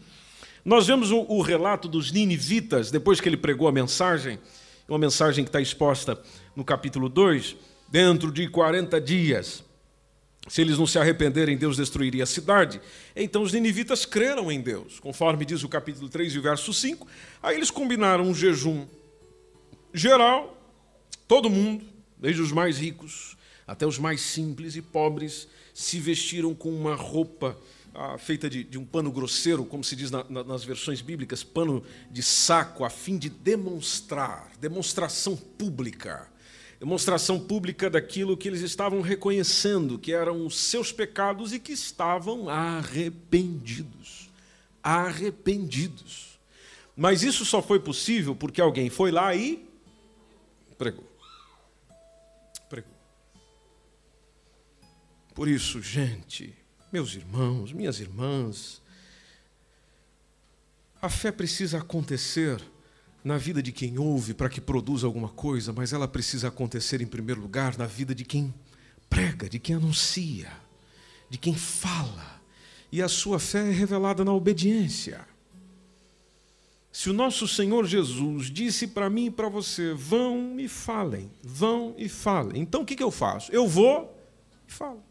nós 0.63 0.87
vemos 0.87 1.11
o, 1.11 1.25
o 1.27 1.41
relato 1.41 1.87
dos 1.87 2.11
ninivitas, 2.11 2.89
depois 2.89 3.19
que 3.19 3.27
ele 3.27 3.37
pregou 3.37 3.67
a 3.67 3.71
mensagem, 3.71 4.39
uma 4.87 4.97
mensagem 4.97 5.43
que 5.43 5.49
está 5.49 5.59
exposta 5.59 6.21
no 6.55 6.63
capítulo 6.63 7.09
2 7.09 7.55
dentro 7.89 8.31
de 8.31 8.47
40 8.47 8.99
dias. 9.01 9.63
Se 10.47 10.61
eles 10.61 10.77
não 10.77 10.85
se 10.85 10.99
arrependerem, 10.99 11.57
Deus 11.57 11.77
destruiria 11.77 12.23
a 12.23 12.27
cidade. 12.27 12.81
Então 13.15 13.41
os 13.41 13.53
ninivitas 13.53 14.05
creram 14.05 14.51
em 14.51 14.59
Deus, 14.59 14.99
conforme 14.99 15.45
diz 15.45 15.63
o 15.63 15.69
capítulo 15.69 16.09
3 16.09 16.35
e 16.35 16.39
verso 16.39 16.73
5. 16.73 17.07
Aí 17.41 17.55
eles 17.55 17.71
combinaram 17.71 18.25
um 18.25 18.33
jejum 18.33 18.85
geral, 19.93 20.57
todo 21.27 21.49
mundo, 21.49 21.85
desde 22.17 22.41
os 22.41 22.51
mais 22.51 22.77
ricos 22.77 23.37
até 23.65 23.87
os 23.87 23.97
mais 23.97 24.21
simples 24.21 24.75
e 24.75 24.81
pobres, 24.81 25.47
se 25.73 25.99
vestiram 25.99 26.53
com 26.53 26.69
uma 26.69 26.95
roupa 26.95 27.57
ah, 27.93 28.17
feita 28.17 28.49
de, 28.49 28.63
de, 28.63 28.77
um 28.77 28.85
pano 28.85 29.11
grosseiro, 29.11 29.65
como 29.65 29.83
se 29.83 29.95
diz 29.95 30.09
na, 30.09 30.23
na, 30.29 30.43
nas 30.43 30.63
versões 30.63 31.01
bíblicas, 31.01 31.43
pano 31.43 31.83
de 32.09 32.23
saco, 32.23 32.83
a 32.83 32.89
fim 32.89 33.17
de 33.17 33.29
demonstrar, 33.29 34.51
demonstração 34.59 35.35
pública 35.35 36.31
demonstração 36.83 37.39
pública 37.39 37.89
daquilo 37.89 38.35
que 38.35 38.45
eles 38.45 38.59
estavam 38.59 38.99
reconhecendo, 38.99 39.97
que 39.97 40.11
eram 40.11 40.45
os 40.45 40.57
seus 40.57 40.91
pecados 40.91 41.53
e 41.53 41.59
que 41.59 41.71
estavam 41.71 42.49
arrependidos. 42.49 44.29
Arrependidos. 44.83 46.37
Mas 46.93 47.23
isso 47.23 47.45
só 47.45 47.61
foi 47.61 47.79
possível 47.79 48.35
porque 48.35 48.59
alguém 48.59 48.89
foi 48.89 49.11
lá 49.11 49.33
e 49.33 49.65
pregou. 50.77 51.09
Pregou. 52.67 52.91
Por 55.33 55.47
isso, 55.47 55.81
gente, 55.81 56.53
meus 56.93 57.15
irmãos, 57.15 57.73
minhas 57.73 57.99
irmãs, 57.99 58.79
a 61.01 61.09
fé 61.09 61.31
precisa 61.31 61.79
acontecer 61.79 62.61
na 63.23 63.35
vida 63.35 63.63
de 63.63 63.71
quem 63.71 63.97
ouve 63.97 64.35
para 64.35 64.47
que 64.47 64.61
produza 64.61 65.07
alguma 65.07 65.29
coisa, 65.29 65.73
mas 65.73 65.91
ela 65.91 66.07
precisa 66.07 66.49
acontecer 66.49 67.01
em 67.01 67.07
primeiro 67.07 67.41
lugar 67.41 67.79
na 67.79 67.87
vida 67.87 68.13
de 68.13 68.23
quem 68.23 68.53
prega, 69.09 69.49
de 69.49 69.57
quem 69.57 69.75
anuncia, 69.75 70.51
de 71.31 71.39
quem 71.39 71.55
fala. 71.55 72.39
E 72.91 73.01
a 73.01 73.07
sua 73.07 73.39
fé 73.39 73.67
é 73.67 73.71
revelada 73.71 74.23
na 74.23 74.31
obediência. 74.31 75.27
Se 76.91 77.09
o 77.09 77.13
nosso 77.13 77.47
Senhor 77.47 77.87
Jesus 77.87 78.51
disse 78.51 78.85
para 78.85 79.09
mim 79.09 79.25
e 79.25 79.31
para 79.31 79.49
você: 79.49 79.95
vão 79.95 80.59
e 80.59 80.67
falem, 80.67 81.31
vão 81.41 81.95
e 81.97 82.07
falem. 82.07 82.61
Então 82.61 82.83
o 82.83 82.85
que, 82.85 82.95
que 82.95 83.01
eu 83.01 83.09
faço? 83.09 83.51
Eu 83.51 83.67
vou 83.67 84.15
e 84.67 84.71
falo. 84.71 85.03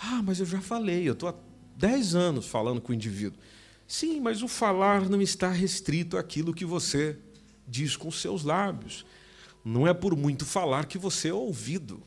Ah, 0.00 0.22
mas 0.22 0.40
eu 0.40 0.46
já 0.46 0.60
falei, 0.60 1.08
eu 1.08 1.12
estou 1.12 1.28
há 1.28 1.34
10 1.76 2.14
anos 2.14 2.46
falando 2.46 2.80
com 2.80 2.92
o 2.92 2.94
indivíduo. 2.94 3.38
Sim, 3.86 4.20
mas 4.20 4.42
o 4.42 4.48
falar 4.48 5.08
não 5.08 5.20
está 5.20 5.50
restrito 5.50 6.16
àquilo 6.16 6.54
que 6.54 6.64
você 6.64 7.16
diz 7.66 7.96
com 7.96 8.10
seus 8.10 8.44
lábios. 8.44 9.04
Não 9.64 9.86
é 9.86 9.94
por 9.94 10.16
muito 10.16 10.44
falar 10.44 10.86
que 10.86 10.98
você 10.98 11.28
é 11.28 11.34
ouvido. 11.34 12.02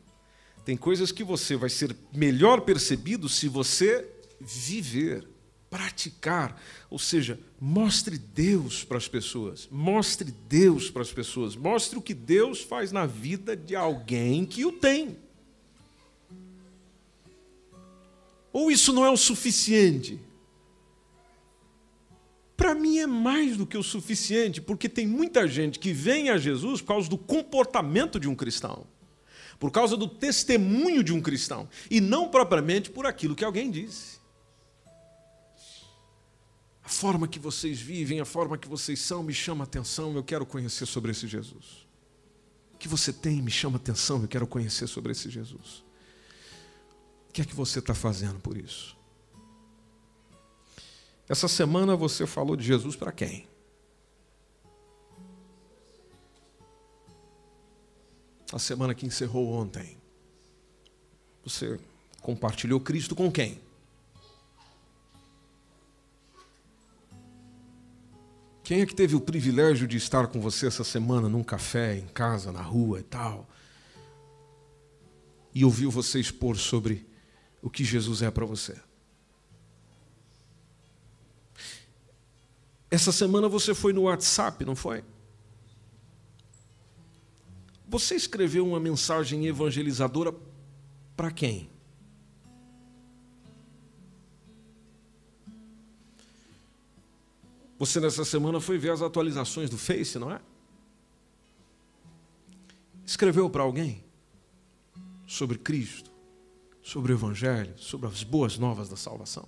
Tem 0.64 0.78
coisas 0.78 1.12
que 1.12 1.24
você 1.24 1.56
vai 1.56 1.70
ser 1.70 1.96
melhor 2.14 2.62
percebido 2.62 3.28
se 3.28 3.48
você 3.48 4.08
viver, 4.40 5.28
praticar, 5.70 6.62
ou 6.90 7.00
seja, 7.00 7.40
mostre 7.60 8.18
Deus 8.18 8.84
para 8.84 8.98
as 8.98 9.08
pessoas, 9.08 9.68
mostre 9.72 10.32
Deus 10.48 10.90
para 10.90 11.02
as 11.02 11.12
pessoas, 11.12 11.56
mostre 11.56 11.98
o 11.98 12.02
que 12.02 12.14
Deus 12.14 12.62
faz 12.62 12.92
na 12.92 13.06
vida 13.06 13.56
de 13.56 13.76
alguém 13.76 14.46
que 14.46 14.66
o 14.66 14.72
tem. 14.72 15.18
Ou 18.52 18.72
isso 18.72 18.92
não 18.92 19.06
é 19.06 19.10
o 19.10 19.18
suficiente? 19.18 20.20
para 22.62 22.76
mim 22.76 23.00
é 23.00 23.08
mais 23.08 23.58
do 23.58 23.66
que 23.66 23.76
o 23.76 23.82
suficiente, 23.82 24.62
porque 24.62 24.88
tem 24.88 25.08
muita 25.08 25.48
gente 25.48 25.80
que 25.80 25.92
vem 25.92 26.30
a 26.30 26.38
Jesus 26.38 26.80
por 26.80 26.90
causa 26.90 27.10
do 27.10 27.18
comportamento 27.18 28.20
de 28.20 28.30
um 28.30 28.36
cristão, 28.36 28.86
por 29.60 29.72
causa 29.72 29.98
do 29.98 30.08
testemunho 30.08 31.04
de 31.04 31.12
um 31.12 31.20
cristão, 31.20 31.68
e 31.90 32.00
não 32.00 32.30
propriamente 32.30 32.92
por 32.92 33.08
aquilo 33.08 33.36
que 33.36 33.44
alguém 33.44 33.72
disse. 33.72 34.20
A 36.84 36.90
forma 36.90 37.28
que 37.28 37.40
vocês 37.40 37.82
vivem, 37.82 38.20
a 38.20 38.26
forma 38.26 38.56
que 38.60 38.68
vocês 38.68 39.00
são, 39.00 39.24
me 39.24 39.34
chama 39.34 39.64
atenção, 39.64 40.14
eu 40.14 40.24
quero 40.24 40.46
conhecer 40.46 40.86
sobre 40.86 41.10
esse 41.10 41.26
Jesus. 41.26 41.88
O 42.76 42.78
que 42.78 42.88
você 42.88 43.12
tem 43.12 43.42
me 43.42 43.50
chama 43.50 43.78
atenção, 43.78 44.22
eu 44.22 44.28
quero 44.28 44.46
conhecer 44.46 44.86
sobre 44.86 45.14
esse 45.14 45.32
Jesus. 45.32 45.84
O 47.32 47.34
que 47.34 47.44
é 47.44 47.46
que 47.46 47.56
você 47.56 47.80
está 47.80 47.96
fazendo 47.96 48.42
por 48.42 48.58
isso? 48.58 48.94
Essa 51.30 51.48
semana 51.48 51.96
você 51.96 52.28
falou 52.28 52.58
de 52.58 52.64
Jesus 52.66 52.94
para 52.94 53.10
quem? 53.10 53.48
A 58.52 58.60
semana 58.60 58.94
que 58.94 59.06
encerrou 59.06 59.48
ontem. 59.48 59.98
Você 61.46 61.80
compartilhou 62.20 62.82
Cristo 62.82 63.16
com 63.16 63.32
quem? 63.32 63.62
Quem 68.62 68.82
é 68.82 68.86
que 68.86 68.94
teve 68.94 69.16
o 69.16 69.22
privilégio 69.22 69.88
de 69.88 69.96
estar 69.96 70.28
com 70.28 70.42
você 70.42 70.68
essa 70.68 70.84
semana 70.84 71.30
num 71.30 71.46
café, 71.46 71.96
em 71.96 72.08
casa, 72.08 72.52
na 72.52 72.62
rua 72.62 73.00
e 73.00 73.04
tal? 73.04 73.48
E 75.56 75.64
ouviu 75.64 75.90
você 75.90 76.20
expor 76.20 76.58
sobre 76.58 77.10
o 77.62 77.70
que 77.70 77.84
Jesus 77.84 78.22
é 78.22 78.32
para 78.32 78.46
você? 78.46 78.80
Essa 82.90 83.12
semana 83.12 83.48
você 83.48 83.74
foi 83.74 83.94
no 83.94 84.02
WhatsApp, 84.04 84.66
não 84.66 84.76
foi? 84.76 85.04
Você 87.88 88.16
escreveu 88.16 88.68
uma 88.68 88.80
mensagem 88.80 89.48
evangelizadora 89.48 90.34
para 91.16 91.32
quem? 91.32 91.70
Você 97.82 98.00
nessa 98.00 98.24
semana 98.24 98.60
foi 98.60 98.78
ver 98.78 98.92
as 98.92 99.02
atualizações 99.02 99.70
do 99.70 99.78
Face, 99.78 100.20
não 100.20 100.32
é? 100.32 100.40
Escreveu 103.04 103.50
para 103.50 103.64
alguém 103.64 104.04
sobre 105.26 105.58
Cristo, 105.58 106.11
sobre 106.82 107.12
o 107.12 107.16
Evangelho, 107.16 107.74
sobre 107.78 108.08
as 108.08 108.24
boas 108.24 108.58
novas 108.58 108.90
da 108.90 108.96
salvação. 108.96 109.48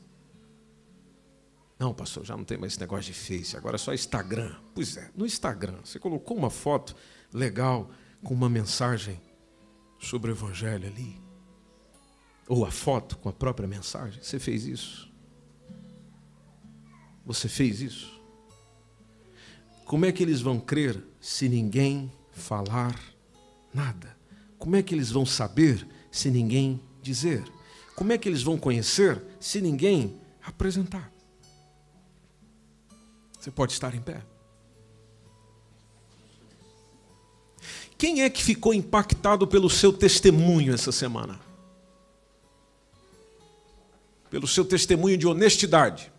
Não, 1.80 1.94
pastor, 1.94 2.24
já 2.24 2.38
não 2.38 2.46
tem 2.46 2.58
mais 2.58 2.74
esse 2.74 2.80
negócio 2.80 3.12
de 3.12 3.20
Face, 3.20 3.58
agora 3.58 3.76
é 3.76 3.80
só 3.80 3.94
Instagram. 3.94 4.56
Pois 4.74 4.96
é, 4.96 5.12
no 5.16 5.26
Instagram, 5.26 5.80
você 5.84 6.00
colocou 6.00 6.38
uma 6.38 6.50
foto 6.50 6.96
legal 7.34 7.90
com 8.24 8.34
uma 8.34 8.48
mensagem 8.48 9.20
sobre 10.00 10.32
o 10.32 10.34
Evangelho 10.34 10.88
ali. 10.88 11.22
Ou 12.48 12.66
a 12.66 12.72
foto 12.72 13.18
com 13.18 13.30
a 13.30 13.34
própria 13.34 13.68
mensagem. 13.68 14.22
Você 14.22 14.40
fez 14.40 14.66
isso? 14.66 15.12
Você 17.26 17.48
fez 17.48 17.82
isso? 17.82 18.22
Como 19.86 20.06
é 20.06 20.12
que 20.12 20.24
eles 20.24 20.42
vão 20.42 20.60
crer 20.60 21.02
se 21.20 21.48
ninguém 21.48 22.12
falar 22.32 23.00
nada? 23.74 24.16
Como 24.58 24.76
é 24.76 24.84
que 24.84 24.94
eles 24.94 25.12
vão 25.12 25.26
saber 25.26 25.88
se 26.12 26.30
ninguém 26.30 26.82
dizer? 27.04 27.43
Como 27.95 28.12
é 28.12 28.18
que 28.18 28.28
eles 28.28 28.41
vão 28.41 28.58
conhecer 28.58 29.22
se 29.39 29.62
ninguém 29.62 30.20
apresentar? 30.43 31.12
Você 33.39 33.51
pode 33.51 33.74
estar 33.74 33.93
em 33.93 34.01
pé. 34.01 34.24
Quem 37.97 38.22
é 38.22 38.30
que 38.30 38.43
ficou 38.43 38.74
impactado 38.74 39.45
pelo 39.45 39.70
seu 39.70 39.93
testemunho 39.93 40.74
essa 40.74 40.91
semana? 40.91 41.39
Pelo 44.30 44.47
seu 44.47 44.66
testemunho 44.66 45.18
de 45.18 45.28
honestidade. 45.28 46.12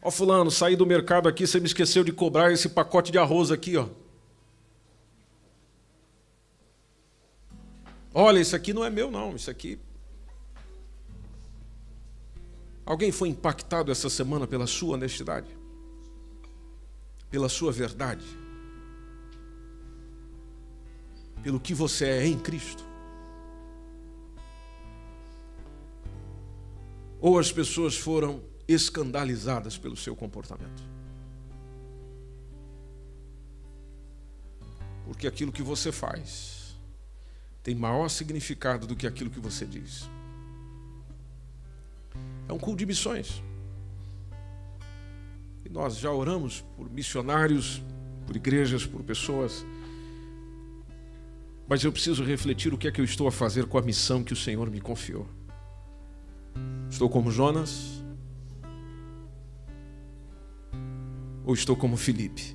Ó 0.00 0.10
fulano, 0.10 0.50
saí 0.50 0.76
do 0.76 0.86
mercado 0.86 1.28
aqui, 1.28 1.46
você 1.46 1.58
me 1.58 1.66
esqueceu 1.66 2.04
de 2.04 2.12
cobrar 2.12 2.52
esse 2.52 2.68
pacote 2.68 3.10
de 3.10 3.18
arroz 3.18 3.50
aqui, 3.50 3.76
ó. 3.76 3.88
Olha, 8.14 8.38
isso 8.38 8.54
aqui 8.54 8.72
não 8.72 8.84
é 8.84 8.90
meu 8.90 9.10
não, 9.10 9.34
isso 9.34 9.50
aqui 9.50 9.78
Alguém 12.86 13.10
foi 13.10 13.30
impactado 13.30 13.90
essa 13.90 14.10
semana 14.10 14.46
pela 14.46 14.66
sua 14.66 14.94
honestidade? 14.94 15.48
Pela 17.30 17.48
sua 17.48 17.72
verdade? 17.72 18.24
Pelo 21.42 21.58
que 21.58 21.72
você 21.72 22.04
é 22.04 22.26
em 22.26 22.38
Cristo? 22.38 22.84
Ou 27.20 27.38
as 27.38 27.50
pessoas 27.50 27.96
foram 27.96 28.42
escandalizadas 28.68 29.78
pelo 29.78 29.96
seu 29.96 30.14
comportamento? 30.14 30.82
Porque 35.06 35.26
aquilo 35.26 35.52
que 35.52 35.62
você 35.62 35.90
faz 35.90 36.53
tem 37.64 37.74
maior 37.74 38.08
significado 38.10 38.86
do 38.86 38.94
que 38.94 39.06
aquilo 39.06 39.30
que 39.30 39.40
você 39.40 39.64
diz. 39.64 40.08
É 42.46 42.52
um 42.52 42.58
culto 42.58 42.80
de 42.80 42.86
missões. 42.86 43.42
E 45.64 45.70
nós 45.70 45.96
já 45.96 46.12
oramos 46.12 46.60
por 46.76 46.90
missionários, 46.90 47.82
por 48.26 48.36
igrejas, 48.36 48.86
por 48.86 49.02
pessoas. 49.02 49.64
Mas 51.66 51.82
eu 51.82 51.90
preciso 51.90 52.22
refletir 52.22 52.74
o 52.74 52.76
que 52.76 52.86
é 52.86 52.92
que 52.92 53.00
eu 53.00 53.04
estou 53.04 53.26
a 53.26 53.32
fazer 53.32 53.64
com 53.64 53.78
a 53.78 53.82
missão 53.82 54.22
que 54.22 54.34
o 54.34 54.36
Senhor 54.36 54.70
me 54.70 54.82
confiou. 54.82 55.26
Estou 56.90 57.08
como 57.08 57.30
Jonas? 57.30 58.04
Ou 61.46 61.54
estou 61.54 61.74
como 61.74 61.96
Felipe? 61.96 62.54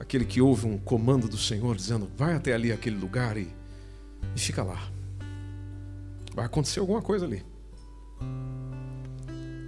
Aquele 0.00 0.24
que 0.24 0.40
ouve 0.40 0.66
um 0.66 0.78
comando 0.78 1.28
do 1.28 1.36
Senhor 1.36 1.76
dizendo: 1.76 2.10
vai 2.16 2.34
até 2.34 2.54
ali, 2.54 2.72
aquele 2.72 2.96
lugar 2.96 3.36
e, 3.36 3.46
e 4.34 4.40
fica 4.40 4.64
lá. 4.64 4.90
Vai 6.34 6.46
acontecer 6.46 6.80
alguma 6.80 7.02
coisa 7.02 7.26
ali. 7.26 7.44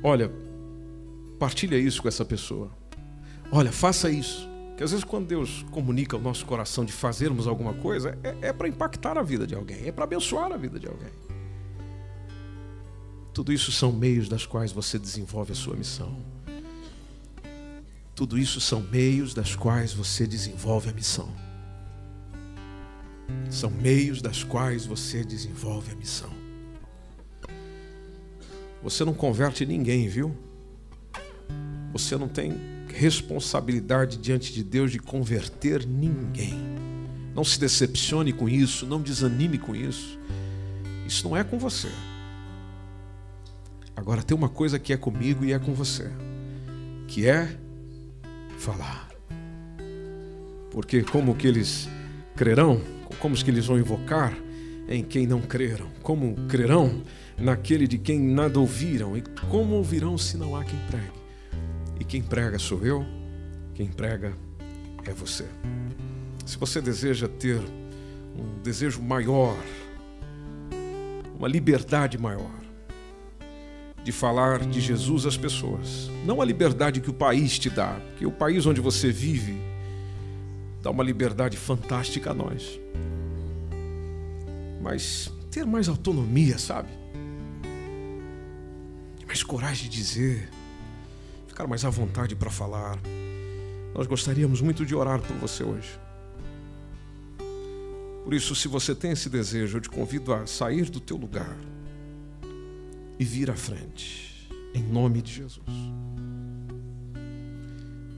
Olha, 0.02 0.32
partilha 1.38 1.76
isso 1.76 2.00
com 2.00 2.08
essa 2.08 2.24
pessoa. 2.24 2.70
Olha, 3.52 3.70
faça 3.70 4.10
isso. 4.10 4.48
Que 4.76 4.82
às 4.82 4.90
vezes 4.90 5.04
quando 5.04 5.26
Deus 5.26 5.64
comunica 5.70 6.16
o 6.16 6.20
nosso 6.20 6.46
coração 6.46 6.84
de 6.84 6.92
fazermos 6.92 7.46
alguma 7.46 7.74
coisa, 7.74 8.18
é, 8.24 8.48
é 8.48 8.52
para 8.52 8.66
impactar 8.66 9.18
a 9.18 9.22
vida 9.22 9.46
de 9.46 9.54
alguém, 9.54 9.86
é 9.86 9.92
para 9.92 10.04
abençoar 10.04 10.50
a 10.50 10.56
vida 10.56 10.80
de 10.80 10.86
alguém. 10.86 11.10
Tudo 13.34 13.52
isso 13.52 13.70
são 13.70 13.92
meios 13.92 14.28
das 14.28 14.46
quais 14.46 14.72
você 14.72 14.98
desenvolve 14.98 15.52
a 15.52 15.54
sua 15.54 15.76
missão. 15.76 16.31
Tudo 18.14 18.38
isso 18.38 18.60
são 18.60 18.80
meios 18.80 19.32
das 19.32 19.56
quais 19.56 19.92
você 19.92 20.26
desenvolve 20.26 20.90
a 20.90 20.92
missão. 20.92 21.28
São 23.50 23.70
meios 23.70 24.20
das 24.20 24.44
quais 24.44 24.84
você 24.84 25.24
desenvolve 25.24 25.92
a 25.92 25.96
missão. 25.96 26.30
Você 28.82 29.04
não 29.04 29.14
converte 29.14 29.64
ninguém, 29.64 30.08
viu? 30.08 30.36
Você 31.92 32.16
não 32.16 32.28
tem 32.28 32.54
responsabilidade 32.88 34.18
diante 34.18 34.52
de 34.52 34.62
Deus 34.62 34.90
de 34.90 34.98
converter 34.98 35.86
ninguém. 35.86 36.60
Não 37.34 37.44
se 37.44 37.58
decepcione 37.58 38.32
com 38.32 38.48
isso, 38.48 38.86
não 38.86 39.00
desanime 39.00 39.56
com 39.56 39.74
isso. 39.74 40.18
Isso 41.06 41.26
não 41.26 41.36
é 41.36 41.42
com 41.42 41.58
você. 41.58 41.88
Agora 43.96 44.22
tem 44.22 44.36
uma 44.36 44.48
coisa 44.48 44.78
que 44.78 44.92
é 44.92 44.96
comigo 44.96 45.44
e 45.44 45.52
é 45.52 45.58
com 45.58 45.72
você, 45.72 46.10
que 47.06 47.26
é 47.26 47.58
falar. 48.62 49.08
Porque 50.70 51.02
como 51.02 51.34
que 51.34 51.48
eles 51.48 51.88
crerão? 52.36 52.80
Como 53.18 53.34
que 53.34 53.50
eles 53.50 53.66
vão 53.66 53.78
invocar 53.78 54.32
em 54.88 55.02
quem 55.02 55.26
não 55.26 55.40
creram? 55.40 55.88
Como 56.00 56.34
crerão 56.46 57.02
naquele 57.36 57.88
de 57.88 57.98
quem 57.98 58.20
nada 58.20 58.60
ouviram. 58.60 59.16
E 59.16 59.22
como 59.50 59.74
ouvirão 59.74 60.16
se 60.16 60.36
não 60.36 60.56
há 60.56 60.64
quem 60.64 60.78
pregue? 60.88 61.22
E 62.00 62.04
quem 62.04 62.22
prega 62.22 62.58
sou 62.58 62.84
eu, 62.84 63.04
quem 63.74 63.88
prega 63.88 64.32
é 65.04 65.12
você. 65.12 65.44
Se 66.46 66.56
você 66.56 66.80
deseja 66.80 67.28
ter 67.28 67.58
um 67.58 68.62
desejo 68.62 69.02
maior, 69.02 69.56
uma 71.36 71.48
liberdade 71.48 72.16
maior, 72.16 72.61
de 74.04 74.10
falar 74.10 74.60
de 74.60 74.80
Jesus 74.80 75.26
às 75.26 75.36
pessoas, 75.36 76.10
não 76.24 76.40
a 76.40 76.44
liberdade 76.44 77.00
que 77.00 77.10
o 77.10 77.14
país 77.14 77.58
te 77.58 77.70
dá, 77.70 78.00
porque 78.08 78.26
o 78.26 78.32
país 78.32 78.66
onde 78.66 78.80
você 78.80 79.12
vive 79.12 79.56
dá 80.82 80.90
uma 80.90 81.04
liberdade 81.04 81.56
fantástica 81.56 82.30
a 82.30 82.34
nós, 82.34 82.80
mas 84.82 85.32
ter 85.50 85.64
mais 85.64 85.88
autonomia, 85.88 86.58
sabe? 86.58 86.88
mais 89.32 89.42
coragem 89.42 89.88
de 89.88 89.96
dizer, 89.96 90.50
ficar 91.46 91.66
mais 91.66 91.86
à 91.86 91.88
vontade 91.88 92.36
para 92.36 92.50
falar. 92.50 92.98
Nós 93.94 94.06
gostaríamos 94.06 94.60
muito 94.60 94.84
de 94.84 94.94
orar 94.94 95.22
por 95.22 95.34
você 95.38 95.64
hoje. 95.64 95.98
Por 98.24 98.34
isso, 98.34 98.54
se 98.54 98.68
você 98.68 98.94
tem 98.94 99.12
esse 99.12 99.30
desejo, 99.30 99.78
eu 99.78 99.80
te 99.80 99.88
convido 99.88 100.34
a 100.34 100.46
sair 100.46 100.90
do 100.90 101.00
teu 101.00 101.16
lugar 101.16 101.56
e 103.22 103.24
vir 103.24 103.50
à 103.50 103.54
frente, 103.54 104.48
em 104.74 104.82
nome 104.82 105.22
de 105.22 105.32
Jesus. 105.32 105.64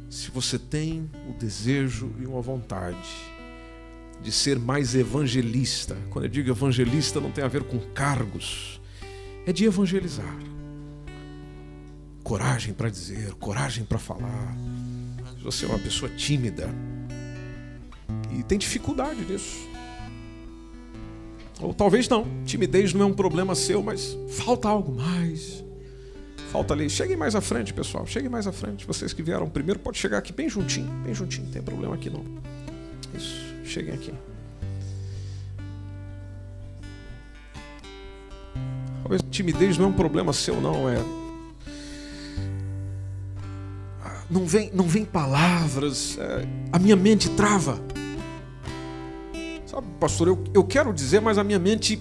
Se 0.09 0.31
você 0.31 0.59
tem 0.59 1.11
o 1.29 1.39
desejo 1.39 2.11
e 2.19 2.27
uma 2.27 2.41
vontade 2.41 3.07
de 4.23 4.33
ser 4.33 4.59
mais 4.59 4.95
evangelista, 4.95 5.95
quando 6.09 6.25
eu 6.25 6.31
digo 6.31 6.51
evangelista, 6.51 7.21
não 7.21 7.31
tem 7.31 7.45
a 7.45 7.49
ver 7.49 7.65
com 7.65 7.79
cargos, 7.93 8.81
é 9.47 9.53
de 9.53 9.67
evangelizar 9.67 10.39
coragem 12.23 12.73
para 12.73 12.89
dizer, 12.89 13.35
coragem 13.35 13.85
para 13.85 13.99
falar. 13.99 14.57
Se 15.37 15.45
você 15.45 15.67
é 15.67 15.69
uma 15.69 15.79
pessoa 15.79 16.11
tímida 16.17 16.75
e 18.33 18.43
tem 18.43 18.57
dificuldade 18.57 19.21
nisso. 19.27 19.74
Ou 21.61 21.73
talvez 21.73 22.09
não, 22.09 22.27
timidez 22.45 22.93
não 22.93 23.03
é 23.03 23.05
um 23.07 23.15
problema 23.15 23.55
seu, 23.55 23.83
mas 23.83 24.17
falta 24.29 24.69
algo 24.69 24.93
mais. 24.93 25.65
Falta 26.51 26.75
ali. 26.75 26.89
Cheguem 26.89 27.17
mais 27.17 27.35
à 27.35 27.41
frente, 27.41 27.73
pessoal. 27.73 28.07
Cheguem 28.07 28.29
mais 28.29 28.47
à 28.47 28.53
frente. 28.53 28.87
Vocês 28.87 29.13
que 29.13 29.23
vieram 29.23 29.49
primeiro, 29.49 29.81
pode 29.81 29.99
chegar 29.99 30.19
aqui 30.19 30.33
bem 30.33 30.49
juntinho, 30.49 30.91
bem 31.05 31.15
juntinho. 31.15 31.47
Não 31.47 31.53
tem 31.53 31.63
problema 31.63 31.95
aqui 31.95 32.11
não. 32.11 32.25
Isso. 33.15 33.55
Cheguem 33.65 33.95
aqui. 33.95 34.13
Talvez 39.03 39.23
timidez 39.31 39.77
não 39.79 39.87
é 39.87 39.89
um 39.89 39.93
problema 39.93 40.33
seu, 40.33 40.61
não. 40.61 40.89
É 40.89 40.97
não 44.31 44.47
vem, 44.47 44.71
não 44.73 44.87
vem 44.87 45.05
palavras, 45.05 46.19
é, 46.19 46.47
a 46.73 46.79
minha 46.79 46.97
mente 46.97 47.29
trava. 47.31 47.79
Sabe, 49.75 49.89
pastor, 49.99 50.29
eu, 50.29 50.45
eu 50.55 50.63
quero 50.63 50.93
dizer, 50.93 51.21
mas 51.21 51.37
a 51.37 51.43
minha 51.43 51.59
mente 51.59 52.01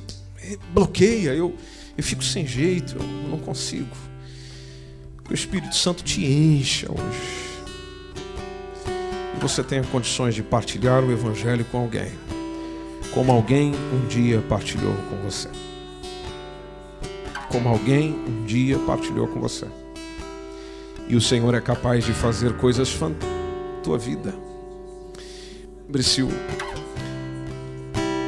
bloqueia, 0.72 1.34
eu, 1.34 1.56
eu 1.98 2.04
fico 2.04 2.24
sem 2.24 2.46
jeito, 2.46 2.96
eu 2.96 3.30
não 3.32 3.40
consigo. 3.40 3.90
Que 5.26 5.32
o 5.32 5.34
Espírito 5.34 5.76
Santo 5.76 6.04
te 6.04 6.24
encha 6.24 6.88
hoje. 6.92 7.64
E 9.36 9.40
você 9.42 9.64
tenha 9.64 9.82
condições 9.86 10.36
de 10.36 10.44
partilhar 10.44 11.04
o 11.04 11.12
Evangelho 11.12 11.66
com 11.66 11.80
alguém, 11.80 12.12
como 13.12 13.32
alguém 13.32 13.74
um 13.92 14.08
dia 14.08 14.40
partilhou 14.48 14.94
com 15.10 15.16
você. 15.28 15.50
Como 17.50 17.68
alguém 17.70 18.14
um 18.14 18.46
dia 18.46 18.78
partilhou 18.86 19.28
com 19.28 19.40
você. 19.40 19.66
E 21.08 21.16
o 21.16 21.22
Senhor 21.22 21.56
é 21.56 21.62
capaz 21.62 22.06
de 22.06 22.14
fazer 22.14 22.56
coisas 22.58 22.92
fantásticas 22.92 23.36
na 23.78 23.82
tua 23.82 23.98
vida. 23.98 24.32
Lembre-se, 25.88 26.22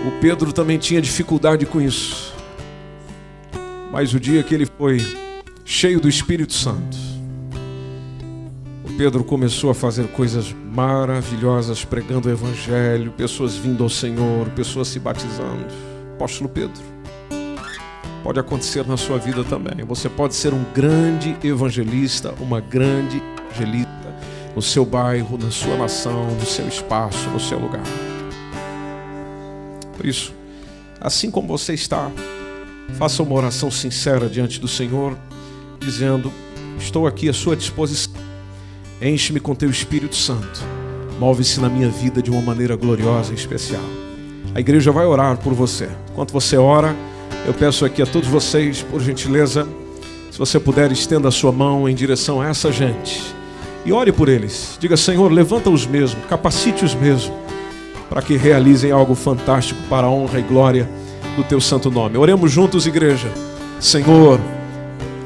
o 0.08 0.12
Pedro 0.22 0.53
também 0.53 0.78
tinha 0.78 1.01
dificuldade 1.01 1.66
com 1.66 1.82
isso. 1.82 2.34
Mas 3.91 4.14
o 4.14 4.20
dia 4.20 4.43
que 4.43 4.53
ele 4.53 4.66
foi 4.66 4.99
cheio 5.64 5.99
do 5.99 6.08
Espírito 6.08 6.53
Santo, 6.53 6.97
o 8.84 8.97
Pedro 8.97 9.24
começou 9.24 9.70
a 9.70 9.74
fazer 9.74 10.08
coisas 10.10 10.53
maravilhosas, 10.53 11.84
pregando 11.84 12.30
o 12.30 12.32
Evangelho, 12.32 13.12
pessoas 13.12 13.56
vindo 13.56 13.84
ao 13.84 13.89
Senhor, 13.89 14.47
pessoas 14.49 14.89
se 14.89 14.99
batizando. 14.99 15.66
Apóstolo 16.14 16.49
Pedro, 16.49 16.82
pode 18.24 18.39
acontecer 18.39 18.86
na 18.88 18.97
sua 18.97 19.18
vida 19.18 19.43
também. 19.43 19.84
Você 19.86 20.08
pode 20.08 20.36
ser 20.36 20.53
um 20.53 20.64
grande 20.74 21.36
evangelista, 21.43 22.34
uma 22.39 22.60
grande 22.60 23.22
evangelista 23.49 23.89
no 24.56 24.62
seu 24.62 24.86
bairro, 24.86 25.38
na 25.38 25.51
sua 25.51 25.76
nação, 25.78 26.28
no 26.32 26.45
seu 26.45 26.68
espaço, 26.68 27.30
no 27.30 27.39
seu 27.39 27.60
lugar. 27.60 27.84
Por 29.95 30.05
isso, 30.05 30.33
assim 30.99 31.31
como 31.31 31.47
você 31.47 31.73
está, 31.73 32.11
faça 32.97 33.23
uma 33.23 33.35
oração 33.35 33.71
sincera 33.71 34.27
diante 34.29 34.59
do 34.59 34.67
Senhor, 34.67 35.17
dizendo: 35.79 36.31
Estou 36.77 37.07
aqui 37.07 37.29
à 37.29 37.33
sua 37.33 37.55
disposição. 37.55 38.13
Enche-me 39.01 39.39
com 39.39 39.55
teu 39.55 39.69
Espírito 39.69 40.15
Santo. 40.15 40.61
Move-se 41.19 41.59
na 41.59 41.69
minha 41.69 41.89
vida 41.89 42.21
de 42.21 42.29
uma 42.29 42.41
maneira 42.41 42.75
gloriosa 42.75 43.31
e 43.31 43.35
especial. 43.35 43.83
A 44.53 44.59
igreja 44.59 44.91
vai 44.91 45.05
orar 45.05 45.37
por 45.37 45.53
você. 45.53 45.89
Enquanto 46.11 46.31
você 46.31 46.57
ora, 46.57 46.95
eu 47.45 47.53
peço 47.53 47.85
aqui 47.85 48.01
a 48.01 48.05
todos 48.05 48.27
vocês, 48.27 48.81
por 48.83 49.01
gentileza, 49.01 49.67
se 50.31 50.39
você 50.39 50.59
puder, 50.59 50.91
estenda 50.91 51.29
a 51.29 51.31
sua 51.31 51.51
mão 51.51 51.87
em 51.87 51.95
direção 51.95 52.41
a 52.41 52.47
essa 52.47 52.71
gente 52.71 53.21
e 53.85 53.93
ore 53.93 54.11
por 54.11 54.27
eles. 54.27 54.77
Diga, 54.79 54.97
Senhor, 54.97 55.31
levanta-os 55.31 55.85
mesmo, 55.85 56.19
capacite-os 56.23 56.95
mesmo, 56.95 57.33
para 58.10 58.22
que 58.22 58.38
realizem 58.38 58.91
algo 58.91 59.16
fantástico 59.16 59.80
para 59.89 60.08
a 60.08 60.10
honra 60.10 60.39
e 60.39 60.43
glória 60.43 60.89
do 61.36 61.43
teu 61.43 61.60
santo 61.60 61.91
nome. 61.91 62.18
Oremos 62.18 62.51
juntos, 62.51 62.88
igreja. 62.88 63.30
Senhor, 63.80 64.39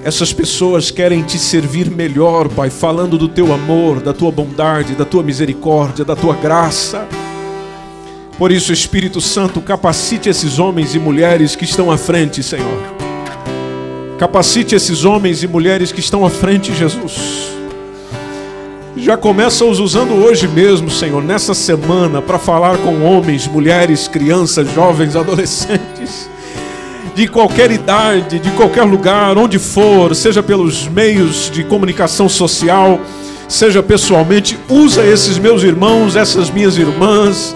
essas 0.04 0.32
pessoas 0.32 0.90
querem 0.90 1.24
te 1.24 1.38
servir 1.38 1.90
melhor, 1.90 2.48
Pai, 2.48 2.70
falando 2.70 3.18
do 3.18 3.28
teu 3.28 3.54
amor, 3.54 4.00
da 4.00 4.14
tua 4.14 4.32
bondade, 4.32 4.96
da 4.96 5.06
tua 5.06 5.22
misericórdia, 5.22 6.06
da 6.06 6.16
tua 6.16 6.36
graça. 6.36 7.08
Por 8.38 8.52
isso, 8.52 8.72
Espírito 8.72 9.20
Santo, 9.20 9.60
capacite 9.60 10.30
esses 10.30 10.58
homens 10.58 10.96
e 10.96 11.00
mulheres 11.00 11.56
que 11.56 11.66
estão 11.66 11.92
à 11.92 11.98
frente, 11.98 12.42
Senhor. 12.42 12.82
Capacite 14.18 14.76
esses 14.76 15.04
homens 15.04 15.44
e 15.44 15.48
mulheres 15.48 15.92
que 15.92 16.00
estão 16.00 16.26
à 16.26 16.30
frente, 16.30 16.74
Jesus. 16.74 17.59
Já 18.98 19.16
começa 19.16 19.64
os 19.64 19.80
usando 19.80 20.14
hoje 20.14 20.48
mesmo, 20.48 20.90
Senhor, 20.90 21.24
nessa 21.24 21.54
semana, 21.54 22.22
para 22.22 22.40
falar 22.40 22.78
com 22.78 23.04
homens, 23.04 23.48
mulheres, 23.48 24.08
crianças, 24.08 24.72
jovens, 24.74 25.16
adolescentes 25.16 26.30
de 27.16 27.28
qualquer 27.28 27.72
idade, 27.72 28.40
de 28.40 28.50
qualquer 28.52 28.84
lugar, 28.84 29.38
onde 29.38 29.60
for, 29.60 30.16
seja 30.16 30.42
pelos 30.42 30.88
meios 30.88 31.52
de 31.52 31.64
comunicação 31.64 32.30
social, 32.30 33.00
seja 33.48 33.84
pessoalmente, 33.84 34.58
usa 34.70 35.06
esses 35.06 35.38
meus 35.38 35.64
irmãos, 35.64 36.16
essas 36.16 36.50
minhas 36.50 36.78
irmãs, 36.78 37.56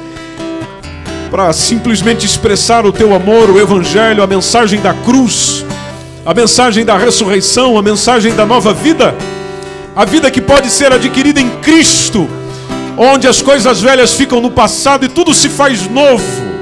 para 1.32 1.52
simplesmente 1.54 2.26
expressar 2.26 2.86
o 2.86 2.92
teu 2.92 3.14
amor, 3.16 3.50
o 3.50 3.60
Evangelho, 3.60 4.22
a 4.22 4.28
mensagem 4.28 4.82
da 4.82 4.94
cruz, 4.94 5.66
a 6.26 6.34
mensagem 6.34 6.86
da 6.86 6.98
ressurreição, 6.98 7.78
a 7.78 7.82
mensagem 7.82 8.36
da 8.36 8.46
nova 8.46 8.74
vida, 8.74 9.16
a 9.96 10.06
vida 10.06 10.32
que 10.32 10.42
pode 10.42 10.70
ser 10.70 10.92
adquirida 10.92 11.40
em 11.40 11.50
Cristo, 11.62 12.28
onde 12.98 13.28
as 13.28 13.42
coisas 13.42 13.82
velhas 13.82 14.14
ficam 14.14 14.42
no 14.42 14.52
passado 14.52 15.06
e 15.06 15.10
tudo 15.10 15.34
se 15.34 15.50
faz 15.50 15.90
novo 15.90 16.54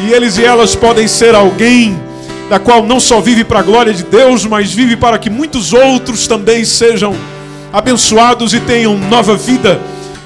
e 0.00 0.12
eles 0.12 0.38
e 0.38 0.44
elas 0.44 0.74
podem 0.76 1.08
ser 1.08 1.34
alguém 1.34 2.00
da 2.48 2.58
qual 2.58 2.84
não 2.84 3.00
só 3.00 3.20
vive 3.20 3.44
para 3.44 3.58
a 3.58 3.62
glória 3.62 3.92
de 3.92 4.04
Deus, 4.04 4.46
mas 4.46 4.72
vive 4.72 4.96
para 4.96 5.18
que 5.18 5.28
muitos 5.28 5.72
outros 5.72 6.26
também 6.26 6.64
sejam 6.64 7.14
abençoados 7.72 8.54
e 8.54 8.60
tenham 8.60 8.96
nova 8.96 9.36
vida, 9.36 9.80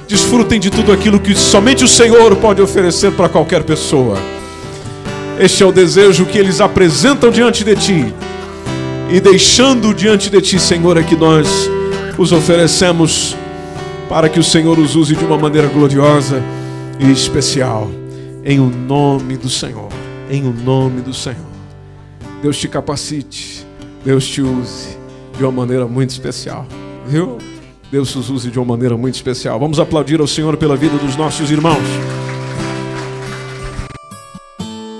desfrutem 0.06 0.60
de 0.60 0.70
tudo 0.70 0.92
aquilo 0.92 1.18
que 1.18 1.34
somente 1.34 1.82
o 1.82 1.88
Senhor 1.88 2.36
pode 2.36 2.60
oferecer 2.62 3.12
para 3.12 3.28
qualquer 3.28 3.64
pessoa. 3.64 4.18
Este 5.40 5.62
é 5.62 5.66
o 5.66 5.72
desejo 5.72 6.26
que 6.26 6.38
eles 6.38 6.60
apresentam 6.60 7.30
diante 7.30 7.64
de 7.64 7.74
ti. 7.74 8.14
E 9.10 9.18
deixando 9.18 9.92
diante 9.92 10.30
de 10.30 10.40
ti, 10.40 10.60
Senhor, 10.60 10.96
é 10.96 11.02
que 11.02 11.16
nós 11.16 11.48
os 12.18 12.32
oferecemos 12.32 13.36
para 14.08 14.28
que 14.28 14.38
o 14.38 14.44
Senhor 14.44 14.78
os 14.78 14.94
use 14.94 15.16
de 15.16 15.24
uma 15.24 15.38
maneira 15.38 15.68
gloriosa 15.68 16.42
e 17.00 17.10
especial. 17.10 17.90
Em 18.44 18.60
o 18.60 18.68
nome 18.68 19.36
do 19.36 19.48
Senhor. 19.48 19.88
Em 20.30 20.46
o 20.46 20.52
nome 20.52 21.00
do 21.00 21.14
Senhor. 21.14 21.52
Deus 22.42 22.58
te 22.58 22.68
capacite. 22.68 23.66
Deus 24.04 24.26
te 24.26 24.42
use 24.42 24.96
de 25.36 25.42
uma 25.44 25.52
maneira 25.52 25.86
muito 25.86 26.10
especial. 26.10 26.66
Viu? 27.06 27.38
Deus 27.90 28.14
os 28.14 28.30
use 28.30 28.50
de 28.50 28.58
uma 28.58 28.66
maneira 28.66 28.96
muito 28.96 29.14
especial. 29.14 29.58
Vamos 29.58 29.78
aplaudir 29.78 30.20
ao 30.20 30.26
Senhor 30.26 30.56
pela 30.56 30.76
vida 30.76 30.96
dos 30.98 31.16
nossos 31.16 31.50
irmãos. 31.50 31.82